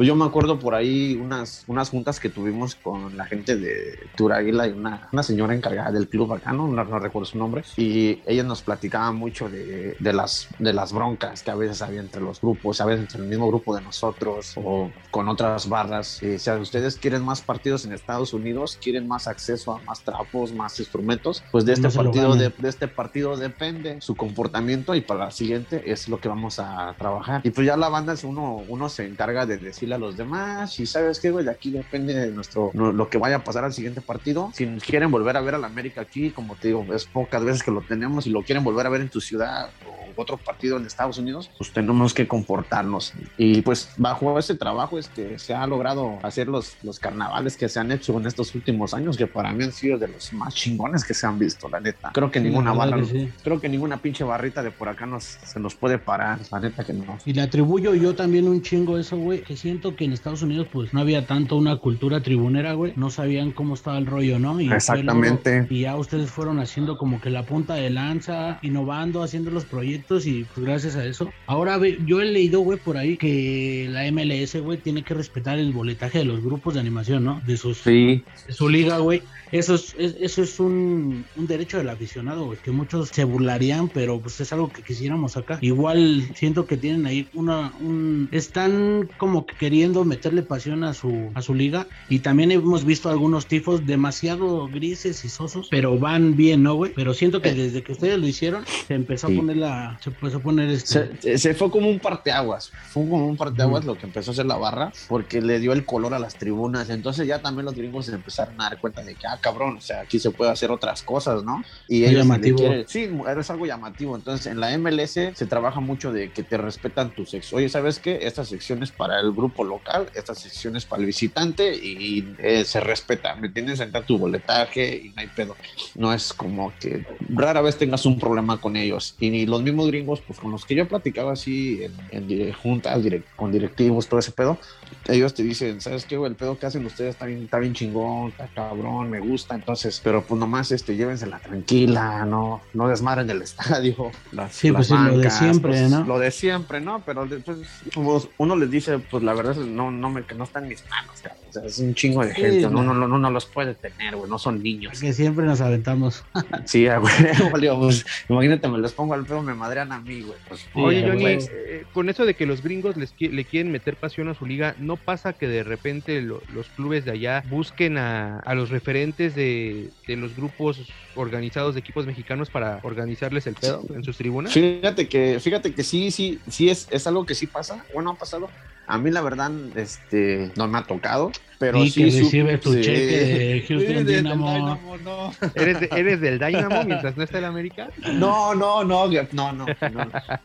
Pues 0.01 0.07
yo 0.07 0.15
me 0.15 0.25
acuerdo 0.25 0.57
por 0.57 0.73
ahí 0.73 1.13
unas, 1.13 1.63
unas 1.67 1.91
juntas 1.91 2.19
que 2.19 2.27
tuvimos 2.27 2.73
con 2.73 3.15
la 3.15 3.25
gente 3.25 3.55
de 3.55 3.99
Tour 4.15 4.33
Águila 4.33 4.65
y 4.67 4.71
una, 4.71 5.07
una 5.13 5.21
señora 5.21 5.53
encargada 5.53 5.91
del 5.91 6.09
club 6.09 6.33
acá, 6.33 6.53
no, 6.53 6.67
no, 6.67 6.83
no 6.83 6.97
recuerdo 6.97 7.27
su 7.27 7.37
nombre, 7.37 7.63
y 7.77 8.19
ella 8.25 8.41
nos 8.41 8.63
platicaba 8.63 9.11
mucho 9.11 9.47
de, 9.47 9.95
de, 9.99 10.13
las, 10.13 10.47
de 10.57 10.73
las 10.73 10.91
broncas 10.91 11.43
que 11.43 11.51
a 11.51 11.55
veces 11.55 11.83
había 11.83 11.99
entre 11.99 12.19
los 12.19 12.41
grupos, 12.41 12.81
a 12.81 12.85
veces 12.85 13.01
entre 13.01 13.19
el 13.21 13.27
mismo 13.27 13.47
grupo 13.47 13.75
de 13.75 13.83
nosotros 13.83 14.53
o 14.55 14.89
con 15.11 15.29
otras 15.29 15.69
barras. 15.69 16.23
Y, 16.23 16.33
o 16.33 16.39
sea, 16.39 16.57
ustedes 16.57 16.95
quieren 16.95 17.23
más 17.23 17.41
partidos 17.41 17.85
en 17.85 17.93
Estados 17.93 18.33
Unidos, 18.33 18.79
quieren 18.81 19.07
más 19.07 19.27
acceso 19.27 19.71
a 19.75 19.83
más 19.83 20.01
trapos, 20.01 20.51
más 20.51 20.79
instrumentos, 20.79 21.43
pues 21.51 21.63
de 21.63 21.73
este 21.73 21.89
No 21.89 21.93
partido 21.93 22.33
de, 22.33 22.49
de 22.49 22.69
este 22.69 22.87
partido 22.87 23.37
depende 23.37 24.01
su 24.01 24.15
comportamiento 24.15 24.95
y 24.95 25.01
para 25.01 25.25
la 25.25 25.31
siguiente 25.31 25.91
es 25.91 26.09
lo 26.09 26.19
que 26.19 26.27
vamos 26.27 26.57
a 26.57 26.95
trabajar. 26.97 27.41
Y 27.43 27.51
pues 27.51 27.67
ya 27.67 27.77
la 27.77 27.89
banda 27.89 28.13
es 28.13 28.23
uno, 28.23 28.63
uno 28.67 28.89
se 28.89 29.05
encarga 29.05 29.45
de 29.45 29.59
decirle 29.59 29.90
a 29.93 29.97
los 29.97 30.17
demás 30.17 30.79
y 30.79 30.85
sabes 30.85 31.19
qué, 31.19 31.31
güey, 31.31 31.45
de 31.45 31.51
aquí 31.51 31.71
depende 31.71 32.13
de 32.13 32.31
nuestro, 32.31 32.71
lo 32.73 33.09
que 33.09 33.17
vaya 33.17 33.37
a 33.37 33.43
pasar 33.43 33.63
al 33.63 33.73
siguiente 33.73 34.01
partido. 34.01 34.51
Si 34.53 34.65
quieren 34.79 35.11
volver 35.11 35.37
a 35.37 35.41
ver 35.41 35.55
al 35.55 35.63
América 35.65 36.01
aquí, 36.01 36.31
como 36.31 36.55
te 36.55 36.69
digo, 36.69 36.85
es 36.93 37.05
pocas 37.05 37.43
veces 37.43 37.63
que 37.63 37.71
lo 37.71 37.81
tenemos 37.81 38.27
y 38.27 38.29
lo 38.29 38.41
quieren 38.43 38.63
volver 38.63 38.85
a 38.85 38.89
ver 38.89 39.01
en 39.01 39.09
tu 39.09 39.21
ciudad 39.21 39.69
o 39.87 40.01
otro 40.21 40.37
partido 40.37 40.77
en 40.77 40.85
Estados 40.85 41.17
Unidos, 41.17 41.49
pues 41.57 41.71
tenemos 41.71 42.13
que 42.13 42.27
comportarnos. 42.27 43.13
Y 43.37 43.61
pues 43.61 43.89
bajo 43.97 44.37
ese 44.37 44.55
trabajo 44.55 44.99
es 44.99 45.07
que 45.07 45.39
se 45.39 45.53
ha 45.53 45.65
logrado 45.65 46.19
hacer 46.21 46.47
los, 46.47 46.75
los 46.83 46.99
carnavales 46.99 47.55
que 47.57 47.69
se 47.69 47.79
han 47.79 47.91
hecho 47.91 48.17
en 48.17 48.25
estos 48.27 48.53
últimos 48.53 48.93
años, 48.93 49.17
que 49.17 49.25
para 49.27 49.51
mí 49.53 49.63
han 49.63 49.71
sido 49.71 49.97
de 49.97 50.09
los 50.09 50.33
más 50.33 50.53
chingones 50.53 51.05
que 51.05 51.13
se 51.13 51.25
han 51.25 51.39
visto, 51.39 51.69
la 51.69 51.79
neta. 51.79 52.11
Creo 52.13 52.29
que 52.29 52.39
Sí, 52.41 52.45
ninguna 52.47 52.73
bala, 52.73 52.97
que 52.97 53.05
sí. 53.05 53.31
creo 53.43 53.59
que 53.61 53.69
ninguna 53.69 53.97
pinche 54.01 54.23
barrita 54.23 54.61
de 54.63 54.71
por 54.71 54.89
acá 54.89 55.05
nos, 55.05 55.23
se 55.23 55.59
nos 55.59 55.75
puede 55.75 55.97
parar, 55.97 56.39
la 56.51 56.59
neta 56.59 56.83
que 56.83 56.93
no. 56.93 57.17
Y 57.25 57.33
le 57.33 57.41
atribuyo 57.41 57.93
yo 57.95 58.13
también 58.15 58.47
un 58.47 58.61
chingo 58.61 58.97
eso, 58.97 59.15
güey, 59.17 59.41
que 59.43 59.55
siento 59.81 59.95
que 59.97 60.05
en 60.05 60.13
Estados 60.13 60.43
Unidos 60.43 60.67
pues 60.71 60.93
no 60.93 60.99
había 60.99 61.25
tanto 61.25 61.57
una 61.57 61.75
cultura 61.77 62.21
tribunera, 62.21 62.73
güey, 62.73 62.93
no 62.97 63.09
sabían 63.09 63.51
cómo 63.51 63.73
estaba 63.73 63.97
el 63.97 64.05
rollo, 64.05 64.37
¿no? 64.37 64.61
Y 64.61 64.71
Exactamente. 64.71 65.51
luego- 65.61 65.67
Y 65.73 65.79
ya 65.81 65.95
ustedes 65.97 66.29
fueron 66.29 66.59
haciendo 66.59 66.99
como 66.99 67.19
que 67.19 67.31
la 67.31 67.47
punta 67.47 67.73
de 67.73 67.89
lanza, 67.89 68.59
innovando, 68.61 69.23
haciendo 69.23 69.49
los 69.49 69.65
proyectos 69.65 70.27
y 70.27 70.43
pues 70.43 70.67
gracias 70.67 70.95
a 70.97 71.03
eso. 71.05 71.31
Ahora, 71.47 71.79
ve, 71.79 71.97
yo 72.05 72.21
he 72.21 72.25
leído, 72.25 72.59
güey, 72.59 72.77
por 72.77 72.95
ahí 72.97 73.17
que 73.17 73.87
la 73.89 74.05
MLS, 74.11 74.59
güey, 74.59 74.77
tiene 74.77 75.03
que 75.03 75.15
respetar 75.15 75.57
el 75.57 75.71
boletaje 75.73 76.19
de 76.19 76.25
los 76.25 76.43
grupos 76.43 76.75
de 76.75 76.79
animación, 76.79 77.23
¿no? 77.23 77.41
De 77.47 77.57
sus 77.57 77.79
Sí, 77.79 78.23
de 78.47 78.53
su 78.53 78.69
liga, 78.69 78.99
güey. 78.99 79.23
Eso 79.51 79.75
es, 79.75 79.95
es- 79.97 80.15
eso 80.19 80.41
es 80.43 80.59
un, 80.59 81.25
un 81.35 81.47
derecho 81.47 81.77
del 81.77 81.89
aficionado, 81.89 82.45
güey, 82.45 82.57
que 82.59 82.71
muchos 82.71 83.09
se 83.09 83.23
burlarían, 83.23 83.89
pero 83.89 84.19
pues 84.19 84.39
es 84.39 84.51
algo 84.53 84.69
que 84.69 84.81
quisiéramos 84.81 85.35
acá. 85.37 85.57
Igual 85.61 86.29
siento 86.35 86.65
que 86.65 86.77
tienen 86.77 87.05
ahí 87.05 87.27
una, 87.33 87.73
un, 87.81 88.29
están 88.31 89.09
como 89.17 89.45
que 89.45 89.55
queriendo 89.55 90.05
meterle 90.05 90.41
pasión 90.43 90.83
a 90.83 90.93
su, 90.93 91.29
a 91.33 91.41
su 91.41 91.53
liga 91.53 91.87
y 92.09 92.19
también 92.19 92.51
hemos 92.51 92.85
visto 92.85 93.09
algunos 93.09 93.45
tifos 93.47 93.85
demasiado 93.85 94.67
grises 94.67 95.23
y 95.25 95.29
sosos, 95.29 95.67
pero 95.69 95.97
van 95.99 96.35
bien, 96.35 96.63
¿no, 96.63 96.75
güey? 96.75 96.93
Pero 96.93 97.13
siento 97.13 97.41
que 97.41 97.53
desde 97.53 97.83
que 97.83 97.91
ustedes 97.91 98.17
lo 98.19 98.27
hicieron, 98.27 98.63
se 98.87 98.93
empezó 98.95 99.27
Sí. 99.27 99.33
a 99.33 99.37
poner 99.37 99.57
la, 99.57 99.99
se 100.01 100.09
empezó 100.09 100.37
a 100.37 100.39
poner 100.39 100.69
este... 100.69 101.09
Se, 101.21 101.37
se 101.37 101.53
fue 101.53 101.69
como 101.69 101.89
un 101.89 101.99
parteaguas, 101.99 102.71
fue 102.89 103.07
como 103.07 103.27
un 103.27 103.37
parteaguas 103.37 103.85
lo 103.85 103.95
que 103.97 104.05
empezó 104.05 104.31
a 104.31 104.33
hacer 104.33 104.45
la 104.45 104.55
barra, 104.57 104.91
porque 105.07 105.41
le 105.41 105.59
dio 105.59 105.73
el 105.73 105.85
color 105.85 106.13
a 106.13 106.19
las 106.19 106.35
tribunas, 106.35 106.89
entonces 106.89 107.27
ya 107.27 107.39
también 107.41 107.65
los 107.65 107.75
gringos 107.75 108.05
se 108.07 108.13
empezaron 108.15 108.59
a 108.59 108.63
dar 108.69 108.79
cuenta 108.79 109.03
de 109.03 109.15
que, 109.15 109.27
ah, 109.27 109.39
cabrón, 109.41 109.77
o 109.77 109.81
sea, 109.81 110.01
aquí 110.01 110.19
se 110.19 110.31
puede 110.31 110.51
hacer 110.51 110.71
otras 110.71 111.03
cosas, 111.03 111.43
¿no? 111.43 111.65
Y 111.87 112.05
Es 112.05 112.11
ellos 112.11 112.25
llamativo. 112.25 112.57
quieren- 112.57 112.87
sí, 112.87 113.09
es 113.37 113.49
algo 113.49 113.65
llamativo, 113.65 114.15
entonces 114.15 114.45
en 114.47 114.59
la 114.59 114.71
MLS 114.73 115.33
se 115.35 115.47
trabaja 115.47 115.79
mucho 115.81 116.11
de 116.13 116.31
que 116.31 116.43
te 116.43 116.57
respetan 116.57 117.13
tu 117.15 117.25
sexo, 117.25 117.57
oye, 117.57 117.69
¿sabes 117.69 117.99
qué? 117.99 118.19
Esta 118.21 118.45
sección 118.45 118.83
es 118.83 118.91
para 118.91 119.19
el 119.19 119.33
grupo 119.33 119.63
local, 119.63 120.09
esta 120.13 120.35
sección 120.35 120.75
es 120.75 120.85
para 120.85 121.01
el 121.01 121.07
visitante 121.07 121.75
y 121.75 122.35
eh, 122.39 122.65
se 122.65 122.79
respeta, 122.79 123.35
¿me 123.35 123.47
entiendes? 123.47 123.79
Entra 123.79 124.05
tu 124.05 124.17
boletaje 124.17 124.95
y 124.97 125.13
no 125.13 125.21
hay 125.21 125.29
pedo, 125.31 125.57
no 125.95 126.13
es 126.13 126.33
como 126.33 126.77
que 126.77 127.03
rara 127.29 127.61
vez 127.61 127.77
tengas 127.77 128.05
un 128.05 128.19
problema 128.19 128.59
con 128.61 128.75
ellos. 128.75 129.15
Y 129.19 129.29
ni 129.29 129.45
los 129.45 129.63
mismos 129.63 129.87
gringos, 129.87 130.21
pues 130.25 130.39
con 130.39 130.51
los 130.51 130.65
que 130.65 130.75
yo 130.75 130.87
platicaba 130.87 131.33
así 131.33 131.81
en, 131.83 132.07
en 132.09 132.53
juntas, 132.53 133.03
direct- 133.03 133.29
con 133.35 133.51
directivos, 133.51 134.07
todo 134.09 134.19
ese 134.19 134.31
pedo, 134.31 134.59
ellos 135.05 135.33
te 135.33 135.43
dicen, 135.43 135.81
¿sabes 135.81 136.05
qué? 136.05 136.15
El 136.15 136.35
pedo 136.37 136.57
que 136.59 136.65
hacen 136.65 136.85
ustedes 136.85 137.11
está 137.11 137.25
bien, 137.25 137.43
está 137.43 137.59
bien 137.59 137.73
chingón, 137.73 138.29
está 138.31 138.49
cabrón, 138.49 139.09
me 139.09 139.19
gusta. 139.19 139.30
Entonces, 139.49 140.01
pero 140.03 140.23
pues 140.23 140.39
nomás 140.39 140.71
este, 140.71 140.95
llévensela 140.95 141.39
tranquila, 141.39 142.25
no, 142.25 142.61
no 142.73 142.87
desmadren 142.87 143.29
el 143.29 143.41
estadio. 143.41 144.11
Las, 144.31 144.53
Sí, 144.53 144.71
pues 144.71 144.89
lo 144.89 145.17
de 145.17 145.29
siempre, 145.29 145.71
pues, 145.71 145.89
¿no? 145.91 146.03
Lo 146.05 146.19
de 146.19 146.31
siempre, 146.31 146.81
¿no? 146.81 147.01
Pero 147.05 147.25
después 147.25 147.57
pues, 147.93 148.27
uno 148.37 148.55
les 148.55 148.69
dice, 148.71 148.99
pues 148.99 149.23
la 149.23 149.33
verdad 149.33 149.53
es 149.53 149.59
que 149.59 149.65
no, 149.65 149.91
no, 149.91 150.09
me, 150.09 150.23
que 150.23 150.35
no 150.35 150.43
está 150.43 150.59
en 150.59 150.67
mis 150.69 150.83
manos, 150.89 151.21
cabrón. 151.21 151.41
O 151.49 151.53
sea, 151.53 151.65
es 151.65 151.79
un 151.79 151.93
chingo 151.95 152.23
de 152.25 152.33
Sí, 152.33 152.41
gente, 152.41 152.61
no. 152.69 152.81
no, 152.83 152.93
no, 152.93 153.17
no, 153.17 153.29
los 153.31 153.45
puede 153.45 153.73
tener, 153.75 154.15
güey, 154.15 154.29
no 154.29 154.39
son 154.39 154.63
niños. 154.63 154.99
Que 154.99 155.11
siempre 155.13 155.45
nos 155.45 155.61
aventamos. 155.61 156.23
Sí, 156.65 156.87
güey, 156.87 157.69
pues, 157.79 158.05
imagínate, 158.29 158.67
me 158.69 158.77
los 158.77 158.93
pongo 158.93 159.13
al 159.13 159.25
pedo, 159.25 159.41
me 159.41 159.53
madrean 159.53 159.91
a 159.91 159.99
mí, 159.99 160.21
güey. 160.21 160.37
Pues, 160.47 160.61
Sí, 160.61 160.67
Oye, 160.75 161.05
Johnny, 161.07 161.25
eh, 161.25 161.85
con 161.93 162.09
eso 162.09 162.25
de 162.25 162.35
que 162.35 162.45
los 162.45 162.61
gringos 162.61 162.95
les 162.97 163.15
qui- 163.15 163.29
le 163.31 163.45
quieren 163.45 163.71
meter 163.71 163.95
pasión 163.95 164.29
a 164.29 164.33
su 164.33 164.45
liga, 164.45 164.75
¿no 164.79 164.95
pasa 164.95 165.33
que 165.33 165.47
de 165.47 165.63
repente 165.63 166.21
lo- 166.21 166.41
los 166.53 166.67
clubes 166.69 167.03
de 167.05 167.11
allá 167.11 167.43
busquen 167.49 167.97
a, 167.97 168.39
a 168.39 168.55
los 168.55 168.69
referentes 168.69 169.20
de, 169.29 169.91
los 170.07 170.35
grupos 170.35 170.81
organizados 171.15 171.75
de 171.75 171.79
equipos 171.79 172.05
mexicanos 172.05 172.49
para 172.49 172.79
organizarles 172.83 173.47
el 173.47 173.55
pedo 173.55 173.83
en 173.93 174.03
sus 174.03 174.17
tribunas? 174.17 174.53
Fíjate 174.53 175.07
que, 175.07 175.39
fíjate 175.39 175.73
que 175.73 175.83
sí, 175.83 176.11
sí, 176.11 176.39
sí 176.49 176.69
es, 176.69 176.87
es 176.91 177.07
algo 177.07 177.25
que 177.25 177.35
sí 177.35 177.47
pasa. 177.47 177.85
Bueno, 177.93 178.11
ha 178.11 178.15
pasado. 178.15 178.49
A 178.87 178.97
mí 178.97 179.11
la 179.11 179.21
verdad, 179.21 179.51
este, 179.75 180.51
no 180.55 180.67
me 180.67 180.79
ha 180.79 180.83
tocado, 180.83 181.31
pero 181.61 181.85
sí. 181.85 182.03
que 182.03 182.11
su- 182.11 182.17
recibe 182.25 182.57
tu 182.57 182.73
sí. 182.73 182.81
cheque 182.81 183.05
de 183.05 183.65
Houston 183.69 183.87
Sí, 183.87 183.93
del 184.03 184.05
Dynamo. 184.23 184.53
Dynamo, 184.53 184.97
no. 184.97 185.31
¿Eres, 185.55 185.79
de- 185.79 185.89
¿Eres 185.95 186.19
del 186.19 186.39
Dynamo 186.39 186.83
mientras 186.85 187.15
no 187.15 187.23
está 187.23 187.37
el 187.37 187.45
América? 187.45 187.89
No, 188.13 188.53
no, 188.55 188.83
no, 188.83 189.07
no, 189.07 189.23
no, 189.31 189.53
no. 189.53 189.65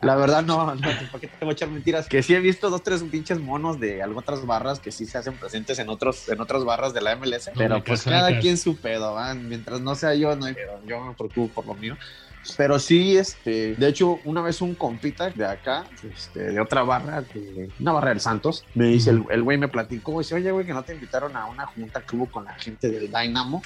La 0.02 0.14
verdad 0.14 0.44
no, 0.44 0.74
no, 0.74 0.80
¿para 0.80 1.20
qué 1.20 1.26
te 1.28 1.44
voy 1.44 1.48
a 1.48 1.52
echar 1.52 1.70
mentiras? 1.70 2.06
Que 2.06 2.22
sí 2.22 2.34
he 2.34 2.40
visto 2.40 2.68
dos, 2.70 2.82
tres 2.82 3.02
pinches 3.02 3.40
monos 3.40 3.80
de 3.80 4.02
algunas 4.02 4.22
otras 4.22 4.44
barras 4.46 4.78
que 4.78 4.92
sí 4.92 5.06
se 5.06 5.16
hacen 5.18 5.34
presentes 5.38 5.78
en 5.78 5.88
otros, 5.88 6.28
en 6.28 6.40
otras 6.40 6.64
barras 6.64 6.92
de 6.92 7.00
la 7.00 7.16
MLS, 7.16 7.50
pero 7.56 7.82
pues 7.82 8.02
cada 8.04 8.38
quien 8.38 8.58
su 8.58 8.76
pedo, 8.76 9.14
¿va? 9.14 9.34
Mientras 9.34 9.80
no 9.80 9.94
sea 9.94 10.14
yo, 10.14 10.36
no 10.36 10.44
hay 10.46 10.54
pedo. 10.54 10.80
Yo 10.86 11.00
me 11.00 11.14
preocupo 11.14 11.54
por 11.54 11.66
lo 11.66 11.74
mío. 11.74 11.96
Pero 12.57 12.78
sí, 12.78 13.16
este, 13.16 13.74
de 13.74 13.88
hecho, 13.88 14.20
una 14.24 14.42
vez 14.42 14.61
un 14.61 14.74
compita 14.74 15.30
de 15.30 15.47
acá, 15.47 15.84
este, 16.14 16.53
de 16.53 16.61
otra 16.61 16.82
barra, 16.82 17.22
de 17.22 17.70
una 17.80 17.92
barra 17.92 18.11
del 18.11 18.20
Santos, 18.20 18.64
me 18.74 18.86
dice, 18.86 19.11
el, 19.11 19.42
güey 19.42 19.59
me 19.59 19.68
platicó, 19.68 20.18
dice, 20.18 20.34
oye, 20.34 20.51
güey, 20.51 20.66
que 20.66 20.74
no 20.74 20.82
te 20.82 20.94
invitaron 20.94 21.36
a 21.36 21.47
una 21.47 21.66
junta 21.66 22.03
que 22.03 22.16
hubo 22.16 22.26
con 22.26 22.44
la 22.44 22.55
gente 22.55 22.88
del 22.88 23.11
Dynamo. 23.11 23.62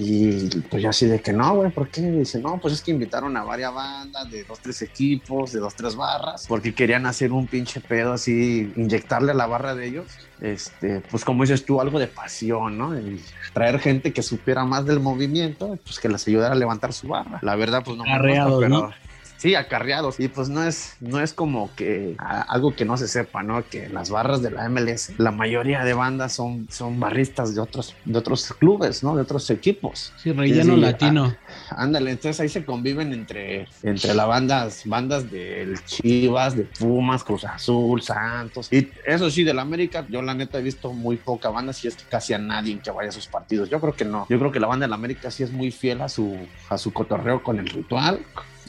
Y 0.00 0.48
pues 0.70 0.80
yo 0.80 0.90
así 0.90 1.06
de 1.06 1.20
que 1.20 1.32
no, 1.32 1.56
güey, 1.56 1.70
¿por 1.72 1.88
qué? 1.88 2.02
Dice, 2.02 2.38
no, 2.40 2.58
pues 2.60 2.74
es 2.74 2.82
que 2.82 2.92
invitaron 2.92 3.36
a 3.36 3.42
varias 3.42 3.74
bandas 3.74 4.30
de 4.30 4.44
dos, 4.44 4.60
tres 4.60 4.80
equipos, 4.82 5.52
de 5.52 5.58
dos, 5.58 5.74
tres 5.74 5.96
barras, 5.96 6.46
porque 6.46 6.72
querían 6.72 7.04
hacer 7.04 7.32
un 7.32 7.48
pinche 7.48 7.80
pedo 7.80 8.12
así, 8.12 8.72
inyectarle 8.76 9.32
a 9.32 9.34
la 9.34 9.46
barra 9.46 9.74
de 9.74 9.88
ellos, 9.88 10.06
este, 10.40 11.00
pues 11.10 11.24
como 11.24 11.42
dices 11.42 11.66
tú, 11.66 11.80
algo 11.80 11.98
de 11.98 12.06
pasión, 12.06 12.78
¿no? 12.78 12.96
Y 12.96 13.20
traer 13.52 13.80
gente 13.80 14.12
que 14.12 14.22
supiera 14.22 14.64
más 14.64 14.86
del 14.86 15.00
movimiento, 15.00 15.76
pues 15.84 15.98
que 15.98 16.08
les 16.08 16.26
ayudara 16.28 16.52
a 16.54 16.56
levantar 16.58 16.92
su 16.92 17.08
barra. 17.08 17.40
La 17.42 17.56
verdad, 17.56 17.82
pues 17.84 17.96
no 17.96 18.04
me 18.04 18.10
gusta, 18.44 18.58
pero- 18.60 18.68
¿no? 18.68 19.07
Sí, 19.38 19.54
acarreados. 19.54 20.18
Y 20.18 20.28
pues 20.28 20.48
no 20.48 20.64
es, 20.64 20.96
no 21.00 21.20
es 21.20 21.32
como 21.32 21.70
que 21.76 22.16
a- 22.18 22.42
algo 22.42 22.74
que 22.74 22.84
no 22.84 22.96
se 22.96 23.06
sepa, 23.06 23.42
¿no? 23.44 23.64
Que 23.68 23.88
las 23.88 24.10
barras 24.10 24.42
de 24.42 24.50
la 24.50 24.68
MLS, 24.68 25.14
la 25.16 25.30
mayoría 25.30 25.84
de 25.84 25.94
bandas 25.94 26.32
son, 26.32 26.66
son 26.70 26.98
barristas 26.98 27.54
de 27.54 27.60
otros, 27.60 27.94
de 28.04 28.18
otros 28.18 28.52
clubes, 28.58 29.04
¿no? 29.04 29.14
De 29.14 29.22
otros 29.22 29.48
equipos. 29.50 30.12
Sí, 30.16 30.32
relleno 30.32 30.74
Sí, 30.74 30.80
latino. 30.80 31.34
Ándale, 31.70 32.10
entonces 32.10 32.40
ahí 32.40 32.48
se 32.48 32.64
conviven 32.64 33.12
entre, 33.12 33.68
entre 33.84 34.12
las 34.14 34.26
bandas, 34.26 34.82
bandas 34.84 35.30
del 35.30 35.82
Chivas, 35.84 36.56
de 36.56 36.64
Pumas, 36.64 37.22
Cruz 37.22 37.44
Azul, 37.44 38.02
Santos. 38.02 38.72
Y 38.72 38.88
eso 39.06 39.30
sí, 39.30 39.44
del 39.44 39.60
América, 39.60 40.04
yo 40.08 40.20
la 40.20 40.34
neta 40.34 40.58
he 40.58 40.62
visto 40.62 40.92
muy 40.92 41.16
poca 41.16 41.50
banda, 41.50 41.72
si 41.72 41.86
es 41.86 41.94
que 41.94 42.04
casi 42.10 42.34
a 42.34 42.38
nadie 42.38 42.80
que 42.80 42.90
vaya 42.90 43.10
a 43.10 43.12
sus 43.12 43.28
partidos. 43.28 43.70
Yo 43.70 43.80
creo 43.80 43.94
que 43.94 44.04
no. 44.04 44.26
Yo 44.28 44.38
creo 44.40 44.50
que 44.50 44.58
la 44.60 44.66
banda 44.66 44.86
del 44.86 44.92
América 44.94 45.30
sí 45.30 45.44
es 45.44 45.52
muy 45.52 45.70
fiel 45.70 46.00
a 46.00 46.08
su, 46.08 46.36
a 46.68 46.76
su 46.76 46.92
cotorreo 46.92 47.42
con 47.42 47.58
el 47.60 47.66
ritual. 47.68 48.20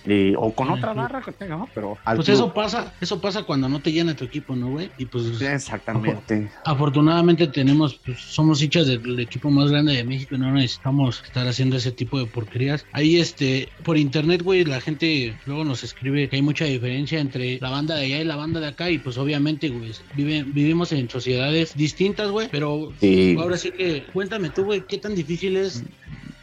Y- 0.10 0.34
o 0.38 0.54
con 0.56 0.70
otra 0.72 0.94
barra 0.94 1.22
que 1.22 1.32
tenga, 1.34 1.58
¿no? 1.58 1.72
Pero 1.74 2.00
al 2.04 2.16
Pues 2.18 2.26
club. 2.26 2.36
eso 2.36 2.54
pasa, 2.54 2.94
eso 3.00 3.22
pasa 3.22 3.44
cuando 3.44 3.70
no 3.70 3.82
te 3.82 3.92
llena 3.92 4.16
tu 4.16 4.26
equipo, 4.26 4.56
¿no, 4.56 4.70
güey? 4.70 4.92
Y 4.98 5.06
pues 5.06 5.40
Exactamente. 5.42 6.52
afortunadamente 6.66 7.48
tenemos, 7.48 8.00
pues 8.06 8.20
somos 8.20 8.62
hinchas 8.62 8.88
del 8.88 9.20
equipo 9.20 9.50
más 9.50 9.72
grande 9.72 9.94
de 9.94 10.04
México 10.04 10.36
y 10.36 10.40
no 10.40 10.52
necesitamos 10.52 11.22
estar 11.24 11.48
haciendo 11.48 11.78
ese 11.78 11.92
tipo 11.92 12.20
de 12.20 12.26
porquerías. 12.28 12.86
Ahí, 12.92 13.18
este, 13.18 13.74
por 13.84 13.98
internet, 13.98 14.42
güey, 14.42 14.66
la 14.66 14.82
gente 14.82 15.38
luego 15.46 15.64
nos 15.64 15.84
escribe 15.84 16.30
que 16.30 16.38
hay 16.38 16.42
mucha 16.42 16.66
diferencia 16.66 17.20
entre 17.20 17.60
la 17.60 17.70
banda 17.70 17.96
de 17.96 18.06
allá 18.06 18.22
y 18.22 18.26
la 18.26 18.36
banda 18.36 18.60
de 18.60 18.68
acá 18.68 18.90
y 18.90 18.98
pues 19.00 19.18
obviamente, 19.18 19.70
güey, 19.70 19.92
vive- 20.14 20.46
vivimos 20.48 20.92
en 20.92 21.10
sociedades 21.10 21.74
distintas, 21.76 22.30
güey, 22.32 22.48
pero 22.52 22.94
Sí. 23.00 23.36
ahora 23.40 23.58
sí 23.58 23.72
que 23.72 24.06
cuéntame 24.12 24.50
tú, 24.50 24.64
güey, 24.66 24.86
qué 24.88 24.98
tan 24.98 25.16
difícil 25.16 25.56
es 25.58 25.84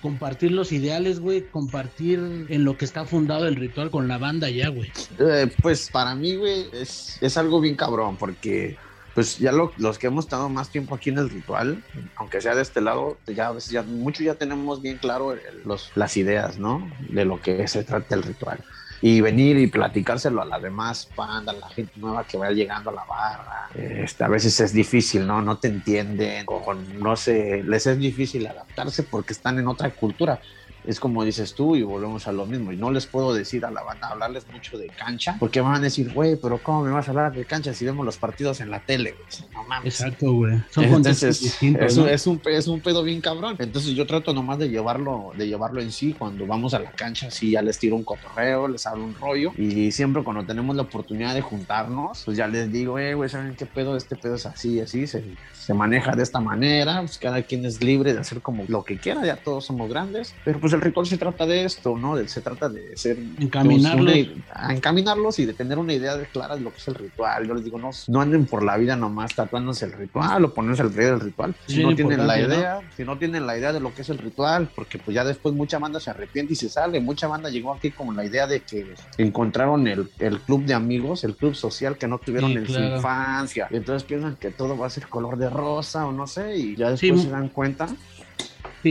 compartir 0.06 0.52
los 0.52 0.70
ideales, 0.70 1.18
güey, 1.18 1.48
compartir 1.50 2.20
en 2.48 2.64
lo 2.64 2.76
que 2.76 2.84
está 2.84 3.04
fundado 3.06 3.48
el 3.48 3.56
ritual 3.56 3.90
con 3.90 4.06
la 4.06 4.18
banda 4.18 4.48
ya, 4.48 4.68
güey. 4.68 4.88
Eh, 5.18 5.50
pues 5.60 5.88
para 5.90 6.14
mí, 6.14 6.36
güey, 6.36 6.66
es, 6.72 7.18
es 7.20 7.36
algo 7.36 7.60
bien 7.60 7.74
cabrón, 7.74 8.16
porque 8.16 8.76
pues 9.16 9.38
ya 9.38 9.50
lo- 9.50 9.72
los 9.78 9.98
que 9.98 10.06
hemos 10.06 10.26
estado 10.26 10.48
más 10.48 10.70
tiempo 10.70 10.94
aquí 10.94 11.10
en 11.10 11.18
el 11.18 11.28
ritual, 11.28 11.82
aunque 12.16 12.40
sea 12.40 12.54
de 12.54 12.62
este 12.62 12.80
lado, 12.80 13.18
ya 13.26 13.48
a 13.48 13.52
veces 13.52 13.70
ya 13.70 13.82
mucho 13.82 14.22
ya 14.22 14.36
tenemos 14.36 14.80
bien 14.80 14.98
claro 14.98 15.34
los, 15.64 15.90
las 15.96 16.16
ideas, 16.16 16.56
¿no? 16.60 16.88
De 17.00 17.24
lo 17.24 17.40
que 17.40 17.66
se 17.66 17.82
trata 17.82 18.14
el 18.14 18.22
ritual. 18.22 18.62
Y 19.02 19.20
venir 19.20 19.58
y 19.58 19.66
platicárselo 19.66 20.42
a 20.42 20.44
la 20.44 20.58
demás 20.58 21.08
banda, 21.16 21.52
a 21.52 21.54
la 21.54 21.68
gente 21.68 21.92
nueva 21.96 22.24
que 22.24 22.36
vaya 22.36 22.52
llegando 22.52 22.90
a 22.90 22.94
la 22.94 23.04
barra. 23.04 23.68
Este, 23.74 24.24
a 24.24 24.28
veces 24.28 24.58
es 24.60 24.72
difícil, 24.72 25.26
¿no? 25.26 25.42
No 25.42 25.58
te 25.58 25.68
entienden 25.68 26.44
o 26.48 26.74
no 26.74 27.16
sé, 27.16 27.62
les 27.62 27.86
es 27.86 27.98
difícil 27.98 28.46
adaptarse 28.46 29.02
porque 29.02 29.32
están 29.32 29.58
en 29.58 29.68
otra 29.68 29.90
cultura 29.90 30.40
es 30.86 31.00
como 31.00 31.24
dices 31.24 31.54
tú 31.54 31.76
y 31.76 31.82
volvemos 31.82 32.26
a 32.28 32.32
lo 32.32 32.46
mismo. 32.46 32.72
Y 32.72 32.76
no 32.76 32.90
les 32.90 33.06
puedo 33.06 33.34
decir 33.34 33.64
a 33.64 33.70
la 33.70 33.82
banda, 33.82 34.08
hablarles 34.08 34.46
mucho 34.52 34.78
de 34.78 34.86
cancha, 34.88 35.36
porque 35.38 35.60
van 35.60 35.74
a 35.74 35.80
decir, 35.80 36.12
güey, 36.12 36.36
pero 36.36 36.58
¿cómo 36.58 36.82
me 36.82 36.90
vas 36.90 37.08
a 37.08 37.10
hablar 37.10 37.32
de 37.34 37.44
cancha 37.44 37.74
si 37.74 37.84
vemos 37.84 38.04
los 38.04 38.16
partidos 38.16 38.60
en 38.60 38.70
la 38.70 38.80
tele? 38.80 39.12
güey? 39.12 39.52
No 39.52 39.64
mames. 39.64 40.00
Exacto, 40.00 40.32
güey. 40.32 40.58
Son 40.70 40.84
Entonces, 40.84 41.40
distintos, 41.40 41.84
es, 41.92 41.96
¿no? 41.96 42.04
un- 42.04 42.08
es 42.08 42.26
un, 42.26 42.40
es 42.46 42.68
un 42.68 42.80
pedo 42.80 43.02
bien 43.02 43.20
cabrón. 43.20 43.56
Entonces 43.58 43.92
yo 43.94 44.06
trato 44.06 44.32
nomás 44.32 44.58
de 44.58 44.68
llevarlo, 44.68 45.32
de 45.36 45.46
llevarlo 45.48 45.80
en 45.80 45.90
sí. 45.92 46.14
Cuando 46.16 46.46
vamos 46.46 46.74
a 46.74 46.78
la 46.78 46.90
cancha, 46.92 47.30
sí, 47.30 47.50
ya 47.52 47.62
les 47.62 47.78
tiro 47.78 47.96
un 47.96 48.04
cotorreo, 48.04 48.68
les 48.68 48.86
hablo 48.86 49.04
un 49.04 49.14
rollo. 49.14 49.52
Y 49.58 49.90
siempre 49.92 50.22
cuando 50.22 50.44
tenemos 50.44 50.76
la 50.76 50.82
oportunidad 50.82 51.34
de 51.34 51.40
juntarnos, 51.42 52.22
pues 52.24 52.36
ya 52.36 52.46
les 52.46 52.70
digo, 52.72 52.98
eh, 52.98 53.14
güey, 53.14 53.28
¿saben 53.28 53.54
qué 53.56 53.66
pedo? 53.66 53.96
Este 53.96 54.16
pedo 54.16 54.34
es 54.36 54.46
así, 54.46 54.80
así, 54.80 55.06
se, 55.06 55.24
se 55.52 55.74
maneja 55.74 56.14
de 56.14 56.22
esta 56.22 56.40
manera. 56.40 57.00
Pues 57.00 57.18
cada 57.18 57.42
quien 57.42 57.64
es 57.64 57.82
libre 57.82 58.12
de 58.14 58.20
hacer 58.20 58.40
como 58.40 58.64
lo 58.68 58.84
que 58.84 58.98
quiera, 58.98 59.24
ya 59.24 59.36
todos 59.36 59.64
somos 59.66 59.88
grandes. 59.90 60.34
Pero 60.44 60.60
pues 60.60 60.72
el 60.76 60.82
ritual 60.82 61.06
se 61.06 61.18
trata 61.18 61.44
de 61.46 61.64
esto, 61.64 61.96
¿no? 61.98 62.16
De- 62.16 62.28
se 62.28 62.40
trata 62.40 62.68
de 62.68 62.96
ser... 62.96 63.18
Encaminarlos. 63.38 64.14
una- 64.54 64.72
encaminarlos 64.74 65.38
y 65.38 65.46
de 65.46 65.54
tener 65.54 65.78
una 65.78 65.92
idea 65.92 66.16
de- 66.16 66.26
clara 66.26 66.54
de 66.56 66.60
lo 66.62 66.70
que 66.70 66.78
es 66.78 66.88
el 66.88 66.94
ritual. 66.94 67.46
Yo 67.46 67.54
les 67.54 67.64
digo, 67.64 67.78
no, 67.78 67.90
no 68.08 68.20
anden 68.20 68.46
por 68.46 68.62
la 68.62 68.76
vida 68.76 68.96
nomás 68.96 69.34
tatuándose 69.34 69.86
el 69.86 69.92
ritual 69.92 70.44
o 70.44 70.54
ponerse 70.54 70.82
el 70.82 70.92
rey 70.94 71.06
del 71.06 71.20
ritual. 71.20 71.54
Si 71.66 71.82
no 71.82 71.94
tienen 71.94 72.26
la 72.26 72.40
idea, 72.40 72.80
si 72.96 73.04
no 73.04 73.18
tienen 73.18 73.46
la 73.46 73.58
idea 73.58 73.72
de 73.72 73.80
lo 73.80 73.94
que 73.94 74.02
es 74.02 74.08
el 74.10 74.18
ritual, 74.18 74.68
porque 74.74 74.98
pues 74.98 75.14
ya 75.14 75.24
después 75.24 75.54
mucha 75.54 75.78
banda 75.78 75.98
se 76.00 76.10
arrepiente 76.10 76.52
y 76.52 76.56
se 76.56 76.68
sale. 76.68 77.00
Mucha 77.00 77.26
banda 77.26 77.50
llegó 77.50 77.72
aquí 77.74 77.90
con 77.90 78.14
la 78.14 78.24
idea 78.24 78.46
de 78.46 78.60
que 78.60 78.94
encontraron 79.18 79.86
el, 79.88 80.10
el 80.18 80.40
club 80.40 80.64
de 80.64 80.74
amigos, 80.74 81.24
el 81.24 81.34
club 81.36 81.54
social 81.54 81.96
que 81.98 82.06
no 82.08 82.18
tuvieron 82.18 82.50
Sí, 82.52 82.56
en 82.58 82.66
su 82.66 82.78
infancia. 82.80 83.68
Y 83.70 83.76
entonces 83.76 84.04
piensan 84.04 84.36
que 84.36 84.50
todo 84.50 84.76
va 84.76 84.86
a 84.86 84.90
ser 84.90 85.08
color 85.08 85.36
de 85.38 85.50
rosa 85.50 86.06
o 86.06 86.12
no 86.12 86.26
sé, 86.26 86.56
y 86.56 86.76
ya 86.76 86.90
después 86.90 87.22
se 87.22 87.30
dan 87.30 87.48
cuenta. 87.48 87.86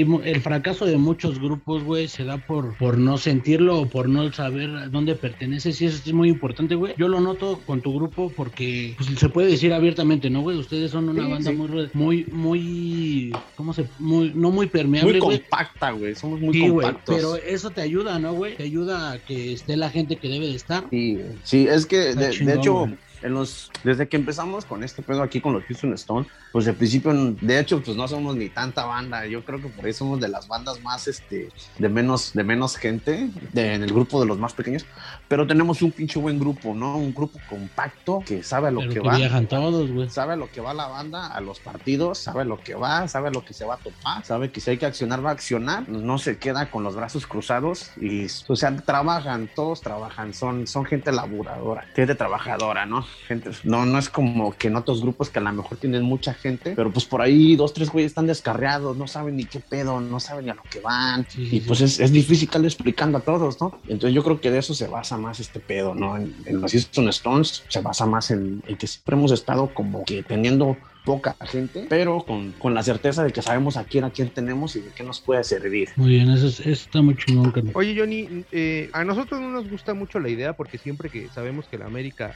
El 0.01 0.41
fracaso 0.41 0.85
de 0.85 0.97
muchos 0.97 1.39
grupos, 1.39 1.83
güey, 1.83 2.07
se 2.07 2.23
da 2.23 2.37
por, 2.37 2.77
por 2.77 2.97
no 2.97 3.17
sentirlo 3.17 3.79
o 3.81 3.87
por 3.87 4.09
no 4.09 4.31
saber 4.33 4.69
a 4.71 4.87
dónde 4.89 5.15
pertenece. 5.15 5.71
Sí, 5.73 5.85
eso 5.85 6.01
es 6.05 6.13
muy 6.13 6.29
importante, 6.29 6.75
güey. 6.75 6.93
Yo 6.97 7.07
lo 7.07 7.19
noto 7.21 7.61
con 7.65 7.81
tu 7.81 7.93
grupo 7.95 8.31
porque 8.35 8.93
pues, 8.97 9.09
se 9.17 9.29
puede 9.29 9.49
decir 9.49 9.73
abiertamente, 9.73 10.29
¿no, 10.29 10.41
güey? 10.41 10.57
Ustedes 10.57 10.91
son 10.91 11.09
una 11.09 11.23
Sí, 11.25 11.31
banda 11.31 11.51
sí. 11.51 11.55
muy, 11.57 11.89
muy, 11.93 12.25
muy, 12.31 13.31
¿cómo 13.55 13.73
se? 13.73 13.85
Muy, 13.99 14.31
no 14.35 14.51
muy 14.51 14.67
permeable, 14.67 15.11
Muy 15.13 15.19
güey. 15.21 15.39
compacta, 15.39 15.91
güey. 15.91 16.15
Somos 16.15 16.39
muy 16.41 16.53
Sí, 16.53 16.67
güey, 16.69 16.87
compactos. 16.87 17.15
pero 17.15 17.35
eso 17.37 17.69
te 17.71 17.81
ayuda, 17.81 18.19
¿no, 18.19 18.33
güey? 18.33 18.55
Te 18.55 18.63
ayuda 18.63 19.13
a 19.13 19.19
que 19.19 19.53
esté 19.53 19.77
la 19.77 19.89
gente 19.89 20.15
que 20.17 20.27
debe 20.27 20.47
de 20.47 20.55
estar. 20.55 20.83
Sí, 20.89 21.19
sí, 21.43 21.67
es 21.69 21.85
que 21.85 22.13
de, 22.15 22.29
de 22.37 22.53
hecho, 22.55 22.87
en 23.21 23.33
los, 23.33 23.71
desde 23.83 24.07
que 24.07 24.17
empezamos 24.17 24.65
con 24.65 24.83
este 24.83 25.01
pedo 25.01 25.23
aquí 25.23 25.41
con 25.41 25.53
los 25.53 25.63
Houston 25.65 25.93
Stone, 25.93 26.25
pues 26.55 26.63
de 26.63 26.71
principio, 26.71 27.11
de 27.13 27.59
hecho, 27.59 27.83
pues 27.83 27.97
no 27.97 28.07
somos 28.07 28.33
ni 28.37 28.47
tanta 28.47 28.85
banda. 28.85 29.25
Yo 29.25 29.43
creo 29.43 29.61
que 29.61 29.67
por 29.67 29.83
ahí 29.85 29.91
somos 29.91 30.21
de 30.21 30.29
las 30.29 30.47
bandas 30.47 30.81
más, 30.81 31.05
este, 31.05 31.49
de 31.77 31.89
menos, 31.89 32.31
de 32.31 32.45
menos 32.45 32.77
gente, 32.77 33.29
de- 33.51 33.73
en 33.73 33.83
el 33.83 33.91
grupo 33.91 34.21
de 34.21 34.25
los 34.25 34.37
más 34.39 34.53
pequeños, 34.53 34.85
pero 35.27 35.45
tenemos 35.45 35.81
un 35.81 35.91
pinche 35.91 36.17
buen 36.17 36.39
grupo, 36.39 36.73
¿no? 36.73 36.95
Un 36.95 37.13
grupo 37.13 37.39
compacto 37.49 38.23
que 38.25 38.41
sabe 38.41 38.69
a 38.69 38.71
lo 38.71 38.79
Pero 38.79 38.93
que, 38.93 38.99
que 39.01 39.05
va. 39.05 39.17
viajan 39.17 39.47
todos, 39.47 39.91
güey. 39.91 40.09
Sabe 40.09 40.31
a 40.31 40.35
lo 40.37 40.49
que 40.49 40.61
va 40.61 40.73
la 40.73 40.87
banda, 40.87 41.27
a 41.27 41.41
los 41.41 41.59
partidos, 41.59 42.19
sabe 42.19 42.43
a 42.43 42.45
lo 42.45 42.57
que 42.61 42.73
va, 42.75 43.05
sabe 43.09 43.27
a 43.27 43.31
lo 43.31 43.43
que 43.43 43.53
se 43.53 43.65
va 43.65 43.73
a 43.73 43.77
topar, 43.77 44.23
sabe 44.23 44.49
que 44.49 44.61
si 44.61 44.69
hay 44.69 44.77
que 44.77 44.85
accionar, 44.85 45.25
va 45.25 45.31
a 45.31 45.33
accionar, 45.33 45.89
no 45.89 46.17
se 46.19 46.37
queda 46.37 46.71
con 46.71 46.83
los 46.83 46.95
brazos 46.95 47.27
cruzados 47.27 47.91
y, 47.99 48.27
o 48.47 48.55
sea, 48.55 48.73
trabajan, 48.77 49.49
todos 49.53 49.81
trabajan, 49.81 50.33
son, 50.33 50.67
son 50.67 50.85
gente 50.85 51.11
laburadora, 51.11 51.85
gente 51.93 52.15
trabajadora, 52.15 52.85
¿no? 52.85 53.01
Gente, 53.27 53.49
no, 53.65 53.85
no 53.85 53.99
es 53.99 54.07
como 54.09 54.53
que 54.53 54.69
en 54.69 54.77
otros 54.77 55.01
grupos 55.01 55.29
que 55.29 55.39
a 55.39 55.41
lo 55.41 55.51
mejor 55.51 55.77
tienen 55.79 56.03
mucha 56.03 56.33
gente, 56.33 56.44
pero 56.75 56.91
pues 56.91 57.05
por 57.05 57.21
ahí 57.21 57.55
dos, 57.55 57.73
tres 57.73 57.89
güeyes 57.89 58.11
están 58.11 58.27
descarriados, 58.27 58.95
no 58.95 59.07
saben 59.07 59.37
ni 59.37 59.45
qué 59.45 59.59
pedo, 59.59 59.99
no 59.99 60.19
saben 60.19 60.45
ni 60.45 60.51
a 60.51 60.55
lo 60.55 60.63
que 60.63 60.79
van, 60.79 61.25
Sí, 61.29 61.47
sí, 61.49 61.57
y 61.57 61.59
pues 61.61 61.81
es, 61.81 61.99
es 61.99 62.11
difícil 62.11 62.47
estarle 62.47 62.67
explicando 62.67 63.17
a 63.17 63.21
todos, 63.21 63.59
¿no? 63.59 63.79
Entonces 63.87 64.13
yo 64.13 64.23
creo 64.23 64.39
que 64.39 64.51
de 64.51 64.59
eso 64.59 64.73
se 64.73 64.87
basa 64.87 65.17
más 65.17 65.39
este 65.39 65.59
pedo, 65.59 65.95
¿no? 65.95 66.15
En, 66.17 66.35
en 66.45 66.61
los 66.61 66.71
Houston 66.71 67.09
Stones 67.09 67.63
se 67.67 67.81
basa 67.81 68.05
más 68.05 68.31
en, 68.31 68.63
en 68.67 68.77
que 68.77 68.87
siempre 68.87 69.15
hemos 69.15 69.31
estado 69.31 69.73
como 69.73 70.03
que 70.05 70.23
teniendo 70.23 70.77
poca 71.05 71.35
gente, 71.41 71.85
pero 71.87 72.23
con, 72.25 72.51
con 72.53 72.73
la 72.73 72.81
certeza 72.83 73.23
de 73.23 73.31
que 73.31 73.41
sabemos 73.41 73.77
a 73.77 73.83
quién 73.83 74.03
a 74.03 74.09
quién 74.09 74.29
tenemos 74.31 74.75
y 74.75 74.81
de 74.81 74.89
qué 74.89 75.03
nos 75.03 75.21
puede 75.21 75.43
servir. 75.43 75.89
Muy 75.95 76.09
bien, 76.09 76.29
eso, 76.31 76.47
es- 76.47 76.59
eso 76.61 76.69
está 76.71 77.01
muy 77.01 77.15
chingón. 77.15 77.53
Oye, 77.73 77.95
Johnny, 77.97 78.43
eh, 78.51 78.89
a 78.91 79.03
nosotros 79.03 79.39
no 79.39 79.49
nos 79.51 79.69
gusta 79.69 79.93
mucho 79.93 80.19
la 80.19 80.29
idea 80.29 80.53
porque 80.53 80.77
siempre 80.77 81.09
que 81.09 81.29
sabemos 81.29 81.67
que 81.67 81.77
la 81.77 81.85
América 81.85 82.35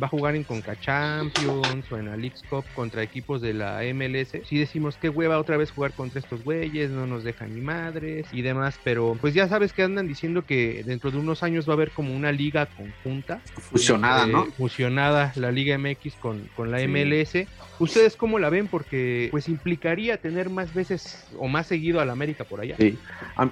va 0.00 0.06
a 0.06 0.10
jugar 0.10 0.36
en 0.36 0.44
Conca 0.44 0.78
Champions 0.78 1.90
o 1.90 1.96
en 1.96 2.06
la 2.06 2.16
Leagues 2.16 2.42
Cup 2.48 2.64
contra 2.74 3.02
equipos 3.02 3.40
de 3.40 3.54
la 3.54 3.80
MLS, 3.94 4.42
sí 4.46 4.58
decimos 4.58 4.96
qué 5.00 5.08
hueva 5.08 5.38
otra 5.38 5.56
vez 5.56 5.70
jugar 5.70 5.92
contra 5.92 6.20
estos 6.20 6.44
güeyes, 6.44 6.90
no 6.90 7.06
nos 7.06 7.24
dejan 7.24 7.54
ni 7.54 7.60
madres 7.62 8.26
y 8.32 8.42
demás, 8.42 8.78
pero 8.84 9.16
pues 9.20 9.34
ya 9.34 9.48
sabes 9.48 9.72
que 9.72 9.82
andan 9.82 10.06
diciendo 10.06 10.44
que 10.44 10.82
dentro 10.84 11.10
de 11.10 11.18
unos 11.18 11.42
años 11.42 11.66
va 11.68 11.72
a 11.72 11.76
haber 11.76 11.90
como 11.90 12.14
una 12.14 12.32
liga 12.32 12.66
conjunta. 12.66 13.40
Fusionada, 13.56 14.24
eh, 14.24 14.32
¿no? 14.32 14.44
Fusionada 14.46 15.32
la 15.36 15.50
Liga 15.52 15.78
MX 15.78 16.14
con, 16.20 16.48
con 16.54 16.70
la 16.70 16.78
Sí. 16.80 16.84
MLS. 16.88 17.46
¿Ustedes 17.80 18.00
¿Ustedes 18.00 18.16
cómo 18.16 18.38
la 18.38 18.48
ven? 18.48 18.66
Porque 18.66 19.28
pues 19.30 19.46
implicaría 19.48 20.16
tener 20.16 20.48
más 20.48 20.72
veces 20.72 21.22
o 21.38 21.48
más 21.48 21.66
seguido 21.66 22.00
al 22.00 22.08
América 22.08 22.44
por 22.44 22.60
allá. 22.62 22.76
Sí. 22.78 22.98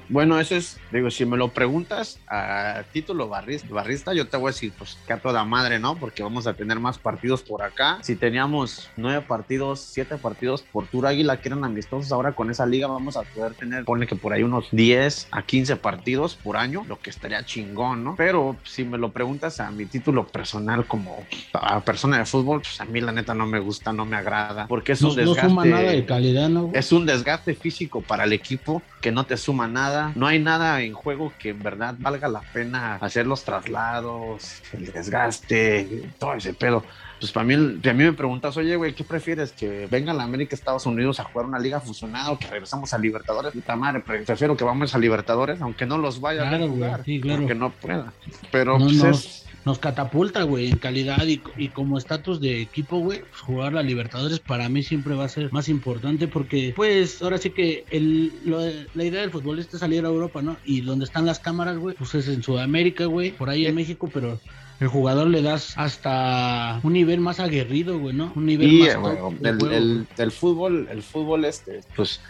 Bueno, 0.08 0.40
eso 0.40 0.56
es, 0.56 0.78
digo, 0.90 1.10
si 1.10 1.26
me 1.26 1.36
lo 1.36 1.48
preguntas 1.48 2.18
a 2.28 2.82
título 2.92 3.28
barrista, 3.28 3.68
barrista, 3.70 4.14
yo 4.14 4.26
te 4.26 4.36
voy 4.38 4.48
a 4.48 4.52
decir, 4.52 4.72
pues 4.78 4.96
que 5.06 5.12
a 5.12 5.18
toda 5.18 5.44
madre, 5.44 5.78
¿no? 5.78 5.96
Porque 5.96 6.22
vamos 6.22 6.46
a 6.46 6.54
tener 6.54 6.80
más 6.80 6.98
partidos 6.98 7.42
por 7.42 7.62
acá. 7.62 7.98
Si 8.00 8.16
teníamos 8.16 8.88
nueve 8.96 9.22
partidos, 9.26 9.80
siete 9.80 10.16
partidos 10.16 10.62
por 10.62 10.86
Tour 10.86 11.08
Águila 11.08 11.40
que 11.40 11.48
eran 11.48 11.64
amistosos, 11.64 12.10
ahora 12.12 12.32
con 12.32 12.50
esa 12.50 12.64
liga 12.64 12.86
vamos 12.86 13.16
a 13.16 13.22
poder 13.22 13.54
tener, 13.54 13.84
ponle 13.84 14.06
que 14.06 14.16
por 14.16 14.32
ahí 14.32 14.42
unos 14.44 14.68
10 14.70 15.28
a 15.30 15.42
15 15.42 15.76
partidos 15.76 16.36
por 16.36 16.56
año, 16.56 16.84
lo 16.88 16.98
que 17.00 17.10
estaría 17.10 17.44
chingón, 17.44 18.04
¿no? 18.04 18.14
Pero 18.16 18.56
si 18.64 18.84
me 18.84 18.98
lo 18.98 19.10
preguntas 19.10 19.60
a 19.60 19.70
mi 19.70 19.84
título 19.84 20.26
personal 20.26 20.86
como 20.86 21.26
a 21.52 21.80
persona 21.80 22.18
de 22.18 22.24
fútbol, 22.24 22.60
pues 22.60 22.80
a 22.80 22.84
mí 22.84 23.00
la 23.00 23.12
neta 23.12 23.34
no 23.34 23.46
me 23.46 23.58
gusta, 23.58 23.92
no 23.92 24.04
me 24.04 24.16
agrada, 24.18 24.66
porque 24.66 24.92
es 24.92 25.02
No, 25.02 25.08
un 25.10 25.16
no 25.16 25.20
desgaste. 25.22 25.48
suma 25.48 25.64
nada 25.64 25.90
de 25.90 26.04
calidad, 26.04 26.48
¿no? 26.48 26.70
Es 26.74 26.92
un 26.92 27.06
desgaste 27.06 27.54
físico 27.54 28.00
para 28.02 28.24
el 28.24 28.32
equipo 28.32 28.82
que 29.00 29.10
no 29.12 29.24
te 29.24 29.36
suma 29.36 29.66
nada. 29.68 30.12
No 30.14 30.26
hay 30.26 30.38
nada 30.38 30.82
en 30.82 30.92
juego 30.92 31.32
que 31.38 31.50
en 31.50 31.62
verdad 31.62 31.94
valga 31.98 32.28
la 32.28 32.40
pena 32.52 32.96
hacer 32.96 33.26
los 33.26 33.44
traslados, 33.44 34.62
el 34.72 34.92
desgaste, 34.92 36.10
todo 36.18 36.34
ese 36.34 36.54
pedo. 36.54 36.84
Pues 37.20 37.32
para 37.32 37.44
mí, 37.44 37.54
a 37.54 37.92
mí 37.92 38.04
me 38.04 38.12
preguntas, 38.12 38.56
oye, 38.56 38.76
güey, 38.76 38.94
¿qué 38.94 39.02
prefieres? 39.02 39.50
¿Que 39.50 39.88
venga 39.90 40.14
la 40.14 40.22
América 40.22 40.54
Estados 40.54 40.86
Unidos 40.86 41.18
a 41.18 41.24
jugar 41.24 41.46
una 41.46 41.58
liga 41.58 41.80
fusionada 41.80 42.30
o 42.30 42.38
que 42.38 42.46
regresamos 42.46 42.94
a 42.94 42.98
Libertadores? 42.98 43.52
Puta 43.52 43.74
madre, 43.74 44.00
pre- 44.00 44.20
prefiero 44.22 44.56
que 44.56 44.62
vamos 44.62 44.94
a 44.94 44.98
Libertadores, 44.98 45.60
aunque 45.60 45.84
no 45.84 45.98
los 45.98 46.20
vaya 46.20 46.42
a 46.46 46.48
Claro, 46.48 46.66
güey, 46.68 46.76
jugar, 46.76 47.02
sí, 47.04 47.20
claro. 47.20 47.40
porque 47.40 47.54
no 47.56 47.70
pueda. 47.70 48.12
Pero 48.52 48.78
No, 48.78 48.84
pues 48.84 48.96
no. 49.02 49.10
es- 49.10 49.46
Nos 49.64 49.78
catapulta, 49.78 50.44
güey, 50.44 50.68
en 50.70 50.78
calidad 50.78 51.26
y, 51.26 51.42
y 51.56 51.68
como 51.68 51.98
estatus 51.98 52.40
de 52.40 52.62
equipo, 52.62 52.98
güey, 53.00 53.20
pues, 53.20 53.40
jugar 53.42 53.72
la 53.74 53.82
Libertadores 53.82 54.38
para 54.38 54.68
mí 54.68 54.82
siempre 54.82 55.14
va 55.14 55.24
a 55.24 55.28
ser 55.28 55.52
más 55.52 55.68
importante 55.68 56.26
porque, 56.28 56.72
pues, 56.74 57.20
ahora 57.20 57.36
sí 57.38 57.50
que 57.50 57.84
el, 57.90 58.32
lo 58.44 58.60
la 58.94 59.04
idea 59.04 59.20
del 59.20 59.30
futbolista 59.30 59.76
es 59.76 59.80
salir 59.80 60.04
a 60.04 60.08
Europa, 60.08 60.40
¿no? 60.42 60.56
Y 60.64 60.80
donde 60.80 61.04
están 61.04 61.26
las 61.26 61.38
cámaras, 61.38 61.76
güey, 61.76 61.94
pues 61.96 62.14
es 62.14 62.28
en 62.28 62.42
Sudamérica, 62.42 63.04
güey, 63.06 63.30
por 63.32 63.50
ahí 63.50 63.66
en 63.66 63.74
México, 63.74 64.08
pero 64.12 64.40
el 64.80 64.88
jugador 64.88 65.26
le 65.28 65.42
das 65.42 65.74
hasta 65.76 66.80
un 66.82 66.92
nivel 66.92 67.20
más 67.20 67.40
aguerrido, 67.40 67.98
güey, 67.98 68.14
¿no? 68.14 68.32
Un 68.36 68.46
nivel 68.46 68.68
más 68.78 68.88
bueno, 69.00 69.16
el, 69.50 69.58
el- 69.72 70.06
el 70.16 70.30
fútbol, 70.32 70.88
el 70.90 71.02
fútbol 71.02 71.44
este, 71.44 71.80
pues 71.96 72.20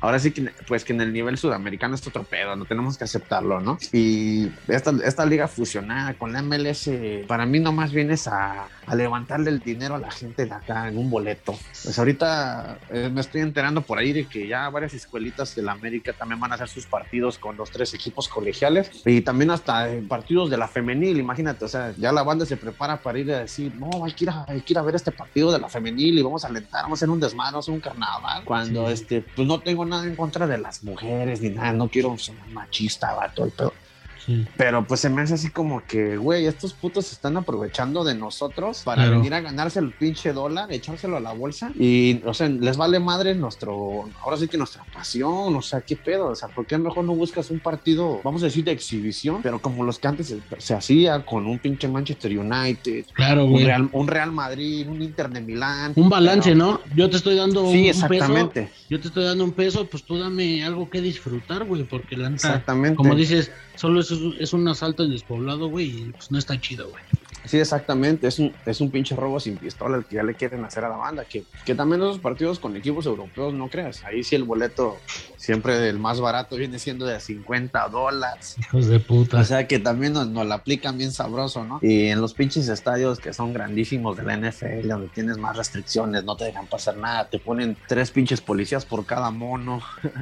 ahora 0.00 0.18
sí 0.18 0.30
que 0.32 0.50
pues 0.66 0.84
que 0.84 0.92
en 0.92 1.00
el 1.00 1.12
nivel 1.12 1.38
sudamericano 1.38 1.94
es 1.94 2.06
otro 2.06 2.22
pedo, 2.24 2.56
no 2.56 2.64
tenemos 2.64 2.96
que 2.98 3.04
aceptarlo, 3.04 3.60
¿no? 3.60 3.78
Y 3.92 4.48
esta, 4.68 4.92
esta 5.04 5.24
liga 5.26 5.48
fusionada 5.48 6.14
con 6.14 6.32
la 6.32 6.42
MLS, 6.42 6.90
para 7.26 7.46
mí 7.46 7.58
nomás 7.60 7.92
vienes 7.92 8.26
a, 8.28 8.66
a 8.86 8.94
levantarle 8.94 9.50
el 9.50 9.60
dinero 9.60 9.94
a 9.94 9.98
la 9.98 10.10
gente 10.10 10.46
de 10.46 10.52
acá 10.52 10.88
en 10.88 10.98
un 10.98 11.10
boleto. 11.10 11.58
Pues 11.84 11.98
ahorita 11.98 12.78
eh, 12.90 13.10
me 13.12 13.20
estoy 13.20 13.40
enterando 13.42 13.82
por 13.82 13.98
ahí 13.98 14.12
de 14.12 14.26
que 14.26 14.46
ya 14.46 14.68
varias 14.70 14.94
escuelitas 14.94 15.54
de 15.54 15.62
la 15.62 15.72
América 15.72 16.12
también 16.12 16.40
van 16.40 16.52
a 16.52 16.54
hacer 16.56 16.68
sus 16.68 16.86
partidos 16.86 17.38
con 17.38 17.56
los 17.56 17.70
tres 17.70 17.92
equipos 17.94 18.28
colegiales 18.28 18.90
y 19.04 19.20
también 19.20 19.50
hasta 19.50 19.90
eh, 19.92 20.02
partidos 20.08 20.50
de 20.50 20.56
la 20.56 20.68
femenil, 20.68 21.18
imagínate, 21.18 21.64
o 21.64 21.68
sea, 21.68 21.92
ya 21.96 22.12
la 22.12 22.22
banda 22.22 22.46
se 22.46 22.56
prepara 22.56 22.96
para 22.98 23.18
ir 23.18 23.32
a 23.32 23.40
decir, 23.40 23.72
no, 23.74 24.04
hay 24.04 24.12
que 24.12 24.24
ir 24.24 24.30
a, 24.30 24.44
hay 24.48 24.60
que 24.60 24.72
ir 24.72 24.78
a 24.78 24.82
ver 24.82 24.94
este 24.94 25.12
partido 25.12 25.52
de 25.52 25.58
la 25.58 25.68
femenil 25.68 26.18
y 26.18 26.22
vamos 26.22 26.44
a 26.44 26.48
alentar, 26.48 26.82
vamos 26.82 26.98
a 26.98 27.00
hacer 27.00 27.10
un 27.10 27.20
desmadre, 27.20 27.52
vamos 27.52 27.68
a 27.68 27.70
hacer 27.70 27.74
un 27.74 27.80
carnaval, 27.80 28.44
cuando 28.44 28.86
Sí. 28.88 28.92
este, 28.92 29.22
pues 29.34 29.46
no 29.46 29.60
tengo 29.60 29.84
nada 29.88 30.04
en 30.04 30.16
contra 30.16 30.46
de 30.46 30.58
las 30.58 30.84
mujeres 30.84 31.40
ni 31.40 31.50
nada, 31.50 31.72
no 31.72 31.88
quiero 31.88 32.16
ser 32.18 32.36
machista, 32.52 33.14
vato, 33.14 33.44
el 33.44 33.50
pedo. 33.50 33.72
Sí. 34.28 34.46
Pero 34.58 34.84
pues 34.86 35.00
se 35.00 35.08
me 35.08 35.22
hace 35.22 35.34
así 35.34 35.48
como 35.48 35.82
que, 35.86 36.18
güey, 36.18 36.44
estos 36.46 36.74
putos 36.74 37.06
se 37.06 37.14
están 37.14 37.36
aprovechando 37.38 38.04
de 38.04 38.14
nosotros 38.14 38.82
para 38.84 39.02
Claro. 39.04 39.16
venir 39.18 39.32
a 39.32 39.40
ganarse 39.40 39.78
el 39.80 39.92
pinche 39.92 40.34
dólar, 40.34 40.70
echárselo 40.70 41.16
a 41.16 41.20
la 41.20 41.32
bolsa 41.32 41.72
y, 41.78 42.20
o 42.26 42.34
sea, 42.34 42.48
les 42.50 42.76
vale 42.76 43.00
madre 43.00 43.34
nuestro, 43.34 44.08
ahora 44.22 44.36
sí 44.36 44.46
que 44.46 44.58
nuestra 44.58 44.84
pasión, 44.92 45.56
o 45.56 45.62
sea, 45.62 45.80
qué 45.80 45.96
pedo, 45.96 46.26
o 46.26 46.34
sea, 46.34 46.48
¿por 46.48 46.66
qué 46.66 46.76
mejor 46.76 47.04
no 47.04 47.14
buscas 47.14 47.50
un 47.50 47.58
partido, 47.60 48.20
vamos 48.22 48.42
a 48.42 48.46
decir, 48.46 48.64
de 48.64 48.72
exhibición, 48.72 49.40
pero 49.42 49.60
como 49.62 49.82
los 49.82 49.98
que 49.98 50.08
antes 50.08 50.26
se, 50.26 50.40
se 50.58 50.74
hacía 50.74 51.24
con 51.24 51.46
un 51.46 51.58
pinche 51.58 51.88
Manchester 51.88 52.38
United, 52.38 53.06
Claro, 53.14 53.46
un. 53.46 53.64
Real, 53.64 53.88
un 53.92 54.06
Real 54.06 54.30
Madrid, 54.30 54.86
un 54.88 55.00
Inter 55.00 55.30
de 55.30 55.40
Milán? 55.40 55.92
Un 55.96 56.10
balance, 56.10 56.50
Pero- 56.52 56.64
¿no? 56.64 56.80
Yo 56.94 57.08
te 57.08 57.16
estoy 57.16 57.34
dando 57.36 57.62
un, 57.64 57.72
Sí, 57.72 57.78
un 57.78 57.86
peso, 57.92 58.06
exactamente, 58.12 58.70
yo 58.90 59.00
te 59.00 59.08
estoy 59.08 59.24
dando 59.24 59.44
un 59.44 59.52
peso, 59.52 59.86
pues 59.86 60.02
tú 60.02 60.18
dame 60.18 60.62
algo 60.64 60.90
que 60.90 61.00
disfrutar, 61.00 61.64
güey, 61.64 61.84
porque 61.84 62.16
la 62.16 62.28
exactamente. 62.28 62.96
como 62.96 63.14
dices, 63.14 63.50
solo 63.78 64.00
es, 64.00 64.10
es 64.40 64.52
un 64.52 64.66
asalto 64.66 65.04
en 65.04 65.10
despoblado, 65.10 65.68
güey, 65.68 65.86
y 65.86 66.12
pues 66.12 66.30
no 66.32 66.38
está 66.38 66.60
chido, 66.60 66.90
güey. 66.90 67.04
Sí, 67.44 67.58
exactamente. 67.58 68.26
Es 68.26 68.38
un, 68.38 68.52
es 68.66 68.80
un 68.80 68.90
pinche 68.90 69.14
robo 69.16 69.40
sin 69.40 69.56
pistola 69.56 69.96
el 69.96 70.04
que 70.04 70.16
ya 70.16 70.22
le 70.22 70.34
quieren 70.34 70.64
hacer 70.64 70.84
a 70.84 70.88
la 70.88 70.96
banda. 70.96 71.24
Que, 71.24 71.44
que 71.64 71.74
también 71.74 72.02
esos 72.02 72.18
partidos 72.18 72.58
con 72.58 72.76
equipos 72.76 73.06
europeos, 73.06 73.54
no 73.54 73.68
creas. 73.68 74.04
Ahí 74.04 74.22
sí 74.22 74.36
el 74.36 74.44
boleto 74.44 74.96
siempre 75.36 75.88
el 75.88 75.98
más 75.98 76.20
barato 76.20 76.56
viene 76.56 76.78
siendo 76.78 77.06
de 77.06 77.20
50 77.20 77.88
dólares. 77.88 78.56
Hijos 78.58 78.86
de 78.88 79.00
puta. 79.00 79.40
O 79.40 79.44
sea 79.44 79.66
que 79.66 79.78
también 79.78 80.12
nos, 80.12 80.28
nos 80.28 80.46
la 80.46 80.56
aplican 80.56 80.98
bien 80.98 81.12
sabroso, 81.12 81.64
¿no? 81.64 81.78
Y 81.82 82.08
en 82.08 82.20
los 82.20 82.34
pinches 82.34 82.68
estadios 82.68 83.18
que 83.18 83.32
son 83.32 83.52
grandísimos 83.52 84.16
de 84.16 84.24
la 84.24 84.36
NFL, 84.36 84.88
donde 84.88 85.08
tienes 85.08 85.38
más 85.38 85.56
restricciones, 85.56 86.24
no 86.24 86.36
te 86.36 86.44
dejan 86.44 86.66
pasar 86.66 86.96
nada, 86.96 87.28
te 87.28 87.38
ponen 87.38 87.76
tres 87.86 88.10
pinches 88.10 88.40
policías 88.40 88.84
por 88.84 89.06
cada 89.06 89.30
mono. 89.30 89.80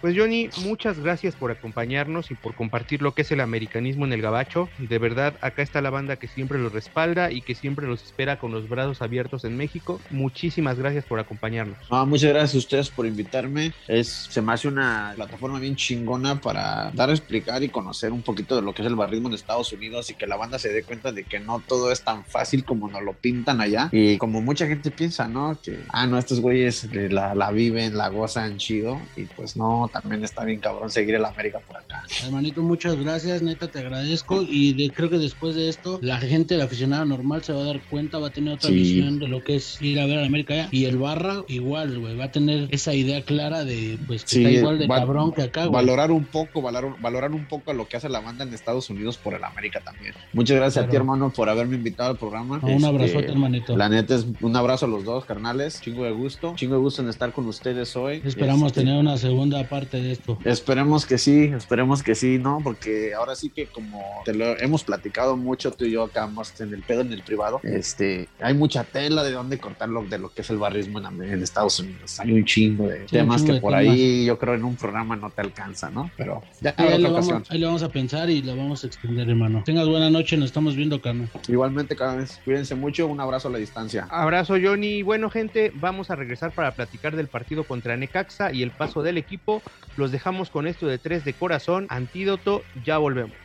Pues 0.00 0.14
Johnny, 0.18 0.50
muchas 0.66 0.98
gracias 0.98 1.34
por 1.34 1.50
acompañarnos 1.50 2.30
y 2.30 2.34
por 2.34 2.54
compartir 2.54 3.00
lo 3.00 3.14
que 3.14 3.22
es 3.22 3.32
el 3.32 3.40
americanismo 3.40 4.04
en 4.04 4.12
el 4.12 4.20
gabacho. 4.20 4.68
De 4.76 4.98
verdad, 4.98 5.32
acá 5.40 5.62
está 5.62 5.80
la 5.80 5.88
banda 5.88 6.16
que 6.16 6.28
siempre 6.28 6.53
los 6.58 6.72
respalda 6.72 7.30
y 7.30 7.40
que 7.42 7.54
siempre 7.54 7.86
los 7.86 8.02
espera 8.02 8.38
con 8.38 8.52
los 8.52 8.68
brazos 8.68 9.02
abiertos 9.02 9.44
en 9.44 9.56
México. 9.56 10.00
Muchísimas 10.10 10.78
gracias 10.78 11.04
por 11.04 11.18
acompañarnos. 11.20 11.76
No, 11.90 12.06
muchas 12.06 12.30
gracias 12.30 12.54
a 12.54 12.58
ustedes 12.58 12.90
por 12.90 13.06
invitarme. 13.06 13.72
Es, 13.88 14.08
se 14.08 14.40
me 14.42 14.52
hace 14.52 14.68
una 14.68 15.12
plataforma 15.16 15.58
bien 15.60 15.76
chingona 15.76 16.40
para 16.40 16.90
dar 16.92 17.10
a 17.10 17.12
explicar 17.12 17.62
y 17.62 17.68
conocer 17.68 18.12
un 18.12 18.22
poquito 18.22 18.56
de 18.56 18.62
lo 18.62 18.74
que 18.74 18.82
es 18.82 18.88
el 18.88 18.94
barrismo 18.96 19.28
en 19.28 19.34
Estados 19.34 19.72
Unidos 19.72 20.10
y 20.10 20.14
que 20.14 20.26
la 20.26 20.36
banda 20.36 20.58
se 20.58 20.70
dé 20.72 20.82
cuenta 20.82 21.12
de 21.12 21.24
que 21.24 21.40
no 21.40 21.62
todo 21.66 21.90
es 21.92 22.02
tan 22.02 22.24
fácil 22.24 22.64
como 22.64 22.88
nos 22.88 23.02
lo 23.02 23.12
pintan 23.12 23.60
allá. 23.60 23.88
Y 23.92 24.18
como 24.18 24.40
mucha 24.42 24.66
gente 24.66 24.90
piensa, 24.90 25.28
¿no? 25.28 25.58
Que, 25.62 25.78
ah, 25.88 26.06
no, 26.06 26.18
estos 26.18 26.40
güeyes 26.40 26.88
la, 26.92 27.34
la 27.34 27.50
viven, 27.50 27.96
la 27.96 28.08
gozan 28.08 28.56
chido. 28.58 29.00
Y 29.16 29.24
pues 29.24 29.56
no, 29.56 29.90
también 29.92 30.24
está 30.24 30.44
bien 30.44 30.60
cabrón 30.60 30.90
seguir 30.90 31.14
el 31.14 31.24
América 31.24 31.60
por 31.60 31.76
acá. 31.76 32.04
Hermanito, 32.24 32.62
muchas 32.62 32.96
gracias, 32.96 33.42
neta, 33.42 33.68
te 33.68 33.78
agradezco. 33.78 34.42
Y 34.42 34.72
de- 34.74 34.92
creo 34.94 35.08
que 35.10 35.18
después 35.18 35.54
de 35.54 35.68
esto, 35.68 35.98
la 36.02 36.18
gente, 36.18 36.43
la 36.50 36.64
aficionada 36.64 37.04
normal, 37.04 37.42
se 37.42 37.52
va 37.52 37.60
a 37.60 37.64
dar 37.64 37.80
cuenta, 37.90 38.18
va 38.18 38.28
a 38.28 38.30
tener 38.30 38.54
otra 38.54 38.68
Sí. 38.70 38.74
visión 38.76 39.18
de 39.18 39.28
lo 39.28 39.42
que 39.42 39.56
es 39.56 39.80
ir 39.82 39.98
a 40.00 40.06
ver 40.06 40.18
a 40.18 40.20
la 40.22 40.26
América 40.26 40.54
allá. 40.54 40.68
Y 40.70 40.84
el 40.84 40.98
Barra, 40.98 41.42
igual, 41.48 41.98
güey, 41.98 42.16
va 42.16 42.24
a 42.26 42.32
tener 42.32 42.68
esa 42.70 42.94
idea 42.94 43.22
clara 43.22 43.64
de, 43.64 43.98
pues, 44.06 44.22
que 44.24 44.28
Sí, 44.30 44.44
está 44.44 44.50
igual 44.58 44.78
de 44.78 44.86
va- 44.86 44.98
cabrón 45.00 45.32
que 45.32 45.42
acá, 45.42 45.62
güey. 45.66 45.72
Valorar 45.84 46.10
un 46.10 46.24
poco, 46.24 46.60
valorar, 46.62 46.94
valorar 47.00 47.32
un 47.32 47.46
poco 47.46 47.72
lo 47.72 47.88
que 47.88 47.96
hace 47.96 48.08
la 48.08 48.20
banda 48.20 48.44
en 48.44 48.52
Estados 48.54 48.90
Unidos 48.90 49.16
por 49.16 49.34
el 49.34 49.42
América 49.44 49.80
también. 49.80 50.14
Muchas 50.32 50.56
gracias 50.56 50.84
a 50.84 50.88
ti, 50.88 50.96
hermano, 50.96 51.30
por 51.30 51.48
haberme 51.48 51.76
invitado 51.76 52.10
al 52.10 52.16
programa. 52.18 52.60
Un 52.62 52.70
Este, 52.70 52.86
abrazote, 52.86 53.26
hermanito. 53.30 53.76
La 53.76 53.88
neta 53.88 54.14
es 54.14 54.26
un 54.40 54.56
abrazo 54.56 54.86
a 54.86 54.88
los 54.88 55.04
dos, 55.04 55.24
carnales. 55.24 55.80
Chingo 55.80 56.04
de 56.04 56.12
gusto. 56.12 56.54
Chingo 56.56 56.74
de 56.74 56.80
gusto 56.80 57.02
en 57.02 57.08
estar 57.08 57.32
con 57.32 57.46
ustedes 57.46 57.94
hoy. 57.96 58.20
Esperamos 58.24 58.68
Este, 58.68 58.80
tener 58.80 58.98
una 58.98 59.16
segunda 59.16 59.62
parte 59.68 60.00
de 60.02 60.12
esto. 60.12 60.38
Esperemos 60.44 61.06
que 61.06 61.18
sí, 61.18 61.50
esperemos 61.56 62.02
que 62.02 62.14
sí, 62.14 62.38
¿no? 62.38 62.58
Porque 62.62 63.14
ahora 63.14 63.34
sí 63.34 63.50
que 63.50 63.66
como 63.66 64.02
te 64.24 64.34
lo 64.34 64.58
hemos 64.58 64.84
platicado 64.84 65.36
mucho 65.36 65.70
tú 65.72 65.84
y 65.84 65.92
yo 65.92 66.04
acá 66.04 66.26
más 66.34 66.60
en 66.60 66.74
el 66.74 66.82
pedo 66.82 67.00
en 67.00 67.12
el 67.12 67.22
privado, 67.22 67.60
este, 67.62 68.28
hay 68.40 68.54
mucha 68.54 68.84
tela 68.84 69.22
de 69.22 69.32
dónde 69.32 69.58
cortar 69.58 69.88
lo, 69.88 70.02
de 70.04 70.18
lo 70.18 70.32
que 70.32 70.42
es 70.42 70.50
el 70.50 70.58
barrismo 70.58 70.98
en, 70.98 71.22
en 71.22 71.42
Estados 71.42 71.78
Unidos. 71.80 72.20
Hay 72.20 72.32
un 72.32 72.44
chingo 72.44 72.88
de 72.88 73.00
temas 73.06 73.40
chingo 73.40 73.46
que 73.46 73.52
de 73.54 73.60
por 73.60 73.72
temas. 73.72 73.88
ahí 73.94 74.24
yo 74.26 74.38
creo 74.38 74.54
en 74.54 74.64
un 74.64 74.76
programa 74.76 75.16
no 75.16 75.30
te 75.30 75.40
alcanza, 75.40 75.90
¿no? 75.90 76.10
Pero 76.16 76.42
ya 76.60 76.74
Ahí, 76.76 77.02
vamos, 77.02 77.10
ocasión. 77.12 77.44
ahí 77.48 77.58
le 77.58 77.66
vamos 77.66 77.82
a 77.82 77.88
pensar 77.88 78.28
y 78.30 78.42
la 78.42 78.54
vamos 78.54 78.84
a 78.84 78.86
extender, 78.86 79.28
hermano. 79.28 79.62
Tengas 79.64 79.88
buena 79.88 80.10
noche, 80.10 80.36
nos 80.36 80.46
estamos 80.46 80.76
viendo, 80.76 81.00
carnal. 81.00 81.28
Igualmente 81.48 81.96
cada 81.96 82.16
vez, 82.16 82.40
cuídense 82.44 82.74
mucho, 82.74 83.06
un 83.06 83.20
abrazo 83.20 83.48
a 83.48 83.50
la 83.52 83.58
distancia. 83.58 84.06
Abrazo 84.10 84.54
Johnny. 84.62 85.02
Bueno 85.02 85.30
gente, 85.30 85.72
vamos 85.74 86.10
a 86.10 86.16
regresar 86.16 86.52
para 86.52 86.72
platicar 86.72 87.16
del 87.16 87.28
partido 87.28 87.64
contra 87.64 87.96
Necaxa 87.96 88.52
y 88.52 88.62
el 88.62 88.70
paso 88.70 89.02
del 89.02 89.18
equipo. 89.18 89.62
Los 89.96 90.10
dejamos 90.12 90.50
con 90.50 90.66
esto 90.66 90.86
de 90.86 90.98
tres 90.98 91.24
de 91.24 91.32
corazón, 91.34 91.86
antídoto, 91.88 92.62
ya 92.84 92.98
volvemos. 92.98 93.36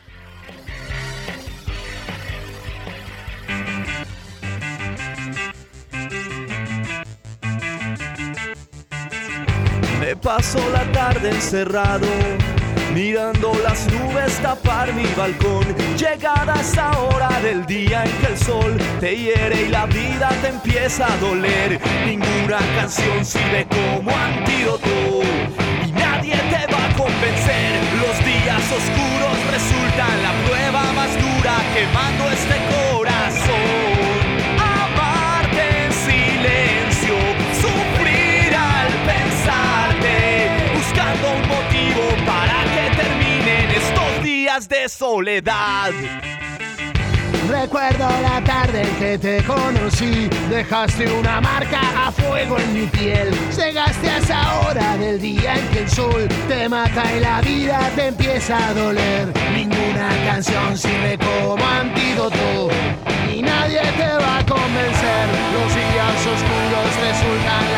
Paso 10.16 10.58
la 10.72 10.90
tarde 10.90 11.30
encerrado, 11.30 12.06
mirando 12.92 13.52
las 13.62 13.86
nubes 13.92 14.34
tapar 14.42 14.92
mi 14.92 15.06
balcón. 15.16 15.64
Llegada 15.96 16.60
esa 16.60 16.90
hora 16.98 17.40
del 17.40 17.64
día 17.64 18.04
en 18.04 18.12
que 18.18 18.26
el 18.26 18.38
sol 18.38 18.76
te 18.98 19.16
hiere 19.16 19.62
y 19.62 19.68
la 19.68 19.86
vida 19.86 20.30
te 20.42 20.48
empieza 20.48 21.06
a 21.06 21.16
doler. 21.18 21.80
Ninguna 22.04 22.58
canción 22.76 23.24
sirve 23.24 23.66
como 23.68 24.10
antídoto 24.10 25.22
y 25.86 25.92
nadie 25.92 26.34
te 26.34 26.72
va 26.72 26.86
a 26.86 26.96
convencer. 26.96 27.80
Los 28.02 28.18
días 28.26 28.62
oscuros 28.66 29.36
resultan 29.52 30.22
la 30.22 30.32
prueba 30.44 30.92
más 30.92 31.14
dura 31.14 31.54
quemando 31.72 32.30
este 32.30 32.69
de 44.58 44.88
soledad. 44.88 45.92
Recuerdo 47.48 48.08
la 48.20 48.42
tarde 48.42 48.82
en 48.82 48.96
que 48.96 49.16
te 49.16 49.44
conocí, 49.44 50.28
dejaste 50.50 51.06
una 51.12 51.40
marca 51.40 52.08
a 52.08 52.10
fuego 52.10 52.58
en 52.58 52.74
mi 52.74 52.86
piel. 52.88 53.30
Llegaste 53.56 54.10
a 54.10 54.18
esa 54.18 54.60
hora 54.60 54.96
del 54.96 55.20
día 55.20 55.54
en 55.54 55.68
que 55.68 55.78
el 55.82 55.88
sol 55.88 56.28
te 56.48 56.68
mata 56.68 57.04
y 57.16 57.20
la 57.20 57.40
vida 57.42 57.92
te 57.94 58.08
empieza 58.08 58.68
a 58.68 58.74
doler. 58.74 59.32
Ninguna 59.54 60.08
canción 60.26 60.76
sirve 60.76 61.16
como 61.16 61.64
antídoto 61.64 62.70
y 63.32 63.42
nadie 63.42 63.80
te 63.80 64.12
va 64.14 64.38
a 64.38 64.46
convencer. 64.46 65.26
Los 65.54 65.74
días 65.76 66.26
oscuros 66.26 66.90
resultan 67.06 67.69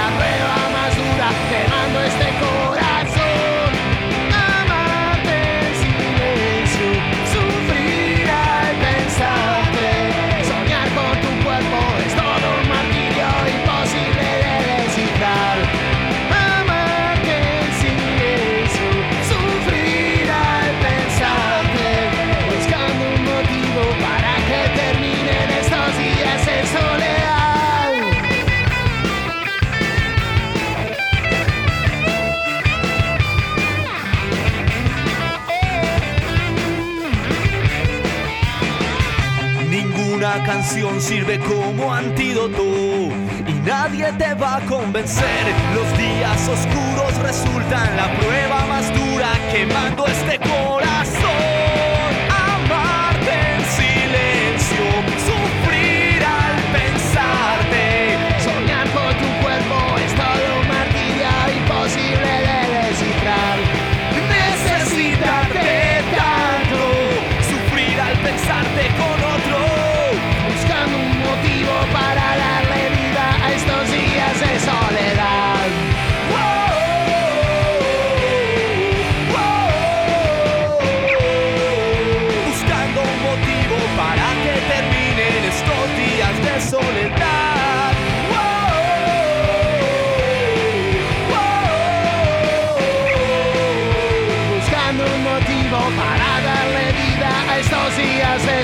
Sirve 40.73 41.39
como 41.39 41.93
antídoto 41.93 42.63
y 42.63 43.53
nadie 43.67 44.11
te 44.17 44.33
va 44.33 44.57
a 44.57 44.61
convencer. 44.61 45.45
Los 45.75 45.99
días 45.99 46.49
oscuros 46.49 47.15
resultan 47.23 47.95
la 47.95 48.11
prueba 48.19 48.65
más 48.67 48.89
dura 48.95 49.29
quemando 49.53 50.07
este 50.07 50.42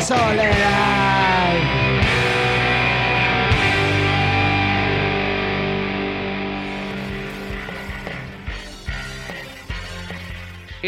soledad. 0.08 0.77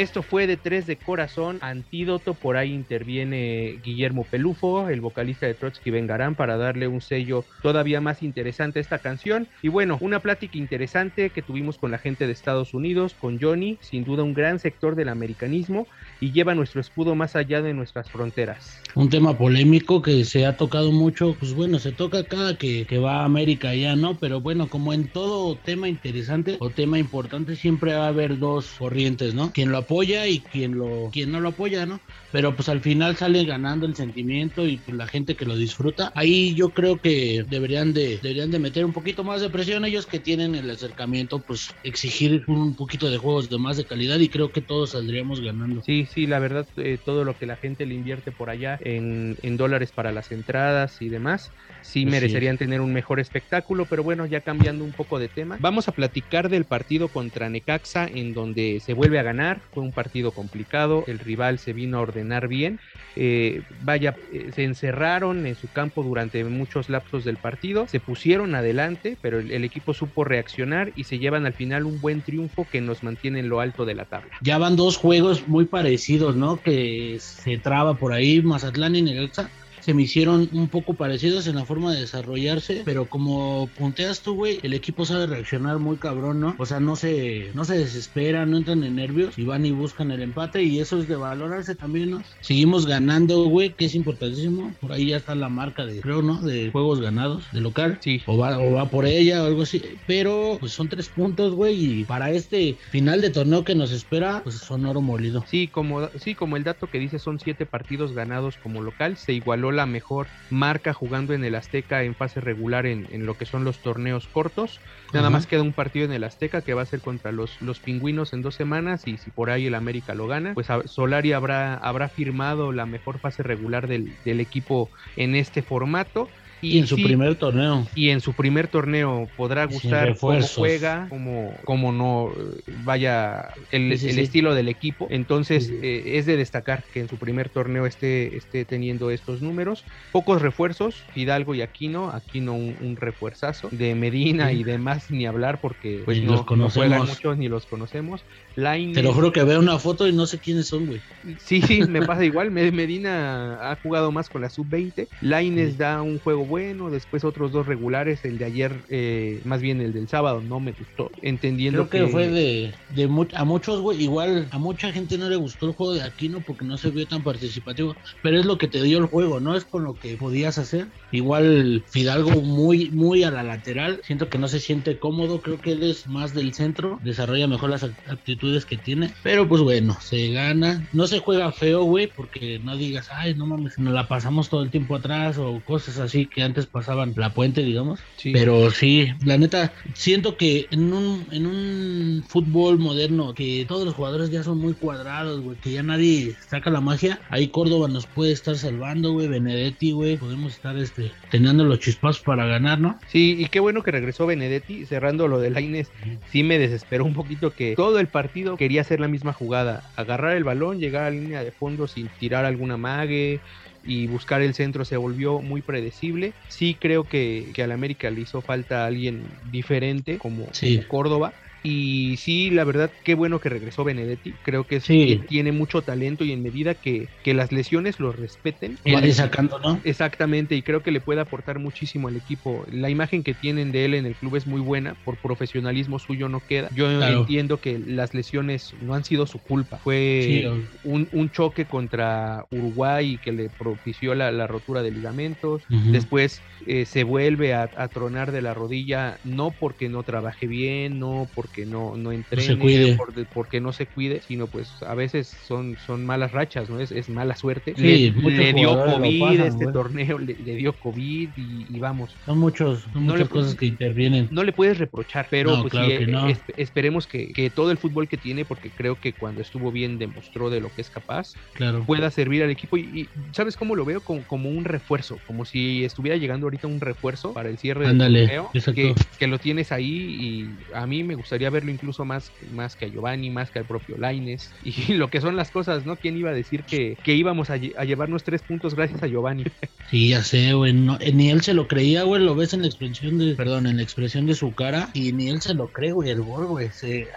Esto 0.01 0.23
fue 0.23 0.47
de 0.47 0.57
Tres 0.57 0.87
de 0.87 0.97
Corazón, 0.97 1.59
Antídoto, 1.61 2.33
por 2.33 2.57
ahí 2.57 2.73
interviene 2.73 3.79
Guillermo 3.85 4.25
Pelufo, 4.25 4.89
el 4.89 5.03
vocalista 5.03 5.45
de 5.45 5.53
Trotsky 5.53 5.91
Vengarán, 5.91 6.37
para 6.37 6.57
darle 6.57 6.89
un 6.89 7.03
sello 7.03 7.45
todavía 7.61 8.01
más 8.01 8.23
interesante 8.23 8.79
a 8.79 8.81
esta 8.81 9.01
canción. 9.01 9.47
Y 9.61 9.69
bueno, 9.69 9.99
una 10.01 10.21
plática 10.21 10.57
interesante 10.57 11.29
que 11.29 11.43
tuvimos 11.43 11.77
con 11.77 11.91
la 11.91 11.99
gente 11.99 12.27
de 12.27 12.33
Estados 12.33 12.73
Unidos, 12.73 13.15
con 13.21 13.39
Johnny, 13.39 13.77
sin 13.83 14.05
duda 14.05 14.23
un 14.23 14.33
gran 14.33 14.59
sector 14.59 14.95
del 14.95 15.11
americanismo 15.11 15.87
y 16.19 16.33
lleva 16.33 16.55
nuestro 16.55 16.81
escudo 16.81 17.15
más 17.15 17.37
allá 17.37 17.61
de 17.61 17.75
nuestras 17.75 18.11
fronteras. 18.11 18.81
Un 18.95 19.11
tema 19.11 19.37
polémico 19.37 20.01
que 20.01 20.25
se 20.25 20.47
ha 20.47 20.57
tocado 20.57 20.93
mucho, 20.93 21.37
pues 21.39 21.53
bueno, 21.53 21.79
se 21.79 21.93
toca 21.93 22.25
cada 22.25 22.57
que, 22.57 22.87
va 23.05 23.21
a 23.21 23.25
América 23.27 23.75
ya, 23.75 23.97
¿no? 23.97 24.17
Pero 24.17 24.41
bueno, 24.41 24.71
como 24.71 24.95
en 24.95 25.09
todo 25.09 25.57
tema 25.57 25.91
interesante 25.91 26.57
o 26.59 26.71
tema 26.71 26.99
importante, 26.99 27.55
siempre 27.55 27.93
va 27.93 28.07
a 28.07 28.09
haber 28.09 28.39
dos 28.39 28.77
corrientes, 28.79 29.35
¿no? 29.35 29.53
Quien 29.53 29.71
lo 29.73 29.90
apoya 29.91 30.29
y 30.29 30.47
quien 30.47 30.73
lo 30.73 31.11
quien 31.13 31.33
no 31.33 31.41
lo 31.41 31.51
apoya, 31.51 31.85
¿no? 31.85 32.01
Pero 32.31 32.55
pues 32.55 32.69
al 32.69 32.81
final 32.81 33.17
sale 33.17 33.45
ganando 33.45 33.87
el 33.87 33.97
sentimiento 33.97 34.67
y 34.67 34.79
pues, 34.79 34.97
la 34.97 35.09
gente 35.09 35.35
que 35.35 35.45
lo 35.45 35.57
disfruta. 35.57 36.13
Ahí 36.15 36.55
yo 36.55 36.73
creo 36.73 37.01
que 37.01 37.45
deberían 37.49 37.93
de 37.93 38.19
deberían 38.23 38.51
de 38.51 38.61
meter 38.61 38.85
un 38.85 38.93
poquito 38.93 39.25
más 39.25 39.41
de 39.41 39.51
presión 39.51 39.85
ellos 39.85 40.07
que 40.07 40.21
tienen 40.21 40.55
el 40.55 40.71
acercamiento, 40.71 41.45
pues 41.45 41.77
exigir 41.83 42.45
un 42.47 42.77
poquito 42.77 43.11
de 43.11 43.19
juegos 43.19 43.49
de 43.49 43.59
más 43.59 43.77
de 43.77 43.87
calidad 43.87 44.19
y 44.21 44.31
creo 44.31 44.53
que 44.53 44.63
todos 44.63 44.93
saldríamos 44.93 45.41
ganando. 45.41 45.81
Sí, 45.81 46.07
sí, 46.07 46.27
la 46.27 46.39
verdad, 46.39 46.69
eh, 46.77 46.99
todo 47.03 47.25
lo 47.25 47.37
que 47.39 47.47
la 47.47 47.57
gente 47.57 47.87
le 47.87 47.95
invierte 47.95 48.33
por 48.33 48.51
allá 48.51 48.79
en, 48.83 49.37
en 49.43 49.57
dólares 49.57 49.93
para 49.93 50.13
las 50.13 50.31
entradas 50.31 51.01
y 51.01 51.09
demás, 51.09 51.53
sí 51.81 52.05
Así 52.05 52.11
merecerían 52.11 52.59
tener 52.59 52.83
un 52.83 52.93
mejor 52.93 53.19
espectáculo, 53.19 53.89
pero 53.89 54.05
bueno, 54.05 54.27
ya 54.27 54.43
cambiando 54.43 54.85
un 54.85 54.95
poco 54.95 55.19
de 55.19 55.31
tema, 55.31 55.57
vamos 55.59 55.89
a 55.89 55.93
platicar 55.93 56.51
del 56.51 56.67
partido 56.67 57.11
contra 57.11 57.49
Necaxa, 57.49 58.07
en 58.07 58.35
donde 58.35 58.81
se 58.81 58.93
vuelve 58.93 59.19
a 59.19 59.23
ganar, 59.23 59.63
un 59.81 59.93
partido 59.93 60.33
complicado, 60.33 61.05
el 61.07 61.19
rival 61.19 61.59
se 61.59 61.73
vino 61.73 61.99
a 61.99 62.01
ordenar 62.01 62.49
bien, 62.49 62.79
eh, 63.17 63.63
vaya, 63.83 64.15
eh, 64.33 64.51
se 64.55 64.65
encerraron 64.65 65.47
en 65.47 65.55
su 65.55 65.69
campo 65.69 66.03
durante 66.03 66.45
muchos 66.45 66.89
lapsos 66.89 67.25
del 67.25 67.37
partido, 67.37 67.89
se 67.89 68.01
pusieron 68.01 68.55
adelante, 68.55 69.17
pero 69.21 69.39
el, 69.39 69.51
el 69.51 69.65
equipo 69.65 69.95
supo 69.95 70.25
reaccionar 70.25 70.93
y 70.97 71.05
se 71.05 71.19
llevan 71.19 71.47
al 71.47 71.53
final 71.53 71.85
un 71.85 72.01
buen 72.01 72.23
triunfo 72.23 72.67
que 72.71 72.81
nos 72.81 73.03
mantiene 73.03 73.41
en 73.41 73.49
lo 73.49 73.61
alto 73.61 73.85
de 73.85 73.95
la 73.95 74.05
tabla. 74.05 74.31
Ya 74.43 74.59
van 74.59 74.77
dos 74.77 74.97
juegos 74.97 75.49
muy 75.49 75.65
parecidos, 75.65 76.37
¿no? 76.37 76.57
Que 76.61 77.17
se 77.21 77.59
traba 77.59 77.95
por 77.95 78.13
ahí 78.13 78.41
Mazatlán 78.43 78.97
y 78.97 79.03
Necaxa. 79.03 79.51
Se 79.81 79.95
me 79.95 80.03
hicieron 80.03 80.49
un 80.53 80.69
poco 80.69 80.95
parecidos 80.95 81.47
en 81.47 81.57
la 81.57 81.65
forma 81.65 81.93
de 81.93 82.01
desarrollarse, 82.01 82.83
pero 82.85 83.07
como 83.07 83.69
punteas 83.79 84.23
tú, 84.23 84.35
güey, 84.35 84.61
el 84.63 84.75
equipo 84.75 85.05
sabe 85.05 85.27
reaccionar 85.27 85.79
muy 85.79 85.97
cabrón, 85.97 86.41
¿no? 86.41 86.55
O 86.59 86.67
sea, 86.67 86.81
no 86.81 86.97
se, 86.97 87.51
no 87.55 87.65
se 87.65 87.79
desesperan, 87.79 88.51
no 88.51 88.59
entran 88.59 88.85
en 88.85 88.97
nervios 88.97 89.37
y 89.37 89.45
van 89.45 89.65
y 89.65 89.71
buscan 89.71 90.11
el 90.11 90.23
empate 90.23 90.63
y 90.63 90.81
eso 90.81 91.01
es 91.01 91.09
de 91.09 91.17
valorarse 91.17 91.75
también, 91.75 92.11
¿no? 92.11 92.23
Seguimos 92.41 92.87
ganando, 92.87 93.45
güey, 93.45 93.75
que 93.75 93.87
es 93.87 93.95
importantísimo. 93.95 94.73
Por 94.81 94.93
ahí 94.93 95.09
ya 95.09 95.17
está 95.17 95.35
la 95.35 95.49
marca 95.49 95.87
de, 95.87 96.01
creo, 96.01 96.23
¿no? 96.23 96.41
De 96.41 96.71
juegos 96.71 97.01
ganados 97.01 97.45
de 97.53 97.61
local. 97.61 97.99
Sí. 98.01 98.23
O 98.27 98.37
va, 98.37 98.59
o 98.59 98.73
va 98.73 98.89
por 98.91 99.07
ella 99.07 99.43
o 99.43 99.47
algo 99.47 99.63
así. 99.63 99.83
Pero, 100.07 100.57
pues 100.61 100.73
son 100.73 100.89
tres 100.89 101.09
puntos, 101.09 101.55
güey, 101.55 102.01
y 102.01 102.05
para 102.05 102.31
este 102.31 102.77
final 102.91 103.21
de 103.21 103.31
torneo 103.31 103.65
que 103.65 103.75
nos 103.75 103.93
espera, 103.93 104.43
pues 104.43 104.57
son 104.57 104.85
oro 104.87 105.01
molido. 105.01 105.45
Sí, 105.49 105.69
como, 105.69 106.09
sí, 106.19 106.35
como 106.35 106.57
el 106.57 106.65
dato 106.65 106.89
que 106.89 106.99
dice 106.99 107.19
son 107.19 107.41
siete 107.41 107.67
partidos 107.67 108.13
ganados 108.13 108.57
como 108.57 108.83
local, 108.83 109.17
se 109.17 109.33
igualó 109.33 109.70
la 109.73 109.87
mejor 109.87 110.33
marca 110.49 110.93
jugando 110.93 111.33
en 111.33 111.45
el 111.45 111.55
Azteca 111.55 112.03
en 112.03 112.17
fase 112.17 112.41
regular 112.41 112.87
en, 112.87 113.07
en 113.11 113.25
lo 113.27 113.37
que 113.37 113.47
son 113.47 113.65
los 113.65 113.83
torneos 113.83 114.29
cortos. 114.29 114.81
Nada 115.13 115.31
más 115.31 115.47
queda 115.47 115.63
un 115.63 115.75
partido 115.75 116.05
en 116.05 116.13
el 116.13 116.25
Azteca 116.25 116.63
que 116.63 116.75
va 116.75 116.83
a 116.83 116.87
ser 116.87 117.01
contra 117.01 117.31
los, 117.33 117.57
los 117.61 117.81
pingüinos 117.81 118.33
en 118.33 118.43
dos 118.43 118.57
semanas 118.57 119.07
y 119.07 119.19
si 119.19 119.31
por 119.31 119.51
ahí 119.51 119.67
el 119.67 119.75
América 119.75 120.15
lo 120.15 120.27
gana, 120.27 120.55
pues 120.55 120.71
a- 120.71 120.83
Solari 120.87 121.33
habrá, 121.33 121.75
habrá 121.75 122.09
firmado 122.09 122.73
la 122.73 122.87
mejor 122.87 123.21
fase 123.21 123.43
regular 123.43 123.87
del, 123.87 124.17
del 124.25 124.41
equipo 124.41 124.91
en 125.17 125.35
este 125.37 125.63
formato. 125.63 126.33
Y 126.61 126.79
en 126.79 126.87
su 126.87 126.97
sí, 126.97 127.05
primer 127.05 127.37
torneo. 127.37 127.87
y 127.95 128.11
en 128.11 128.21
su 128.21 128.35
primer 128.35 128.69
torneo 128.69 129.33
podrá 129.37 129.65
gustar 129.67 130.17
cómo 130.19 130.41
juega, 130.55 131.07
cómo, 131.09 131.61
cómo 131.65 131.93
no 131.93 132.35
vaya 132.67 133.53
el, 133.71 133.99
Sí, 133.99 133.99
sí, 133.99 134.11
el 134.11 134.19
estilo 134.19 134.55
del 134.55 134.69
equipo. 134.69 135.09
Entonces 135.11 135.71
eh, 135.83 136.19
es 136.19 136.27
de 136.27 136.37
destacar 136.37 136.85
que 136.91 137.01
en 137.01 137.09
su 137.09 137.19
primer 137.19 137.51
torneo 137.51 137.87
esté, 137.87 138.37
esté 138.37 138.65
teniendo 138.65 139.11
estos 139.11 139.41
números. 139.43 139.87
Pocos 140.11 140.43
refuerzos, 140.43 141.07
Hidalgo 141.15 141.55
y 141.55 141.63
Aquino, 141.63 142.11
Aquino 142.11 142.55
un, 142.55 142.77
un 142.79 142.97
refuerzazo. 142.97 143.69
De 143.73 143.95
Medina 143.95 144.53
y 144.53 144.65
demás 144.65 145.11
ni 145.11 145.27
hablar 145.27 145.61
porque 145.61 146.03
pues 146.05 146.23
no, 146.23 146.45
los 146.47 146.51
no 146.57 146.69
juegan 146.71 147.07
muchos 147.07 147.37
ni 147.39 147.49
los 147.49 147.67
conocemos. 147.67 148.27
Te 148.57 149.03
lo 149.03 149.13
juro 149.13 149.33
que 149.33 149.43
veo 149.45 149.61
una 149.61 149.79
foto 149.79 150.09
y 150.09 150.13
no 150.13 150.27
sé 150.27 150.41
quiénes 150.41 150.69
son, 150.69 150.87
güey. 150.87 151.03
Sí, 151.39 151.63
sí, 151.63 151.83
me 151.83 152.03
pasa 152.03 152.25
igual. 152.25 152.51
Me- 152.51 152.71
Medina 152.73 153.71
ha 153.71 153.77
jugado 153.77 154.13
más 154.13 154.29
con 154.29 154.43
la 154.43 154.51
sub-20. 154.51 155.09
Laines 155.21 155.77
da 155.79 156.03
un 156.03 156.19
juego 156.19 156.45
bueno, 156.51 156.91
después 156.91 157.25
otros 157.25 157.53
dos 157.53 157.67
regulares, 157.67 158.25
el 158.25 158.37
de 158.37 158.45
ayer, 158.45 158.85
eh, 158.91 159.41
más 159.45 159.63
bien 159.63 159.81
el 159.81 159.93
del 159.95 160.09
sábado, 160.09 160.43
no 160.43 160.61
me 160.61 160.73
gustó, 160.73 161.11
entendiendo 161.23 161.89
Creo 161.89 162.07
que, 162.07 162.13
fue 162.13 162.29
de, 162.29 162.75
de 162.89 163.07
mu- 163.09 163.27
a 163.35 163.45
muchos, 163.47 163.81
güey, 163.81 164.03
igual 164.03 164.49
a 164.51 164.59
mucha 164.59 164.93
gente 164.93 165.17
no 165.17 165.29
le 165.31 165.37
gustó 165.37 165.67
el 165.67 165.73
juego 165.73 165.95
de 165.95 166.03
Aquino 166.03 166.43
porque 166.43 166.67
no 166.67 166.77
se 166.77 166.91
vio 166.91 167.07
tan 167.07 167.23
participativo, 167.23 167.97
pero 168.21 168.39
es 168.39 168.45
lo 168.45 168.59
que 168.59 168.69
te 168.69 168.83
dio 168.83 168.99
el 168.99 169.07
juego, 169.07 169.41
¿no? 169.41 169.57
Es 169.57 169.65
con 169.65 169.85
lo 169.85 169.97
que 169.99 170.19
podías 170.19 170.59
hacer. 170.59 170.89
Igual 171.13 171.85
Fidalgo 171.91 172.41
muy, 172.43 172.91
muy 172.93 173.25
a 173.25 173.31
la 173.33 173.43
lateral, 173.43 174.01
siento 174.05 174.29
que 174.29 174.39
no 174.39 174.47
se 174.49 174.61
siente 174.61 174.99
cómodo, 174.99 175.43
creo 175.43 175.61
que 175.61 175.73
él 175.73 175.83
es 175.83 176.07
más 176.07 176.35
del 176.35 176.55
centro, 176.55 176.99
desarrolla 177.03 177.49
mejor 177.49 177.71
las 177.71 177.83
actitudes 178.07 178.65
que 178.67 178.79
tiene, 178.79 179.13
pero 179.23 179.49
pues 179.49 179.61
bueno, 179.63 179.97
se 180.01 180.31
gana, 180.31 180.87
no 180.93 181.07
se 181.07 181.19
juega 181.19 181.53
feo, 181.53 181.85
güey, 181.85 182.13
porque 182.15 182.61
no 182.63 182.77
digas, 182.77 183.09
ay, 183.11 183.35
no 183.35 183.47
mames, 183.47 183.79
nos 183.79 183.93
la 183.93 184.07
pasamos 184.09 184.49
todo 184.49 184.63
el 184.63 184.71
tiempo 184.71 184.95
atrás 184.95 185.37
o 185.39 185.63
cosas 185.63 185.99
así 185.99 186.29
que 186.29 186.40
antes 186.43 186.67
pasaban 186.67 187.15
la 187.17 187.35
puente, 187.35 187.63
digamos. 187.63 188.01
Sí. 188.17 188.33
Pero 188.33 188.71
sí, 188.71 189.09
la 189.25 189.39
neta, 189.39 189.73
siento 189.95 190.37
que 190.37 190.67
en 190.71 190.93
un, 190.93 191.27
en 191.31 191.47
un 191.47 192.25
fútbol 192.29 192.79
moderno, 192.79 193.35
que 193.35 193.65
todos 193.67 193.85
los 193.85 193.95
jugadores 193.95 194.31
ya 194.31 194.43
son 194.43 194.59
muy 194.59 194.75
cuadrados, 194.75 195.41
güey, 195.41 195.57
que 195.59 195.73
ya 195.73 195.83
nadie 195.83 196.37
saca 196.49 196.71
la 196.71 196.81
magia, 196.81 197.21
ahí 197.31 197.49
Córdoba 197.49 197.89
nos 197.89 198.07
puede 198.07 198.33
estar 198.33 198.57
salvando, 198.57 199.13
güey, 199.13 199.29
Benedetti, 199.29 199.93
güey, 199.93 200.17
podemos 200.17 200.55
estar 200.55 200.77
este, 200.77 201.13
teniendo 201.31 201.65
los 201.65 201.81
chispazos 201.81 202.23
para 202.23 202.47
ganar, 202.47 202.81
¿no? 202.81 202.99
Sí, 203.09 203.37
y 203.39 203.47
qué 203.47 203.61
bueno 203.61 203.83
que 203.83 203.91
regresó 203.91 204.27
Benedetti, 204.27 204.87
cerrando 204.87 205.29
lo 205.29 205.41
de 205.41 205.51
Laines, 205.51 205.91
sí 206.31 206.43
me 206.43 206.59
desesperó 206.59 207.05
un 207.05 207.15
poquito 207.15 207.53
que 207.53 207.75
todo 207.75 207.99
el 207.99 208.07
partido 208.07 208.57
quería 208.57 208.81
hacer 208.83 209.01
la 209.01 209.09
misma 209.09 209.33
jugada, 209.33 209.91
agarrar 209.97 210.37
el 210.37 210.45
balón, 210.45 210.79
llegar 210.79 211.05
a 211.05 211.11
la 211.11 211.17
línea 211.17 211.45
de 211.45 211.53
fondo 211.53 211.87
sin 211.87 212.09
tirar 212.19 212.45
alguna 212.45 212.77
mague 212.77 213.41
y 213.83 214.07
buscar 214.07 214.43
el 214.43 214.55
centro 214.55 214.85
se 214.85 214.97
volvió 214.97 215.41
muy 215.43 215.63
predecible. 215.63 216.37
Sí 216.49 216.79
creo 216.81 217.09
que, 217.09 217.51
que 217.55 217.63
al 217.63 217.73
América 217.73 218.11
le 218.11 218.23
hizo 218.23 218.43
falta 218.43 218.87
alguien 218.87 219.29
diferente 219.43 220.19
como, 220.19 220.53
Sí. 220.53 220.79
como 220.79 220.87
Córdoba. 220.89 221.37
Y 221.63 222.17
sí, 222.19 222.51
la 222.51 222.65
verdad, 222.65 222.95
qué 223.05 223.15
bueno 223.15 223.41
que 223.41 223.49
regresó 223.51 223.85
Benedetti. 223.85 224.39
Creo 224.43 224.67
que 224.67 224.81
Sí. 224.81 225.19
tiene 225.27 225.53
mucho 225.53 225.85
talento 225.85 226.25
y 226.25 226.33
en 226.33 226.43
medida 226.43 226.75
que, 226.77 227.13
que 227.23 227.35
las 227.35 227.53
lesiones 227.53 228.01
lo 228.01 228.13
respeten, 228.13 228.81
Ir 228.85 228.97
ahí 228.97 229.13
sacando, 229.13 229.59
¿no? 229.59 229.81
Exactamente, 229.83 230.57
y 230.57 230.63
creo 230.63 230.83
que 230.83 230.91
le 230.91 231.01
puede 231.01 231.21
aportar 231.21 231.59
muchísimo 231.59 232.09
al 232.09 232.17
equipo. 232.17 232.65
La 232.69 232.91
imagen 232.91 233.23
que 233.23 233.35
tienen 233.35 233.73
de 233.73 233.87
él 233.87 233.95
en 233.95 234.05
el 234.07 234.17
club 234.17 234.37
es 234.37 234.47
muy 234.47 234.61
buena, 234.61 234.97
por 235.05 235.21
profesionalismo 235.21 235.99
suyo 235.99 236.29
no 236.29 236.45
queda. 236.47 236.69
Yo 236.75 236.87
Claro. 236.97 237.07
entiendo 237.13 237.61
que 237.61 237.79
las 237.79 238.13
lesiones 238.15 238.77
no 238.79 238.95
han 238.95 239.05
sido 239.05 239.27
su 239.27 239.41
culpa, 239.41 239.79
fue 239.83 240.27
Sí, 240.27 240.45
un, 240.83 241.09
un 241.13 241.31
choque 241.31 241.67
contra 241.67 242.45
Uruguay 242.51 243.19
que 243.21 243.33
le 243.33 243.51
propició 243.51 244.15
la, 244.15 244.33
la 244.33 244.47
rotura 244.47 244.83
de 244.83 244.91
ligamentos. 244.93 245.69
Después 245.91 246.45
eh, 246.67 246.85
se 246.87 247.05
vuelve 247.05 247.55
a, 247.55 247.71
a 247.75 247.89
tronar 247.89 248.33
de 248.33 248.43
la 248.43 248.55
rodilla, 248.55 249.19
no 249.23 249.57
porque 249.59 249.89
no 249.89 250.05
trabaje 250.05 250.47
bien, 250.47 250.99
no 250.99 251.31
porque 251.35 251.50
no, 251.67 251.97
no 251.97 252.13
entrene, 252.13 252.59
cuide. 252.59 252.97
por- 252.97 253.29
porque 253.29 253.61
no 253.61 253.73
se 253.73 253.87
cuide, 253.89 254.21
sino 254.23 254.49
pues 254.49 254.77
a 254.83 254.95
veces 254.95 255.29
son, 255.29 255.77
son 255.79 256.05
malas 256.07 256.33
rachas, 256.33 256.71
¿no? 256.71 256.81
Es, 256.81 256.91
es 256.93 257.09
mala 257.09 257.37
suerte. 257.37 257.75
Sí, 257.77 258.11
le, 258.11 258.13
muchos 258.13 258.39
le 258.39 258.53
dio 258.53 258.71
COVID 258.85 259.21
pasan, 259.21 259.47
este 259.47 259.65
güey. 259.65 259.73
torneo, 259.73 260.19
le, 260.19 260.35
le 260.35 260.55
dio 260.57 260.79
COVID 260.79 261.33
y, 261.37 261.67
y 261.77 261.79
vamos. 261.79 262.17
Son 262.25 262.39
muchos, 262.39 262.83
son 262.83 262.93
No 262.95 263.01
muchas 263.13 263.21
le- 263.21 263.29
cosas 263.29 263.55
que 263.57 263.67
intervienen. 263.67 264.29
No 264.31 264.45
le 264.45 264.53
puedes 264.53 264.79
reprochar, 264.79 265.29
pero 265.31 265.57
No, 265.57 265.63
pues 265.63 265.73
claro 265.73 265.89
sí, 265.91 265.97
que 265.99 266.05
eh, 266.05 266.07
no. 266.07 266.29
es- 266.29 266.45
esperemos 266.57 267.07
que, 267.07 267.33
que 267.33 267.51
todo 267.51 267.71
el 267.71 267.79
fútbol 267.79 268.09
que 268.09 268.17
tiene, 268.19 268.45
porque 268.45 268.73
creo 268.73 268.97
que 269.01 269.15
cuando 269.15 269.41
estuvo 269.43 269.73
bien 269.73 269.99
demostró 269.99 270.51
de 270.51 270.61
lo 270.61 270.71
que 270.71 270.81
es 270.83 270.91
capaz, 270.91 271.35
Claro. 271.55 271.85
pueda 271.87 272.11
servir 272.11 272.43
al 272.43 272.51
equipo. 272.51 272.77
Y, 272.77 272.83
y, 272.83 273.11
¿sabes 273.35 273.57
cómo 273.57 273.75
lo 273.75 273.85
veo? 273.85 274.03
Como, 274.03 274.25
como 274.27 274.51
un 274.51 274.65
refuerzo, 274.65 275.21
como 275.25 275.45
si 275.45 275.85
estuviera 275.85 276.17
llegando 276.17 276.47
ahorita 276.47 276.67
un 276.69 276.81
refuerzo 276.81 277.33
para 277.35 277.49
el 277.51 277.59
cierre 277.59 277.87
Ándale, 277.87 278.21
del 278.21 278.29
torneo, 278.29 278.51
que, 278.75 278.95
que 279.19 279.27
lo 279.27 279.39
tienes 279.39 279.73
ahí 279.73 279.91
y 279.91 280.59
a 280.75 280.87
mí 280.87 281.03
me 281.05 281.15
gustaría 281.15 281.40
verlo 281.49 281.71
incluso 281.71 282.05
más, 282.05 282.31
más 282.53 282.77
que 282.77 282.85
a 282.85 282.89
Giovanni, 282.89 283.31
más 283.31 283.51
que 283.51 283.61
al 283.61 283.65
propio 283.65 283.97
Laines. 283.97 284.51
Y 284.91 284.95
lo 284.95 285.09
que 285.09 285.21
son 285.23 285.37
las 285.37 285.51
cosas, 285.51 285.87
¿no? 285.87 285.97
¿Quién 285.97 286.17
iba 286.19 286.31
a 286.31 286.35
decir 286.35 286.65
que, 286.65 286.99
que 287.03 287.15
íbamos 287.15 287.49
a, 287.49 287.55
a 287.55 287.85
llevarnos 287.85 288.25
tres 288.25 288.43
puntos 288.43 288.75
gracias 288.75 289.03
a 289.03 289.07
Giovanni? 289.07 289.45
Sí, 289.91 290.11
ya 290.11 290.23
sé, 290.23 290.53
güey. 290.53 290.73
no- 290.73 290.99
eh, 291.01 291.11
ni 291.13 291.31
él 291.31 291.41
se 291.43 291.53
lo 291.53 291.67
creía, 291.67 292.05
güey. 292.05 292.23
Lo 292.23 292.37
ves 292.37 292.53
en 292.55 292.61
la 292.61 292.69
expresión 292.69 293.19
de, 293.19 293.35
perdón, 293.35 293.67
en 293.67 293.77
la 293.79 293.83
expresión 293.83 294.25
de 294.25 294.35
su 294.35 294.55
cara. 294.55 294.89
Y 294.95 295.11
ni 295.13 295.29
él 295.29 295.41
se 295.41 295.53
lo 295.53 295.67
cree, 295.67 295.91
güey, 295.91 296.11
el 296.11 296.23
gol, 296.23 296.47
güey. 296.47 296.69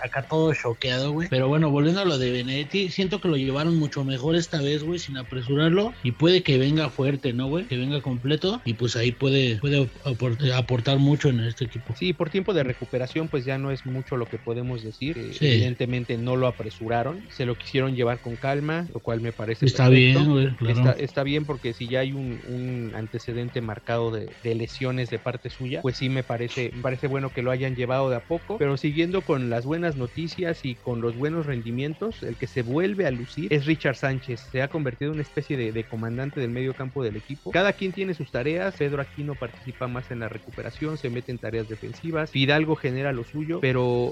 Acá 0.03 0.23
todo 0.23 0.51
choqueado, 0.55 1.11
güey. 1.11 1.27
Pero 1.29 1.47
bueno, 1.47 1.69
volviendo 1.69 2.01
a 2.01 2.05
lo 2.05 2.17
de 2.17 2.31
Benedetti, 2.31 2.89
siento 2.89 3.21
que 3.21 3.27
lo 3.27 3.37
llevaron 3.37 3.77
mucho 3.77 4.03
mejor 4.03 4.35
esta 4.35 4.59
vez, 4.59 4.81
güey, 4.83 4.97
sin 4.97 5.17
apresurarlo. 5.17 5.93
Y 6.01 6.13
puede 6.13 6.41
que 6.41 6.57
venga 6.57 6.89
fuerte, 6.89 7.31
¿no, 7.31 7.45
güey? 7.47 7.65
Que 7.65 7.77
venga 7.77 8.01
completo. 8.01 8.59
Y 8.65 8.73
pues 8.73 8.95
ahí 8.95 9.11
puede, 9.11 9.57
puede 9.57 9.87
aport- 10.03 10.51
aportar 10.55 10.97
mucho 10.97 11.29
en 11.29 11.41
este 11.41 11.65
equipo. 11.65 11.93
Sí, 11.95 12.13
por 12.13 12.31
tiempo 12.31 12.55
de 12.55 12.63
recuperación, 12.63 13.27
pues 13.27 13.45
ya 13.45 13.59
no 13.59 13.69
es 13.69 13.85
mucho 13.85 14.12
lo 14.17 14.25
que 14.25 14.37
podemos 14.37 14.83
decir. 14.83 15.15
Sí. 15.33 15.45
Evidentemente 15.47 16.17
no 16.17 16.35
lo 16.35 16.47
apresuraron, 16.47 17.21
se 17.29 17.45
lo 17.45 17.55
quisieron 17.55 17.95
llevar 17.95 18.19
con 18.19 18.35
calma, 18.35 18.87
lo 18.93 18.99
cual 18.99 19.21
me 19.21 19.31
parece 19.31 19.65
Está 19.65 19.89
perfecto. 19.89 20.19
bien, 20.19 20.31
güey, 20.31 20.55
claro. 20.55 20.79
Está, 20.91 21.03
está 21.03 21.23
bien 21.23 21.45
porque 21.45 21.73
si 21.73 21.87
ya 21.87 21.99
hay 22.01 22.11
un, 22.13 22.39
un 22.47 22.91
antecedente 22.95 23.61
marcado 23.61 24.11
de, 24.11 24.29
de 24.43 24.55
lesiones 24.55 25.09
de 25.09 25.19
parte 25.19 25.49
suya, 25.49 25.81
pues 25.81 25.97
sí 25.97 26.09
me 26.09 26.23
parece, 26.23 26.71
me 26.75 26.81
parece 26.81 27.07
bueno 27.07 27.29
que 27.29 27.41
lo 27.41 27.51
hayan 27.51 27.75
llevado 27.75 28.09
de 28.09 28.15
a 28.17 28.19
poco, 28.21 28.57
pero 28.57 28.77
siguiendo 28.77 29.21
con 29.21 29.49
las 29.49 29.65
buenas 29.65 29.95
noticias 29.95 30.65
y 30.65 30.75
con 30.75 31.01
los 31.01 31.15
buenos 31.15 31.45
rendimientos, 31.45 32.23
el 32.23 32.35
que 32.35 32.47
se 32.47 32.61
vuelve 32.61 33.05
a 33.05 33.11
lucir 33.11 33.51
es 33.53 33.65
Richard 33.65 33.95
Sánchez, 33.95 34.39
se 34.51 34.61
ha 34.61 34.67
convertido 34.67 35.11
en 35.11 35.15
una 35.15 35.21
especie 35.23 35.57
de, 35.57 35.71
de 35.71 35.83
comandante 35.83 36.39
del 36.39 36.49
medio 36.49 36.73
campo 36.73 37.03
del 37.03 37.15
equipo. 37.15 37.51
Cada 37.51 37.73
quien 37.73 37.91
tiene 37.91 38.13
sus 38.13 38.31
tareas, 38.31 38.75
Pedro 38.77 39.01
Aquino 39.01 39.35
participa 39.35 39.87
más 39.87 40.09
en 40.11 40.19
la 40.19 40.29
recuperación, 40.29 40.97
se 40.97 41.09
mete 41.09 41.31
en 41.31 41.37
tareas 41.37 41.67
defensivas, 41.69 42.31
Fidalgo 42.31 42.75
genera 42.75 43.11
lo 43.13 43.23
suyo, 43.23 43.59
pero 43.61 44.02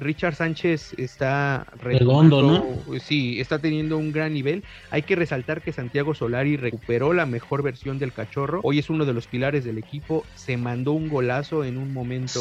Richard 0.00 0.34
Sánchez 0.34 0.94
está 0.96 1.66
Redondo, 1.80 2.42
¿no? 2.42 2.98
Sí, 3.00 3.38
está 3.38 3.58
teniendo 3.58 3.98
un 3.98 4.12
gran 4.12 4.32
nivel. 4.32 4.64
Hay 4.90 5.02
que 5.02 5.14
resaltar 5.14 5.60
que 5.60 5.72
Santiago 5.72 6.14
Solari 6.14 6.56
recuperó 6.56 7.12
la 7.12 7.26
mejor 7.26 7.62
versión 7.62 7.98
del 7.98 8.12
cachorro. 8.12 8.60
Hoy 8.62 8.78
es 8.78 8.88
uno 8.90 9.04
de 9.04 9.12
los 9.12 9.26
pilares 9.26 9.64
del 9.64 9.78
equipo. 9.78 10.24
Se 10.34 10.56
mandó 10.56 10.92
un 10.92 11.08
golazo 11.08 11.64
en 11.64 11.76
un 11.76 11.92
momento 11.92 12.40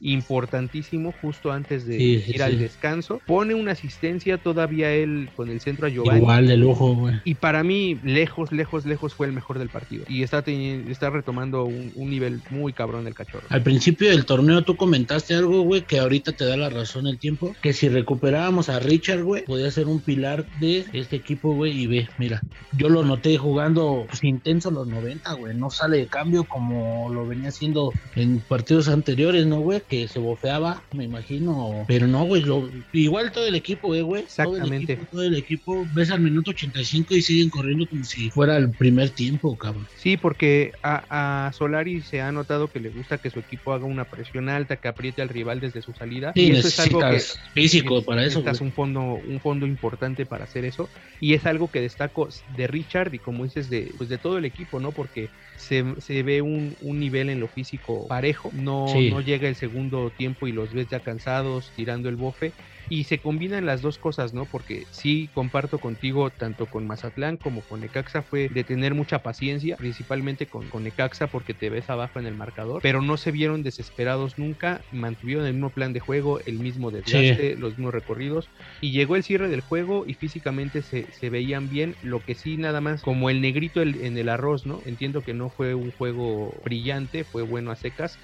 importantísimo 0.00 1.12
justo 1.20 1.52
antes 1.52 1.86
de 1.86 1.98
Sí, 1.98 2.22
sí, 2.24 2.32
ir 2.34 2.42
al 2.42 2.58
descanso. 2.58 3.20
Pone 3.26 3.54
una 3.54 3.72
asistencia 3.72 4.38
todavía 4.38 4.92
él 4.92 5.28
con 5.34 5.48
el 5.48 5.60
centro 5.60 5.86
a 5.86 5.90
Giovanni. 5.90 6.20
Igual 6.20 6.46
de 6.46 6.56
lujo, 6.56 6.94
güey. 6.94 7.20
Y 7.24 7.34
para 7.34 7.64
mí, 7.64 7.98
lejos, 8.04 8.52
lejos, 8.52 8.86
lejos 8.86 9.14
fue 9.14 9.26
el 9.26 9.32
mejor 9.32 9.58
del 9.58 9.68
partido. 9.68 10.04
Y 10.08 10.22
está, 10.22 10.44
está 10.46 11.10
retomando 11.10 11.64
un, 11.64 11.92
un 11.96 12.10
nivel 12.10 12.40
muy 12.50 12.72
cabrón 12.72 13.04
del 13.04 13.14
cachorro. 13.14 13.46
Al 13.48 13.62
principio 13.62 14.10
del 14.10 14.24
torneo 14.24 14.62
tú 14.62 14.76
comentaste 14.76 15.34
algo, 15.34 15.62
güey, 15.62 15.82
que 15.82 15.98
ahorita 15.98 16.32
te 16.32 16.41
da 16.44 16.56
la 16.56 16.68
razón 16.70 17.06
el 17.06 17.18
tiempo, 17.18 17.54
que 17.62 17.72
si 17.72 17.88
recuperábamos 17.88 18.68
a 18.68 18.78
Richard, 18.78 19.22
güey, 19.22 19.44
podía 19.44 19.70
ser 19.70 19.86
un 19.86 20.00
pilar 20.00 20.46
de 20.60 20.84
este 20.92 21.16
equipo, 21.16 21.54
güey, 21.54 21.72
y 21.82 21.86
ve, 21.86 22.08
mira, 22.18 22.42
yo 22.76 22.88
lo 22.88 23.04
noté 23.04 23.36
jugando 23.38 24.06
pues, 24.08 24.22
intenso 24.24 24.70
los 24.70 24.86
90, 24.88 25.32
güey, 25.34 25.54
no 25.56 25.70
sale 25.70 25.98
de 25.98 26.06
cambio 26.06 26.44
como 26.44 27.10
lo 27.12 27.26
venía 27.26 27.48
haciendo 27.48 27.92
en 28.16 28.40
partidos 28.40 28.88
anteriores, 28.88 29.46
¿no, 29.46 29.60
güey? 29.60 29.82
Que 29.88 30.08
se 30.08 30.18
bofeaba, 30.18 30.82
me 30.92 31.04
imagino, 31.04 31.84
pero 31.86 32.06
no, 32.06 32.24
güey, 32.24 32.42
lo- 32.42 32.68
igual 32.92 33.32
todo 33.32 33.46
el 33.46 33.54
equipo, 33.54 33.88
güey, 33.88 34.02
güey, 34.02 34.22
todo 34.24 34.56
el 34.56 34.62
Exactamente. 34.62 34.92
equipo, 34.94 35.08
todo 35.10 35.22
el 35.22 35.34
equipo, 35.36 35.86
ves 35.94 36.10
al 36.10 36.20
minuto 36.20 36.50
85 36.50 37.14
y 37.14 37.22
siguen 37.22 37.50
corriendo 37.50 37.86
como 37.86 38.04
si 38.04 38.30
fuera 38.30 38.56
el 38.56 38.70
primer 38.70 39.10
tiempo, 39.10 39.56
cabrón. 39.56 39.86
Sí, 39.96 40.16
porque 40.16 40.72
a, 40.82 41.46
a 41.48 41.52
Solari 41.52 42.00
se 42.02 42.20
ha 42.20 42.32
notado 42.32 42.68
que 42.68 42.80
le 42.80 42.90
gusta 42.90 43.18
que 43.18 43.30
su 43.30 43.38
equipo 43.40 43.72
haga 43.72 43.84
una 43.84 44.04
presión 44.04 44.48
alta, 44.48 44.76
que 44.76 44.88
apriete 44.88 45.22
al 45.22 45.28
rival 45.28 45.60
desde 45.60 45.82
su 45.82 45.92
salida. 45.92 46.31
Sí, 46.34 46.48
y 46.48 46.50
eso 46.52 46.68
es 46.68 46.78
algo 46.78 47.00
que 47.06 47.26
físico 47.54 48.04
para 48.04 48.24
eso, 48.24 48.42
necesitas 48.42 48.60
un 48.60 48.72
fondo, 48.72 49.00
un 49.02 49.40
fondo 49.40 49.66
importante 49.66 50.26
para 50.26 50.44
hacer 50.44 50.64
eso. 50.64 50.90
Y 51.20 51.34
es 51.34 51.44
algo 51.46 51.70
que 51.70 51.80
destaco 51.80 52.28
de 52.46 52.66
Richard 52.66 53.14
y 53.14 53.20
como 53.20 53.44
dices 53.44 53.68
de, 53.68 53.92
pues 53.96 54.08
de 54.08 54.18
todo 54.18 54.38
el 54.38 54.44
equipo, 54.44 54.80
¿no? 54.80 54.92
Porque 54.94 55.30
se, 55.54 55.84
se 55.98 56.22
ve 56.22 56.40
un, 56.42 56.76
un 56.80 56.98
nivel 56.98 57.28
en 57.30 57.40
lo 57.40 57.48
físico 57.48 58.06
parejo. 58.08 58.50
No, 58.54 58.86
Sí. 58.86 59.10
no 59.10 59.20
llega 59.20 59.48
el 59.48 59.56
segundo 59.56 60.12
tiempo 60.12 60.46
y 60.46 60.52
los 60.52 60.72
ves 60.72 60.88
ya 60.88 61.00
cansados, 61.00 61.72
tirando 61.74 62.08
el 62.08 62.16
bofe. 62.16 62.54
Y 62.94 63.04
se 63.04 63.22
combinan 63.22 63.64
las 63.64 63.80
dos 63.80 63.98
cosas, 63.98 64.34
¿no? 64.34 64.50
Porque 64.50 64.86
sí 64.90 65.30
comparto 65.32 65.80
contigo, 65.80 66.30
tanto 66.32 66.68
con 66.68 66.86
Mazatlán 66.86 67.38
como 67.38 67.64
con 67.64 67.80
Necaxa, 67.80 68.22
fue 68.22 68.48
de 68.50 68.64
tener 68.64 68.94
mucha 68.94 69.22
paciencia, 69.22 69.76
principalmente 69.78 70.48
con, 70.50 70.68
con 70.68 70.82
Necaxa 70.82 71.28
porque 71.30 71.54
te 71.54 71.70
ves 71.70 71.88
abajo 71.88 72.18
en 72.18 72.26
el 72.26 72.34
marcador, 72.34 72.80
pero 72.82 73.00
no 73.00 73.16
se 73.16 73.30
vieron 73.32 73.62
desesperados 73.62 74.36
nunca, 74.36 74.84
mantuvieron 74.90 75.46
el 75.46 75.54
mismo 75.54 75.72
plan 75.72 75.94
de 75.94 76.00
juego, 76.00 76.40
el 76.44 76.58
mismo 76.58 76.90
desgaste, 76.90 77.56
los 77.56 77.78
mismos 77.78 77.94
recorridos, 77.94 78.50
y 78.78 78.92
llegó 78.92 79.16
el 79.16 79.22
cierre 79.22 79.48
del 79.48 79.62
juego 79.62 80.04
y 80.06 80.12
físicamente 80.14 80.82
se, 80.82 81.10
se 81.12 81.30
veían 81.30 81.70
bien, 81.70 81.96
lo 82.02 82.24
que 82.24 82.34
sí 82.34 82.58
nada 82.58 82.82
más, 82.82 83.00
como 83.00 83.30
el 83.30 83.40
negrito 83.40 83.80
el- 83.80 84.02
en 84.04 84.18
el 84.18 84.28
arroz, 84.28 84.66
¿no? 84.66 84.82
Entiendo 84.84 85.24
que 85.24 85.32
no 85.32 85.48
fue 85.50 85.74
un 85.74 85.92
juego 85.92 86.60
brillante, 86.64 87.24
fue 87.24 87.42
bueno 87.42 87.70
a 87.70 87.76
secas, 87.76 88.18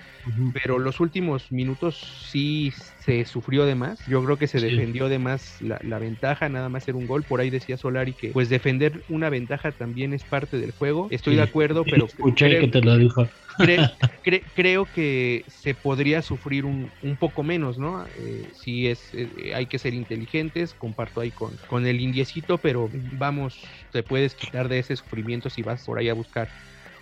pero 0.52 0.78
los 0.78 1.00
últimos 1.00 1.52
minutos 1.52 2.26
sí 2.30 2.72
se 3.08 3.24
sufrió 3.24 3.64
de 3.64 3.74
más. 3.74 4.04
Yo 4.04 4.22
creo 4.22 4.36
que 4.36 4.46
se 4.48 4.58
Sí. 4.60 4.66
defendió 4.66 5.08
de 5.08 5.18
más 5.18 5.56
la, 5.60 5.78
la 5.82 5.98
ventaja, 5.98 6.50
nada 6.50 6.68
más 6.68 6.86
era 6.88 6.98
un 6.98 7.06
gol. 7.06 7.24
Por 7.24 7.40
ahí 7.40 7.48
decía 7.48 7.78
Solari 7.78 8.14
que 8.14 8.32
pues 8.32 8.50
defender 8.50 9.02
una 9.08 9.30
ventaja 9.30 9.72
también 9.72 10.12
es 10.12 10.26
parte 10.26 10.58
del 10.58 10.72
juego. 10.72 11.08
Estoy 11.10 11.36
de 11.36 11.42
Sí. 11.42 11.48
acuerdo, 11.48 11.84
pero 11.84 12.04
Escuché 12.06 12.48
creo- 12.50 12.60
que 12.60 12.68
te 12.68 12.82
lo 12.82 12.98
dijo. 12.98 13.32
cre- 13.56 13.76
cre- 14.22 14.44
creo 14.54 14.90
que 14.92 15.44
se 15.46 15.74
podría 15.74 16.20
sufrir 16.20 16.66
un, 16.66 16.92
un 17.00 17.16
poco 17.16 17.42
menos, 17.42 17.78
¿no? 17.78 18.06
Eh, 18.14 18.50
sí 18.52 18.86
es, 18.88 19.08
eh, 19.14 19.54
hay 19.54 19.66
que 19.68 19.78
ser 19.78 19.94
inteligentes, 19.94 20.74
comparto 20.74 21.22
ahí 21.22 21.32
con, 21.32 21.56
con 21.66 21.86
el 21.86 22.02
indiecito, 22.02 22.60
pero 22.60 22.90
vamos, 22.92 23.58
te 23.90 24.02
puedes 24.02 24.34
quitar 24.34 24.68
de 24.68 24.80
ese 24.80 24.96
sufrimiento 24.96 25.48
si 25.48 25.62
vas 25.62 25.82
por 25.86 25.98
ahí 25.98 26.10
a 26.10 26.14
buscar 26.14 26.50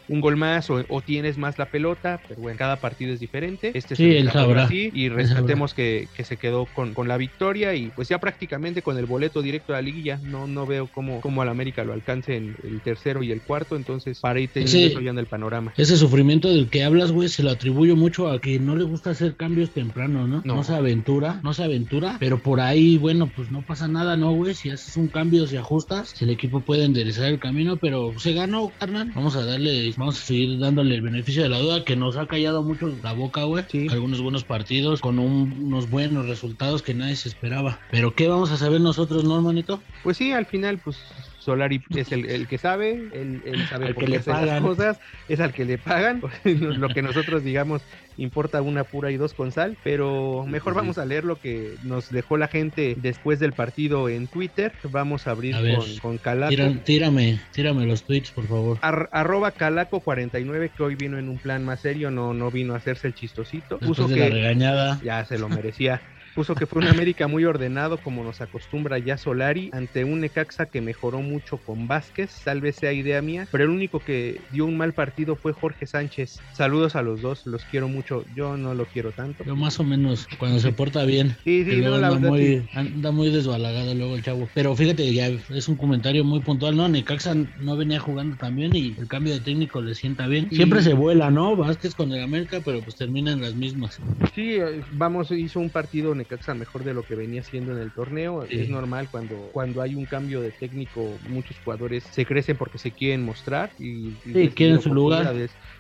un 0.08 0.20
gol 0.20 0.36
más 0.36 0.70
o, 0.70 0.84
o 0.88 1.02
tienes 1.02 1.36
más 1.38 1.58
la 1.58 1.70
pelota, 1.70 2.22
pero 2.26 2.40
bueno, 2.42 2.56
cada 2.58 2.80
partido 2.80 3.12
es 3.12 3.20
diferente. 3.20 3.72
Este 3.74 3.96
Sí, 3.96 4.08
desarrolló 4.08 4.32
sabrá. 4.32 4.64
así 4.64 4.90
y 4.92 5.08
rescatemos 5.08 5.74
que, 5.74 6.08
que 6.12 6.24
se 6.24 6.36
quedó 6.36 6.66
con, 6.66 6.94
con 6.94 7.08
la 7.08 7.16
victoria 7.16 7.74
y 7.74 7.90
pues 7.90 8.08
ya 8.08 8.18
prácticamente 8.20 8.82
con 8.82 8.98
el 8.98 9.06
boleto 9.06 9.42
directo 9.42 9.72
a 9.72 9.76
la 9.76 9.82
liguilla, 9.82 10.18
no, 10.22 10.46
no 10.46 10.66
veo 10.66 10.88
cómo, 10.88 11.20
cómo 11.20 11.42
al 11.42 11.48
América 11.48 11.84
lo 11.84 11.92
alcance 11.92 12.36
en 12.36 12.56
el 12.62 12.80
tercero 12.82 13.22
y 13.22 13.32
el 13.32 13.42
cuarto, 13.42 13.76
entonces 13.76 14.20
para 14.20 14.40
ir 14.40 14.50
teniendo 14.52 15.00
ya 15.00 15.10
en 15.10 15.18
el 15.18 15.26
panorama. 15.26 15.72
Ese 15.76 15.96
sufrimiento 15.96 16.48
del 16.48 16.68
que 16.70 16.84
hablas, 16.84 17.12
güey, 17.12 17.28
se 17.28 17.42
lo 17.42 17.50
atribuyo 17.50 17.96
mucho 17.96 18.28
a 18.30 18.40
que 18.40 18.58
no 18.58 18.76
le 18.76 18.84
gusta 18.84 19.10
hacer 19.10 19.36
cambios 19.36 19.72
temprano, 19.72 20.26
¿no? 20.26 20.42
No. 20.44 20.56
No, 20.56 20.64
se 20.64 20.74
aventura, 20.74 21.40
no 21.42 21.52
se 21.52 21.64
aventura, 21.64 22.16
pero 22.18 22.38
por 22.42 22.60
ahí, 22.60 22.96
bueno, 22.98 23.30
pues 23.34 23.50
no 23.50 23.62
pasa 23.62 23.88
nada, 23.88 24.16
¿no, 24.16 24.32
güey? 24.32 24.54
Si 24.54 24.70
haces 24.70 24.96
un 24.96 25.08
cambio, 25.08 25.46
si 25.46 25.56
ajustas, 25.56 26.10
si 26.10 26.24
el 26.24 26.30
equipo 26.30 26.60
puede 26.62 26.84
enderezar 26.84 27.26
el 27.26 27.38
camino, 27.38 27.76
pero 27.76 28.18
se 28.18 28.32
ganó, 28.32 28.72
carnal. 28.78 29.12
Vamos 29.14 29.36
a 29.36 29.44
darle, 29.44 29.92
vamos 29.96 30.18
a 30.20 30.22
seguir 30.24 30.58
dándole 30.58 30.94
el 30.94 31.02
beneficio 31.02 31.42
de 31.42 31.48
la 31.48 31.58
duda, 31.58 31.84
que 31.84 31.96
nos 31.96 32.16
ha 32.16 32.26
callado 32.26 32.62
mucho 32.62 32.88
la 33.02 33.12
boca, 33.12 33.44
güey. 33.44 33.64
Sí. 33.70 33.86
Algunos 33.90 34.20
buenos 34.20 34.44
partidos, 34.44 35.00
con 35.00 35.18
un- 35.18 35.52
unos 35.64 35.88
buenos 35.90 36.26
resultados 36.26 36.82
que 36.82 36.94
nadie 36.94 37.16
se 37.16 37.28
esperaba. 37.28 37.80
Pero 37.90 38.14
¿qué 38.14 38.28
vamos 38.28 38.50
a 38.50 38.56
saber 38.56 38.80
nosotros, 38.80 39.24
no, 39.24 39.36
hermanito? 39.36 39.80
Pues 40.02 40.16
sí, 40.16 40.32
al 40.32 40.46
final, 40.46 40.78
pues 40.78 40.98
Solari 41.46 41.82
es 41.94 42.12
el, 42.12 42.26
el 42.26 42.46
que 42.46 42.58
sabe, 42.58 43.08
él, 43.12 43.40
él 43.46 43.66
sabe 43.68 43.86
Al 43.86 43.94
por 43.94 44.00
que 44.02 44.06
qué 44.06 44.10
le 44.10 44.16
hace 44.18 44.30
las 44.30 44.40
pagan. 44.40 44.62
cosas, 44.62 44.98
es 45.28 45.40
al 45.40 45.52
que 45.54 45.64
le 45.64 45.78
pagan, 45.78 46.20
lo 46.44 46.88
que 46.90 47.02
nosotros 47.02 47.42
digamos 47.42 47.82
importa 48.16 48.62
una 48.62 48.84
pura 48.84 49.10
y 49.10 49.16
dos 49.16 49.34
con 49.34 49.52
sal, 49.52 49.78
pero 49.82 50.44
mejor 50.46 50.74
vamos 50.74 50.98
a 50.98 51.04
leer 51.04 51.24
lo 51.24 51.38
que 51.38 51.76
nos 51.82 52.08
dejó 52.10 52.36
la 52.36 52.48
gente 52.48 52.96
después 52.98 53.38
del 53.38 53.52
partido 53.52 54.08
en 54.08 54.28
Twitter, 54.28 54.72
vamos 54.90 55.26
a 55.26 55.30
abrir 55.32 55.54
A 55.54 55.60
ver. 55.60 55.76
con, 55.76 55.98
con 55.98 56.18
Calaco. 56.18 56.54
Tírame, 56.84 57.40
tírame 57.52 57.86
los 57.86 58.04
tweets, 58.04 58.32
por 58.32 58.46
favor. 58.46 58.78
Ar- 58.82 59.08
arroba 59.12 59.54
Calaco49, 59.56 60.72
que 60.74 60.82
hoy 60.82 60.94
vino 60.96 61.18
en 61.18 61.28
un 61.28 61.38
plan 61.38 61.64
más 61.64 61.80
serio, 61.80 62.10
no, 62.10 62.34
no 62.34 62.50
vino 62.50 62.74
a 62.74 62.78
hacerse 62.78 63.06
el 63.06 63.14
chistosito. 63.14 63.78
Después 63.78 63.98
Puso 63.98 64.08
de 64.08 64.14
que 64.14 64.20
la 64.20 64.28
regañada. 64.34 65.00
ya 65.02 65.24
se 65.24 65.38
lo 65.38 65.48
merecía. 65.48 66.02
Puso 66.36 66.54
que 66.54 66.66
fue 66.66 66.82
un 66.82 66.88
América 66.88 67.28
muy 67.28 67.46
ordenado, 67.46 68.02
como 68.02 68.22
nos 68.22 68.42
acostumbra 68.42 68.98
ya 68.98 69.16
Solari, 69.16 69.70
ante 69.72 70.04
un 70.04 70.20
Necaxa 70.20 70.66
que 70.66 70.82
mejoró 70.82 71.22
mucho 71.22 71.56
con 71.56 71.88
Vázquez, 71.88 72.42
tal 72.44 72.60
vez 72.60 72.76
sea 72.76 72.92
idea 72.92 73.22
mía, 73.22 73.48
pero 73.50 73.64
el 73.64 73.70
único 73.70 74.04
que 74.04 74.42
dio 74.50 74.66
un 74.66 74.76
mal 74.76 74.92
partido 74.92 75.36
fue 75.36 75.54
Jorge 75.54 75.86
Sánchez. 75.86 76.42
Saludos 76.52 76.94
a 76.94 77.00
los 77.00 77.22
dos, 77.22 77.46
los 77.46 77.64
quiero 77.64 77.88
mucho, 77.88 78.26
yo 78.34 78.58
no 78.58 78.74
lo 78.74 78.84
quiero 78.84 79.14
tanto. 79.14 79.44
Yo 79.46 79.56
más 79.56 79.80
o 79.80 79.84
menos, 79.84 80.28
cuando 80.38 80.58
se 80.58 80.72
porta 80.72 81.06
bien. 81.06 81.34
Sí, 81.42 81.64
sí, 81.64 81.76
la 81.76 81.94
anda, 81.94 82.10
verdad, 82.10 82.28
muy, 82.28 82.40
sí. 82.42 82.68
anda 82.74 83.12
muy 83.12 83.30
desbalagado 83.30 83.94
luego 83.94 84.16
el 84.16 84.22
chavo. 84.22 84.50
Pero 84.52 84.76
fíjate, 84.76 85.10
ya 85.14 85.28
es 85.28 85.68
un 85.68 85.76
comentario 85.78 86.22
muy 86.22 86.40
puntual, 86.40 86.76
¿no? 86.76 86.86
Necaxa 86.86 87.34
no 87.34 87.78
venía 87.78 87.98
jugando 87.98 88.36
tan 88.36 88.54
bien 88.56 88.74
y 88.74 88.94
el 88.98 89.08
cambio 89.08 89.32
de 89.32 89.40
técnico 89.40 89.80
le 89.80 89.94
sienta 89.94 90.26
bien. 90.26 90.48
Y- 90.50 90.56
Siempre 90.56 90.82
se 90.82 90.92
vuela, 90.92 91.30
¿no? 91.30 91.56
Vázquez 91.56 91.94
con 91.94 92.12
el 92.12 92.22
América, 92.22 92.60
pero 92.62 92.82
pues 92.82 92.96
terminan 92.96 93.40
las 93.40 93.54
mismas. 93.54 93.96
Sí, 94.34 94.56
eh, 94.56 94.82
vamos, 94.90 95.30
hizo 95.30 95.60
un 95.60 95.70
partido 95.70 96.14
Necaxa 96.14 96.25
mejor 96.54 96.84
de 96.84 96.94
lo 96.94 97.04
que 97.04 97.14
venía 97.14 97.40
haciendo 97.40 97.72
en 97.72 97.78
el 97.78 97.90
torneo. 97.92 98.46
Sí. 98.48 98.60
Es 98.60 98.68
normal 98.68 99.08
cuando, 99.10 99.50
cuando 99.52 99.82
hay 99.82 99.94
un 99.94 100.06
cambio 100.06 100.40
de 100.42 100.52
técnico, 100.52 101.18
muchos 101.28 101.58
jugadores 101.60 102.04
se 102.04 102.24
crecen 102.24 102.56
porque 102.56 102.78
se 102.78 102.92
quieren 102.92 103.24
mostrar 103.24 103.72
y, 103.78 104.12
quieren 104.50 104.80
su 104.80 104.92
lugar. 104.92 105.34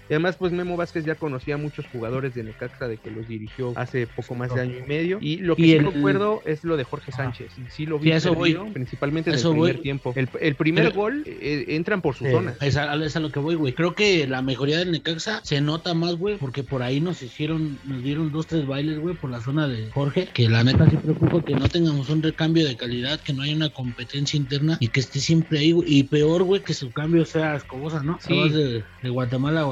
Y 0.08 0.14
además, 0.14 0.36
pues 0.36 0.52
Memo 0.52 0.76
Vázquez 0.76 1.04
ya 1.04 1.14
conocía 1.16 1.54
a 1.54 1.58
muchos 1.58 1.86
jugadores 1.92 2.34
de 2.34 2.44
Necaxa 2.44 2.88
de 2.88 2.96
que 2.96 3.10
los 3.10 3.26
dirigió 3.28 3.72
hace 3.76 4.06
poco 4.06 4.34
más 4.34 4.54
de 4.54 4.60
año 4.60 4.78
y 4.78 4.88
medio. 4.88 5.18
Y 5.20 5.38
lo 5.38 5.56
que 5.56 5.62
Y 5.62 5.64
sí 5.66 5.72
el- 5.76 5.84
recuerdo 5.92 6.42
es 6.44 6.64
lo 6.64 6.76
de 6.76 6.84
Jorge 6.84 7.10
Ah. 7.14 7.16
Sánchez. 7.16 7.50
Y 7.58 7.70
sí 7.70 7.86
lo 7.86 7.98
Sí, 7.98 8.04
vi 8.04 8.12
a 8.12 8.16
eso 8.16 8.34
voy. 8.34 8.52
perdido, 8.54 8.72
principalmente 8.72 9.30
en 9.30 9.36
el 9.36 9.42
primer 9.42 9.56
voy. 9.74 9.82
tiempo. 9.82 10.12
El, 10.16 10.28
el 10.40 10.54
primer 10.54 10.84
Pero- 10.88 10.96
gol 10.96 11.22
eh, 11.26 11.64
entran 11.68 12.02
por 12.02 12.14
su 12.14 12.24
Sí, 12.24 12.30
zona. 12.30 12.54
Es 12.60 12.76
a, 12.76 12.94
es 13.04 13.16
a 13.16 13.20
lo 13.20 13.30
que 13.32 13.38
voy, 13.40 13.54
güey. 13.56 13.72
Creo 13.72 13.94
que 13.94 14.26
la 14.26 14.42
mejoría 14.42 14.78
del 14.78 14.90
Necaxa 14.92 15.40
se 15.42 15.60
nota 15.60 15.94
más, 15.94 16.14
güey, 16.16 16.36
porque 16.36 16.62
por 16.62 16.82
ahí 16.82 17.00
nos 17.00 17.22
hicieron, 17.22 17.78
nos 17.84 18.02
dieron 18.02 18.30
dos, 18.32 18.46
tres 18.46 18.66
bailes, 18.66 18.98
güey, 18.98 19.14
por 19.16 19.30
la 19.30 19.40
zona 19.40 19.66
de 19.68 19.90
Jorge, 19.92 20.28
que 20.32 20.48
la 20.48 20.62
neta 20.64 20.88
sí 20.88 20.96
preocupa 20.96 21.42
que 21.44 21.54
no 21.54 21.68
tengamos 21.68 22.08
un 22.10 22.22
recambio 22.22 22.66
de 22.66 22.76
calidad, 22.76 23.20
que 23.20 23.32
no 23.32 23.42
haya 23.42 23.54
una 23.56 23.70
competencia 23.70 24.36
interna 24.36 24.76
y 24.80 24.88
que 24.88 25.00
esté 25.00 25.20
siempre 25.20 25.58
ahí, 25.58 25.72
güey. 25.72 25.86
Y 25.98 26.02
peor, 26.04 26.42
güey, 26.44 26.62
que 26.62 26.74
su 26.74 26.90
cambio 26.92 27.24
sea 27.24 27.56
escobosa, 27.56 28.02
¿no? 28.02 28.18
Sí. 28.20 28.48
De, 28.48 28.84
de 29.02 29.08
Guatemala 29.10 29.66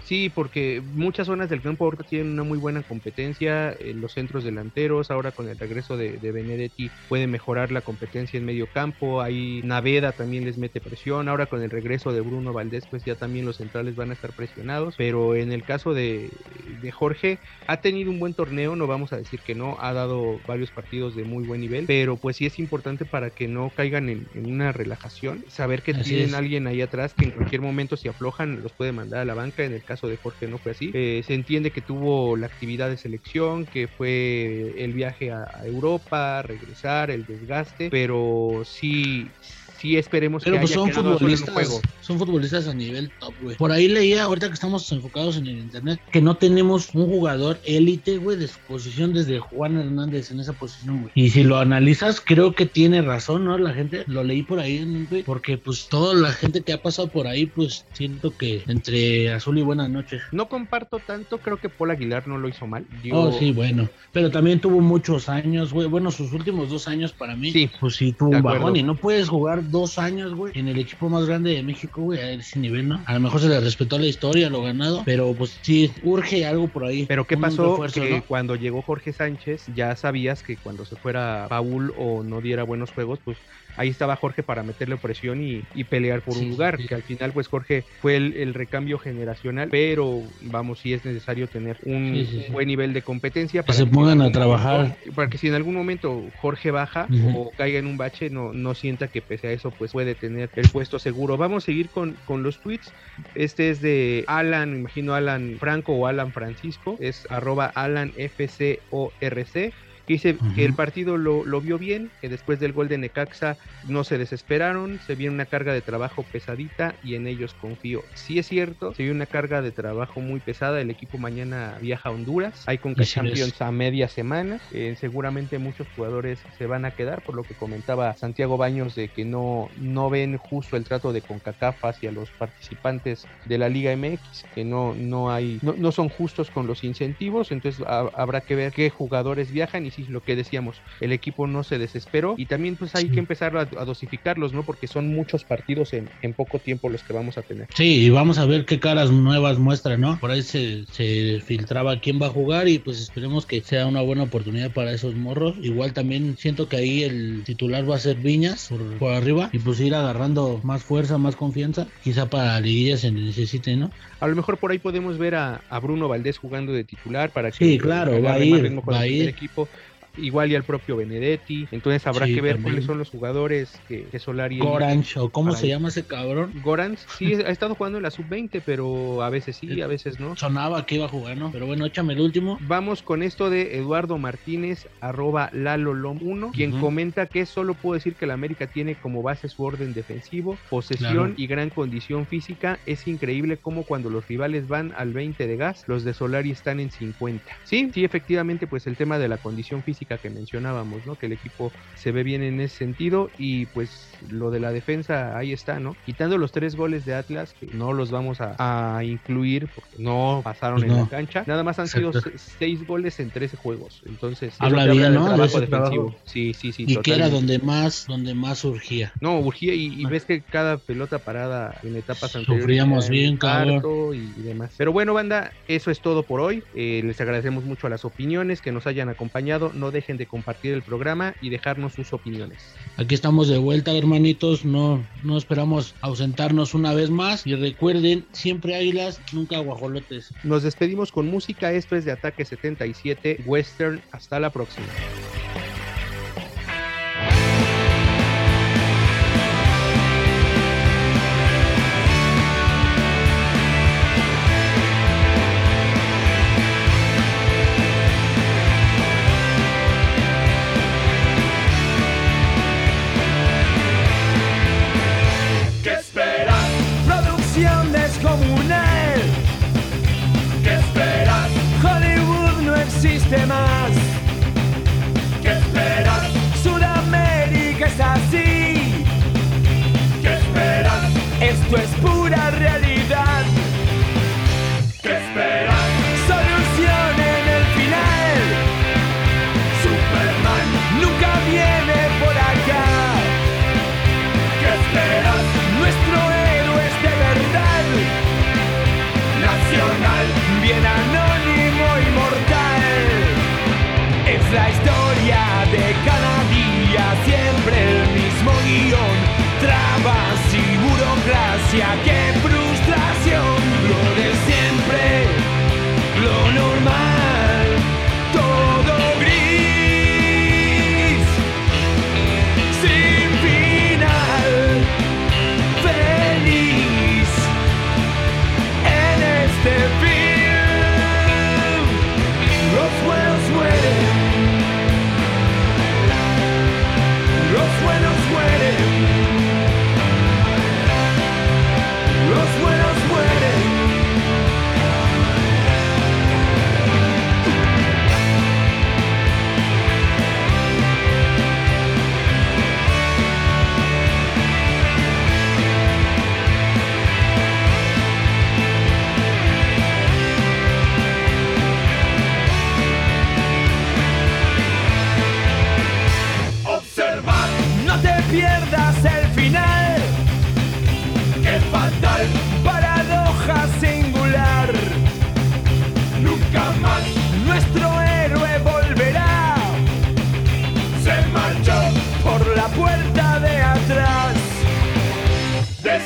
Sí, 0.00 0.28
porque 0.28 0.82
muchas 0.84 1.26
zonas 1.28 1.48
del 1.48 1.62
campo 1.62 1.84
ahorita 1.84 2.04
tienen 2.04 2.32
una 2.32 2.42
muy 2.44 2.58
buena 2.58 2.82
competencia, 2.82 3.70
eh, 3.72 3.94
los 3.94 4.12
centros 4.14 4.42
delanteros, 4.44 5.10
ahora 5.10 5.32
con 5.32 5.48
el 5.48 5.58
regreso 5.58 5.96
de, 5.96 6.18
de 6.18 6.32
Benedetti 6.32 6.94
puede 7.08 7.26
mejorar 7.26 7.70
la 7.72 7.82
competencia 7.82 8.36
en 8.38 8.44
medio 8.44 8.68
campo, 8.70 9.20
ahí 9.22 9.60
Naveda 9.64 10.12
también 10.16 10.44
les 10.44 10.58
mete 10.58 10.80
presión, 10.80 11.28
ahora 11.28 11.46
con 11.46 11.62
el 11.62 11.70
regreso 11.70 12.12
de 12.12 12.20
Bruno 12.20 12.52
Valdés 12.52 12.86
pues 12.88 13.04
ya 13.04 13.16
también 13.16 13.44
los 13.46 13.58
centrales 13.58 13.94
van 13.94 14.10
a 14.10 14.14
estar 14.14 14.34
presionados, 14.34 14.96
pero 14.96 15.36
en 15.36 15.52
el 15.52 15.64
caso 15.64 15.94
de, 15.94 16.30
de 16.66 16.90
Jorge 16.90 17.40
ha 17.66 17.80
tenido 17.80 18.10
un 18.10 18.18
buen 18.18 18.34
torneo, 18.34 18.76
no 18.76 18.86
vamos 18.86 19.12
a 19.12 19.16
decir 19.16 19.42
que 19.42 19.54
no, 19.54 19.76
ha 19.80 19.92
dado 19.92 20.42
varios 20.46 20.72
partidos 20.72 21.14
de 21.14 21.24
muy 21.24 21.44
buen 21.44 21.60
nivel, 21.60 21.86
pero 21.86 22.20
pues 22.20 22.36
sí 22.36 22.46
es 22.46 22.58
importante 22.58 23.06
para 23.06 23.30
que 23.30 23.48
no 23.48 23.72
caigan 23.74 24.08
en, 24.08 24.28
en 24.34 24.46
una 24.52 24.72
relajación, 24.72 25.44
saber 25.48 25.82
que 25.82 25.92
Así 25.92 26.10
tienen 26.10 26.34
es. 26.34 26.34
alguien 26.34 26.66
ahí 26.66 26.80
atrás 26.80 27.14
que 27.14 27.24
en 27.24 27.30
cualquier 27.32 27.60
momento 27.60 27.96
si 27.96 28.08
aflojan 28.08 28.62
los 28.62 28.74
puede 28.74 28.92
mandar 28.92 29.20
a 29.20 29.24
la 29.24 29.34
banca, 29.34 29.61
en 29.66 29.72
el 29.74 29.84
caso 29.84 30.08
de 30.08 30.16
Jorge 30.16 30.48
no 30.48 30.58
fue 30.58 30.72
así, 30.72 30.90
Eh, 30.94 31.22
se 31.24 31.34
entiende 31.34 31.72
que 31.72 31.82
tuvo 31.82 32.36
la 32.36 32.46
actividad 32.46 32.88
de 32.90 32.96
selección, 32.98 33.66
que 33.66 33.88
fue 33.88 34.72
el 34.84 34.92
viaje 34.92 35.30
a, 35.30 35.44
a 35.52 35.66
Europa, 35.66 36.42
regresar, 36.42 37.10
el 37.10 37.24
desgaste, 37.26 37.88
pero 37.90 38.62
sí, 38.64 39.36
sí 39.82 39.96
esperemos 39.96 40.42
Pero 40.44 40.54
que 40.56 40.60
pues 40.60 40.70
haya 40.70 40.80
son 40.80 40.88
en 40.88 40.94
futbolistas, 40.94 41.52
juego. 41.52 41.80
son 42.00 42.18
futbolistas 42.18 42.68
a 42.68 42.74
nivel 42.74 43.10
top, 43.18 43.34
güey. 43.42 43.56
Por 43.56 43.72
ahí 43.72 43.88
leía, 43.88 44.22
ahorita 44.22 44.46
que 44.48 44.54
estamos 44.54 44.90
enfocados 44.92 45.36
en 45.36 45.46
el 45.48 45.58
internet, 45.58 46.00
que 46.12 46.22
no 46.22 46.36
tenemos 46.36 46.94
un 46.94 47.06
jugador 47.06 47.58
élite, 47.64 48.18
güey, 48.18 48.36
de 48.38 48.48
su 48.48 48.58
posición 48.68 49.12
desde 49.12 49.40
Juan 49.40 49.76
Hernández 49.76 50.30
en 50.30 50.40
esa 50.40 50.52
posición, 50.52 51.00
güey. 51.02 51.12
Y 51.14 51.30
si 51.30 51.42
lo 51.42 51.58
analizas, 51.58 52.20
creo 52.24 52.52
que 52.52 52.64
tiene 52.66 53.02
razón, 53.02 53.44
¿no? 53.44 53.58
La 53.58 53.74
gente, 53.74 54.04
lo 54.06 54.22
leí 54.24 54.42
por 54.42 54.60
ahí, 54.60 55.06
güey, 55.10 55.22
porque 55.24 55.58
pues 55.58 55.88
toda 55.88 56.14
la 56.14 56.32
gente 56.32 56.62
que 56.62 56.72
ha 56.72 56.80
pasado 56.80 57.08
por 57.08 57.26
ahí, 57.26 57.46
pues 57.46 57.84
siento 57.92 58.36
que 58.36 58.62
entre 58.68 59.32
azul 59.32 59.58
y 59.58 59.62
buenas 59.62 59.90
noches. 59.90 60.22
No 60.30 60.48
comparto 60.48 61.00
tanto, 61.00 61.38
creo 61.38 61.56
que 61.58 61.68
Paul 61.68 61.90
Aguilar 61.90 62.28
no 62.28 62.38
lo 62.38 62.48
hizo 62.48 62.66
mal. 62.66 62.86
Dio- 63.02 63.12
Oh, 63.22 63.32
sí, 63.38 63.52
bueno. 63.52 63.88
Pero 64.12 64.30
también 64.30 64.60
tuvo 64.60 64.80
muchos 64.80 65.28
años, 65.28 65.72
güey. 65.72 65.86
Bueno, 65.88 66.10
sus 66.10 66.32
últimos 66.32 66.70
dos 66.70 66.86
años 66.88 67.12
para 67.12 67.34
mí, 67.36 67.50
Sí, 67.52 67.70
pues 67.80 67.96
sí 67.96 68.12
tuvo 68.12 68.30
un 68.30 68.42
bajón. 68.42 68.76
Y 68.76 68.82
no 68.82 68.94
puedes 68.94 69.28
jugar 69.28 69.70
dos 69.72 69.98
años, 69.98 70.34
güey, 70.34 70.52
en 70.54 70.68
el 70.68 70.78
equipo 70.78 71.08
más 71.08 71.26
grande 71.26 71.50
de 71.50 71.62
México, 71.64 72.02
güey, 72.02 72.20
a 72.20 72.30
ese 72.30 72.60
nivel, 72.60 72.88
¿no? 72.88 73.02
A 73.06 73.14
lo 73.14 73.20
mejor 73.20 73.40
se 73.40 73.48
le 73.48 73.58
respetó 73.58 73.98
la 73.98 74.06
historia, 74.06 74.48
lo 74.48 74.62
ganado, 74.62 75.02
pero 75.04 75.34
pues 75.34 75.58
sí, 75.62 75.90
urge 76.04 76.46
algo 76.46 76.68
por 76.68 76.84
ahí. 76.84 77.06
Pero 77.06 77.26
¿qué 77.26 77.36
pasó? 77.36 77.70
refuerzo, 77.70 78.02
que 78.02 78.10
¿no? 78.10 78.24
cuando 78.26 78.54
llegó 78.54 78.82
Jorge 78.82 79.12
Sánchez, 79.12 79.66
ya 79.74 79.96
sabías 79.96 80.42
que 80.44 80.56
cuando 80.56 80.84
se 80.84 80.94
fuera 80.96 81.46
Paul 81.48 81.92
o 81.98 82.22
no 82.22 82.40
diera 82.40 82.62
buenos 82.62 82.92
juegos, 82.92 83.18
pues 83.24 83.38
ahí 83.76 83.88
estaba 83.88 84.16
Jorge 84.16 84.42
para 84.42 84.62
meterle 84.62 84.98
presión 84.98 85.40
y, 85.42 85.68
y 85.72 85.84
pelear 85.84 86.22
por 86.22 86.34
Sí, 86.34 86.44
un 86.44 86.50
lugar. 86.50 86.76
sí. 86.78 86.86
Que 86.86 86.94
al 86.94 87.02
final, 87.02 87.32
pues 87.32 87.48
Jorge 87.48 87.86
fue 87.98 88.16
el, 88.16 88.34
el 88.36 88.54
recambio 88.54 88.98
generacional, 88.98 89.68
pero 89.70 90.34
vamos, 90.40 90.80
sí 90.80 90.92
es 90.92 91.04
necesario 91.04 91.48
tener 91.48 91.78
un 91.82 92.12
Sí, 92.30 92.44
buen 92.48 92.66
nivel 92.68 92.92
de 92.92 93.02
competencia. 93.02 93.62
Que 93.64 93.72
se 93.72 93.86
pongan 93.86 94.20
a 94.22 94.30
trabajar. 94.32 94.96
para 95.14 95.28
que 95.28 95.38
si 95.38 95.48
en 95.48 95.54
algún 95.54 95.74
momento 95.74 96.30
Jorge 96.32 96.70
baja 96.70 97.08
o 97.34 97.54
caiga 97.54 97.78
en 97.78 97.86
un 97.86 97.96
bache, 97.96 98.30
no, 98.30 98.52
no 98.52 98.74
sienta 98.74 99.08
que 99.08 99.22
pese 99.22 99.48
a 99.48 99.52
eso, 99.52 99.70
pues 99.76 99.92
puede 99.92 100.14
tener 100.14 100.50
el 100.56 100.70
puesto 100.70 100.98
seguro. 100.98 101.36
Vamos 101.36 101.64
a 101.64 101.66
seguir 101.66 101.90
con, 101.90 102.16
con 102.24 102.42
los 102.42 102.60
tweets. 102.60 102.92
Este 103.34 103.70
es 103.70 103.80
de 103.80 104.24
Alan, 104.26 104.72
me 104.72 104.78
imagino 104.78 105.14
Alan 105.14 105.56
Franco 105.58 105.94
o 105.94 106.06
Alan 106.06 106.32
Francisco, 106.32 106.96
es 107.00 107.26
arroba 107.30 107.66
Alan 107.66 108.12
FCORC. 108.16 109.74
Que 110.20 110.32
dice 110.32 110.44
que 110.52 110.64
el 110.64 110.74
partido 110.74 111.16
lo, 111.16 111.44
lo 111.44 111.60
vio 111.60 111.78
bien, 111.78 112.12
que 112.20 112.28
después 112.28 112.58
del 112.60 112.72
gol 112.72 112.88
de 112.88 112.98
Necaxa 112.98 113.58
no 113.82 114.04
se 114.04 114.18
desesperaron, 114.18 115.00
se 115.00 115.14
vio 115.16 115.30
una 115.30 115.46
carga 115.46 115.72
de 115.72 115.82
trabajo 115.82 116.28
pesadita 116.30 116.98
y 117.00 117.14
en 117.14 117.26
ellos 117.26 117.54
confío. 117.54 118.10
Sí 118.14 118.38
es 118.38 118.46
cierto, 118.46 118.94
se 118.94 119.02
vio 119.02 119.12
una 119.12 119.26
carga 119.26 119.62
de 119.62 119.72
trabajo 119.72 120.20
muy 120.20 120.40
pesada, 120.40 120.80
el 120.80 120.90
equipo 120.90 121.18
mañana 121.18 121.78
viaja 121.80 122.08
a 122.08 122.12
Honduras, 122.12 122.62
hay 122.66 122.78
con. 122.78 122.92
Champions 123.02 123.60
a 123.60 123.72
media 123.72 124.08
semana, 124.08 124.62
eh, 124.70 124.94
seguramente 124.96 125.58
muchos 125.58 125.88
jugadores 125.88 126.46
se 126.50 126.66
van 126.66 126.84
a 126.84 126.92
quedar, 126.92 127.22
por 127.22 127.34
lo 127.34 127.46
que 127.46 127.54
comentaba 127.56 128.14
Santiago 128.16 128.56
Baños 128.56 128.94
de 128.94 129.10
que 129.10 129.24
no, 129.24 129.70
no 129.76 130.08
ven 130.10 130.36
justo 130.36 130.76
el 130.76 130.84
trato 130.84 131.12
de 131.12 131.22
CONCACAF 131.22 131.78
hacia 131.82 132.12
los 132.12 132.32
participantes 132.32 133.30
de 133.44 133.58
la 133.58 133.68
Liga 133.68 133.92
MX, 133.92 134.46
que 134.52 134.64
no, 134.64 134.94
no 134.94 135.32
hay, 135.32 135.58
no, 135.62 135.74
no 135.76 135.92
son 135.92 136.08
justos 136.08 136.50
con 136.50 136.66
los 136.66 136.84
incentivos, 136.84 137.50
entonces 137.50 137.84
ha- 137.86 138.10
habrá 138.14 138.42
que 138.42 138.54
ver 138.54 138.72
qué 138.72 138.90
jugadores 138.90 139.50
viajan 139.50 139.86
y 139.86 139.90
si 139.90 140.01
lo 140.08 140.22
que 140.22 140.36
decíamos, 140.36 140.82
el 141.00 141.12
equipo 141.12 141.46
no 141.46 141.62
se 141.64 141.78
desesperó 141.78 142.34
y 142.36 142.46
también 142.46 142.76
pues 142.76 142.94
hay 142.94 143.02
Sí. 143.06 143.10
que 143.10 143.20
empezar 143.20 143.56
a, 143.56 143.60
a 143.62 143.84
dosificarlos, 143.84 144.52
¿no? 144.52 144.64
Porque 144.64 144.86
son 144.86 145.08
muchos 145.08 145.44
partidos 145.44 145.92
en, 145.92 146.10
en 146.20 146.34
poco 146.34 146.60
tiempo 146.60 146.88
los 146.88 147.02
que 147.04 147.12
vamos 147.12 147.38
a 147.38 147.42
tener. 147.42 147.68
Sí, 147.74 148.04
y 148.06 148.10
vamos 148.10 148.38
a 148.38 148.46
ver 148.46 148.64
qué 148.66 148.78
caras 148.80 149.10
nuevas 149.10 149.58
muestra, 149.58 149.96
¿no? 149.96 150.18
Por 150.18 150.30
ahí 150.30 150.42
se, 150.42 150.84
se 150.86 151.40
filtraba 151.44 152.00
quién 152.00 152.20
va 152.20 152.26
a 152.26 152.30
jugar 152.30 152.68
y 152.68 152.78
pues 152.78 153.00
esperemos 153.00 153.46
que 153.46 153.60
sea 153.62 153.86
una 153.86 154.02
buena 154.02 154.24
oportunidad 154.24 154.72
para 154.72 154.92
esos 154.92 155.14
morros. 155.16 155.56
Igual 155.62 155.92
también 155.92 156.36
siento 156.36 156.68
que 156.68 156.76
ahí 156.76 157.02
el 157.02 157.42
titular 157.44 157.88
va 157.88 157.96
a 157.96 157.98
ser 157.98 158.16
Viñas 158.16 158.66
por, 158.68 158.98
por 158.98 159.12
arriba 159.12 159.50
y 159.52 159.58
pues 159.58 159.80
ir 159.80 159.94
agarrando 159.94 160.60
más 160.62 160.84
fuerza, 160.84 161.18
más 161.18 161.36
confianza. 161.36 161.86
Quizá 162.02 162.28
para 162.28 162.44
la 162.54 162.60
liguilla 162.60 162.96
se 162.96 163.10
necesite, 163.10 163.76
¿no? 163.76 163.90
A 164.20 164.26
lo 164.28 164.36
mejor 164.36 164.58
por 164.58 164.70
ahí 164.70 164.78
podemos 164.78 165.18
ver 165.18 165.34
a, 165.34 165.64
a 165.68 165.80
Bruno 165.80 166.08
Valdés 166.08 166.38
jugando 166.38 166.72
de 166.72 166.84
titular 166.84 167.32
para 167.32 167.50
que 167.50 167.64
Sí, 167.64 167.78
claro, 167.78 168.22
va 168.22 168.34
a 168.34 168.44
ir, 168.44 168.64
va 168.88 169.06
el 169.06 169.26
a 169.26 169.30
equipo. 169.30 169.68
Igual 170.16 170.52
y 170.52 170.54
al 170.56 170.64
propio 170.64 170.96
Benedetti. 170.96 171.66
Entonces 171.70 172.06
habrá 172.06 172.26
Sí, 172.26 172.34
que 172.34 172.40
ver 172.40 172.56
también. 172.56 172.72
cuáles 172.74 172.84
son 172.86 172.98
los 172.98 173.10
jugadores 173.10 173.72
que, 173.88 174.04
que 174.04 174.18
Solari. 174.18 174.58
Goranch 174.58 175.16
o 175.16 175.30
cómo 175.30 175.52
se 175.54 175.68
llama 175.68 175.88
ese 175.88 176.04
cabrón. 176.04 176.52
Gorans, 176.62 177.06
sí, 177.18 177.32
ha 177.46 177.50
estado 177.50 177.74
jugando 177.74 177.98
en 177.98 178.02
la 178.04 178.10
sub-20, 178.10 178.62
pero 178.64 179.22
a 179.22 179.30
veces 179.30 179.56
sí, 179.56 179.80
a 179.80 179.86
veces 179.86 180.20
no. 180.20 180.36
Sonaba 180.36 180.84
que 180.86 180.96
iba 180.96 181.06
a 181.06 181.08
jugar, 181.08 181.36
¿no? 181.36 181.50
Pero 181.52 181.66
bueno, 181.66 181.86
échame 181.86 182.12
el 182.14 182.20
último. 182.20 182.58
Vamos 182.62 183.02
con 183.02 183.22
esto 183.22 183.48
de 183.50 183.76
Eduardo 183.78 184.18
Martínez, 184.18 184.86
arroba 185.00 185.50
LaloLom1, 185.52 186.52
quien 186.52 186.72
comenta 186.80 187.26
que 187.26 187.46
solo 187.46 187.74
puedo 187.74 187.94
decir 187.94 188.14
que 188.14 188.26
la 188.26 188.34
América 188.34 188.66
tiene 188.66 188.94
como 188.94 189.22
base 189.22 189.48
su 189.48 189.64
orden 189.64 189.92
defensivo, 189.94 190.56
posesión 190.70 191.12
Claro. 191.12 191.34
y 191.36 191.46
gran 191.46 191.70
condición 191.70 192.26
física. 192.26 192.78
Es 192.86 193.06
increíble 193.06 193.56
cómo 193.56 193.84
cuando 193.84 194.10
los 194.10 194.26
rivales 194.28 194.68
van 194.68 194.92
al 194.96 195.12
20 195.12 195.46
de 195.46 195.56
gas, 195.56 195.84
los 195.86 196.04
de 196.04 196.14
Solari 196.14 196.50
están 196.50 196.80
en 196.80 196.90
50. 196.90 197.42
Sí, 197.64 197.90
sí, 197.92 198.04
efectivamente, 198.04 198.66
pues 198.66 198.86
el 198.86 198.96
tema 198.96 199.18
de 199.18 199.28
la 199.28 199.36
condición 199.38 199.82
física 199.82 200.01
que 200.04 200.30
mencionábamos, 200.30 201.06
¿no? 201.06 201.16
Que 201.16 201.26
el 201.26 201.32
equipo 201.32 201.72
se 201.96 202.12
ve 202.12 202.22
bien 202.22 202.42
en 202.42 202.60
ese 202.60 202.76
sentido 202.78 203.30
y 203.38 203.66
pues 203.66 204.08
lo 204.30 204.50
de 204.50 204.60
la 204.60 204.72
defensa 204.72 205.36
ahí 205.36 205.52
está, 205.52 205.80
¿no? 205.80 205.96
Quitando 206.06 206.38
los 206.38 206.52
tres 206.52 206.76
goles 206.76 207.04
de 207.04 207.14
Atlas, 207.14 207.54
que 207.58 207.66
no 207.66 207.92
los 207.92 208.10
vamos 208.10 208.40
a, 208.40 208.96
a 208.96 209.04
incluir 209.04 209.68
porque 209.74 209.90
no 209.98 210.40
pasaron 210.44 210.80
Pues 210.80 210.90
en 210.90 210.96
no. 210.96 211.04
la 211.04 211.08
cancha, 211.10 211.44
nada 211.46 211.62
más 211.62 211.78
han 211.78 211.88
sido 211.88 212.08
Exacto. 212.10 212.30
seis 212.58 212.86
goles 212.86 213.18
en 213.20 213.30
13 213.30 213.56
juegos. 213.56 214.02
Entonces, 214.06 214.54
Habla 214.58 214.86
bien, 214.86 215.14
¿no? 215.14 215.24
Trabajo 215.26 215.44
ese 215.44 215.60
defensivo. 215.60 216.06
trabajo. 216.08 216.16
Sí, 216.24 216.54
sí, 216.54 216.72
sí. 216.72 216.84
y 216.88 216.96
que 216.96 217.14
era 217.14 217.28
donde 217.28 217.58
más, 217.58 218.06
donde 218.06 218.34
más 218.34 218.58
surgía. 218.58 219.12
No, 219.20 219.38
urgía 219.40 219.74
y, 219.74 219.86
y 220.00 220.04
Ah. 220.04 220.08
ves 220.08 220.24
que 220.24 220.40
cada 220.42 220.78
pelota 220.78 221.18
parada 221.20 221.78
en 221.82 221.96
etapas 221.96 222.34
anteriores. 222.36 222.62
Sufríamos 222.62 223.08
bien, 223.08 223.36
cabrón. 223.36 223.82
y 224.14 224.42
demás. 224.42 224.74
Pero 224.76 224.92
bueno, 224.92 225.14
banda, 225.14 225.52
eso 225.68 225.90
es 225.90 226.00
todo 226.00 226.22
por 226.24 226.40
hoy. 226.40 226.62
Eh, 226.74 227.02
les 227.04 227.20
agradecemos 227.20 227.64
mucho 227.64 227.86
a 227.86 227.90
las 227.90 228.04
opiniones 228.04 228.60
que 228.60 228.72
nos 228.72 228.86
hayan 228.86 229.08
acompañado. 229.08 229.70
No 229.74 229.90
dejen 229.92 230.16
de 230.16 230.26
compartir 230.26 230.72
el 230.72 230.82
programa 230.82 231.34
y 231.40 231.50
dejarnos 231.50 231.92
sus 231.92 232.12
opiniones. 232.12 232.58
Aquí 232.96 233.14
estamos 233.14 233.48
de 233.48 233.58
vuelta, 233.58 233.92
hermanitos. 233.92 234.64
No, 234.64 235.04
no 235.22 235.38
esperamos 235.38 235.94
ausentarnos 236.00 236.74
una 236.74 236.94
vez 236.94 237.10
más. 237.10 237.46
Y 237.46 237.54
recuerden, 237.54 238.26
siempre 238.32 238.74
águilas, 238.74 239.20
nunca 239.32 239.58
guajolotes. 239.58 240.32
Nos 240.42 240.62
despedimos 240.62 241.12
con 241.12 241.28
música. 241.28 241.72
Esto 241.72 241.96
es 241.96 242.04
de 242.04 242.12
Ataque 242.12 242.44
77 242.44 243.44
Western. 243.46 244.02
Hasta 244.10 244.40
la 244.40 244.50
próxima. 244.50 244.86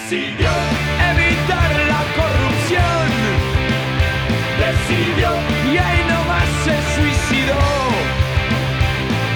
Decidió, 0.09 0.51
Evitar 1.11 1.71
la 1.93 2.03
corrupción. 2.15 3.07
decidió 4.63 5.31
Y 5.65 5.77
ahí 5.77 6.01
nomás 6.09 6.49
se 6.65 6.77
suicidó. 6.95 7.67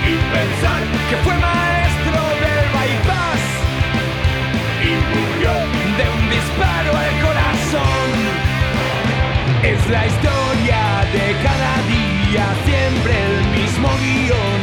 y 0.07 0.15
pensar 0.35 0.83
Que 1.11 1.17
fue 1.25 1.35
maestro 1.35 2.21
del 2.43 2.63
bypass. 2.75 3.45
y 4.83 4.93
murió, 5.11 5.53
De 5.99 6.07
un 6.19 6.31
disparo 6.31 6.91
al 7.05 7.15
corazón. 7.27 8.11
Es 9.65 9.91
la 9.91 10.07
historia 10.07 10.83
de 11.13 11.27
cada 11.47 11.73
día, 11.95 12.45
siempre 12.65 13.13
el 13.27 13.61
mismo 13.61 13.89
guion 13.99 14.60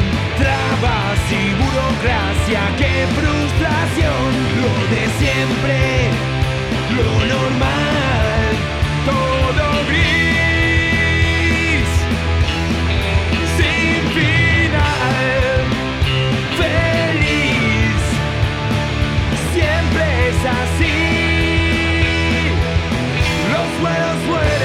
y 1.30 1.54
burocracia, 1.56 2.62
qué 2.78 3.06
frustración, 3.08 4.32
lo 4.62 4.74
de 4.96 5.04
siempre, 5.20 5.78
lo 6.96 7.10
normal, 7.26 8.52
todo 9.06 9.66
gris, 9.90 11.90
sin 13.58 14.00
final, 14.16 15.58
feliz, 16.56 18.02
siempre 19.54 20.04
es 20.30 20.40
así, 20.62 20.98
los 23.52 23.70
buenos 23.82 24.18
buenos. 24.30 24.57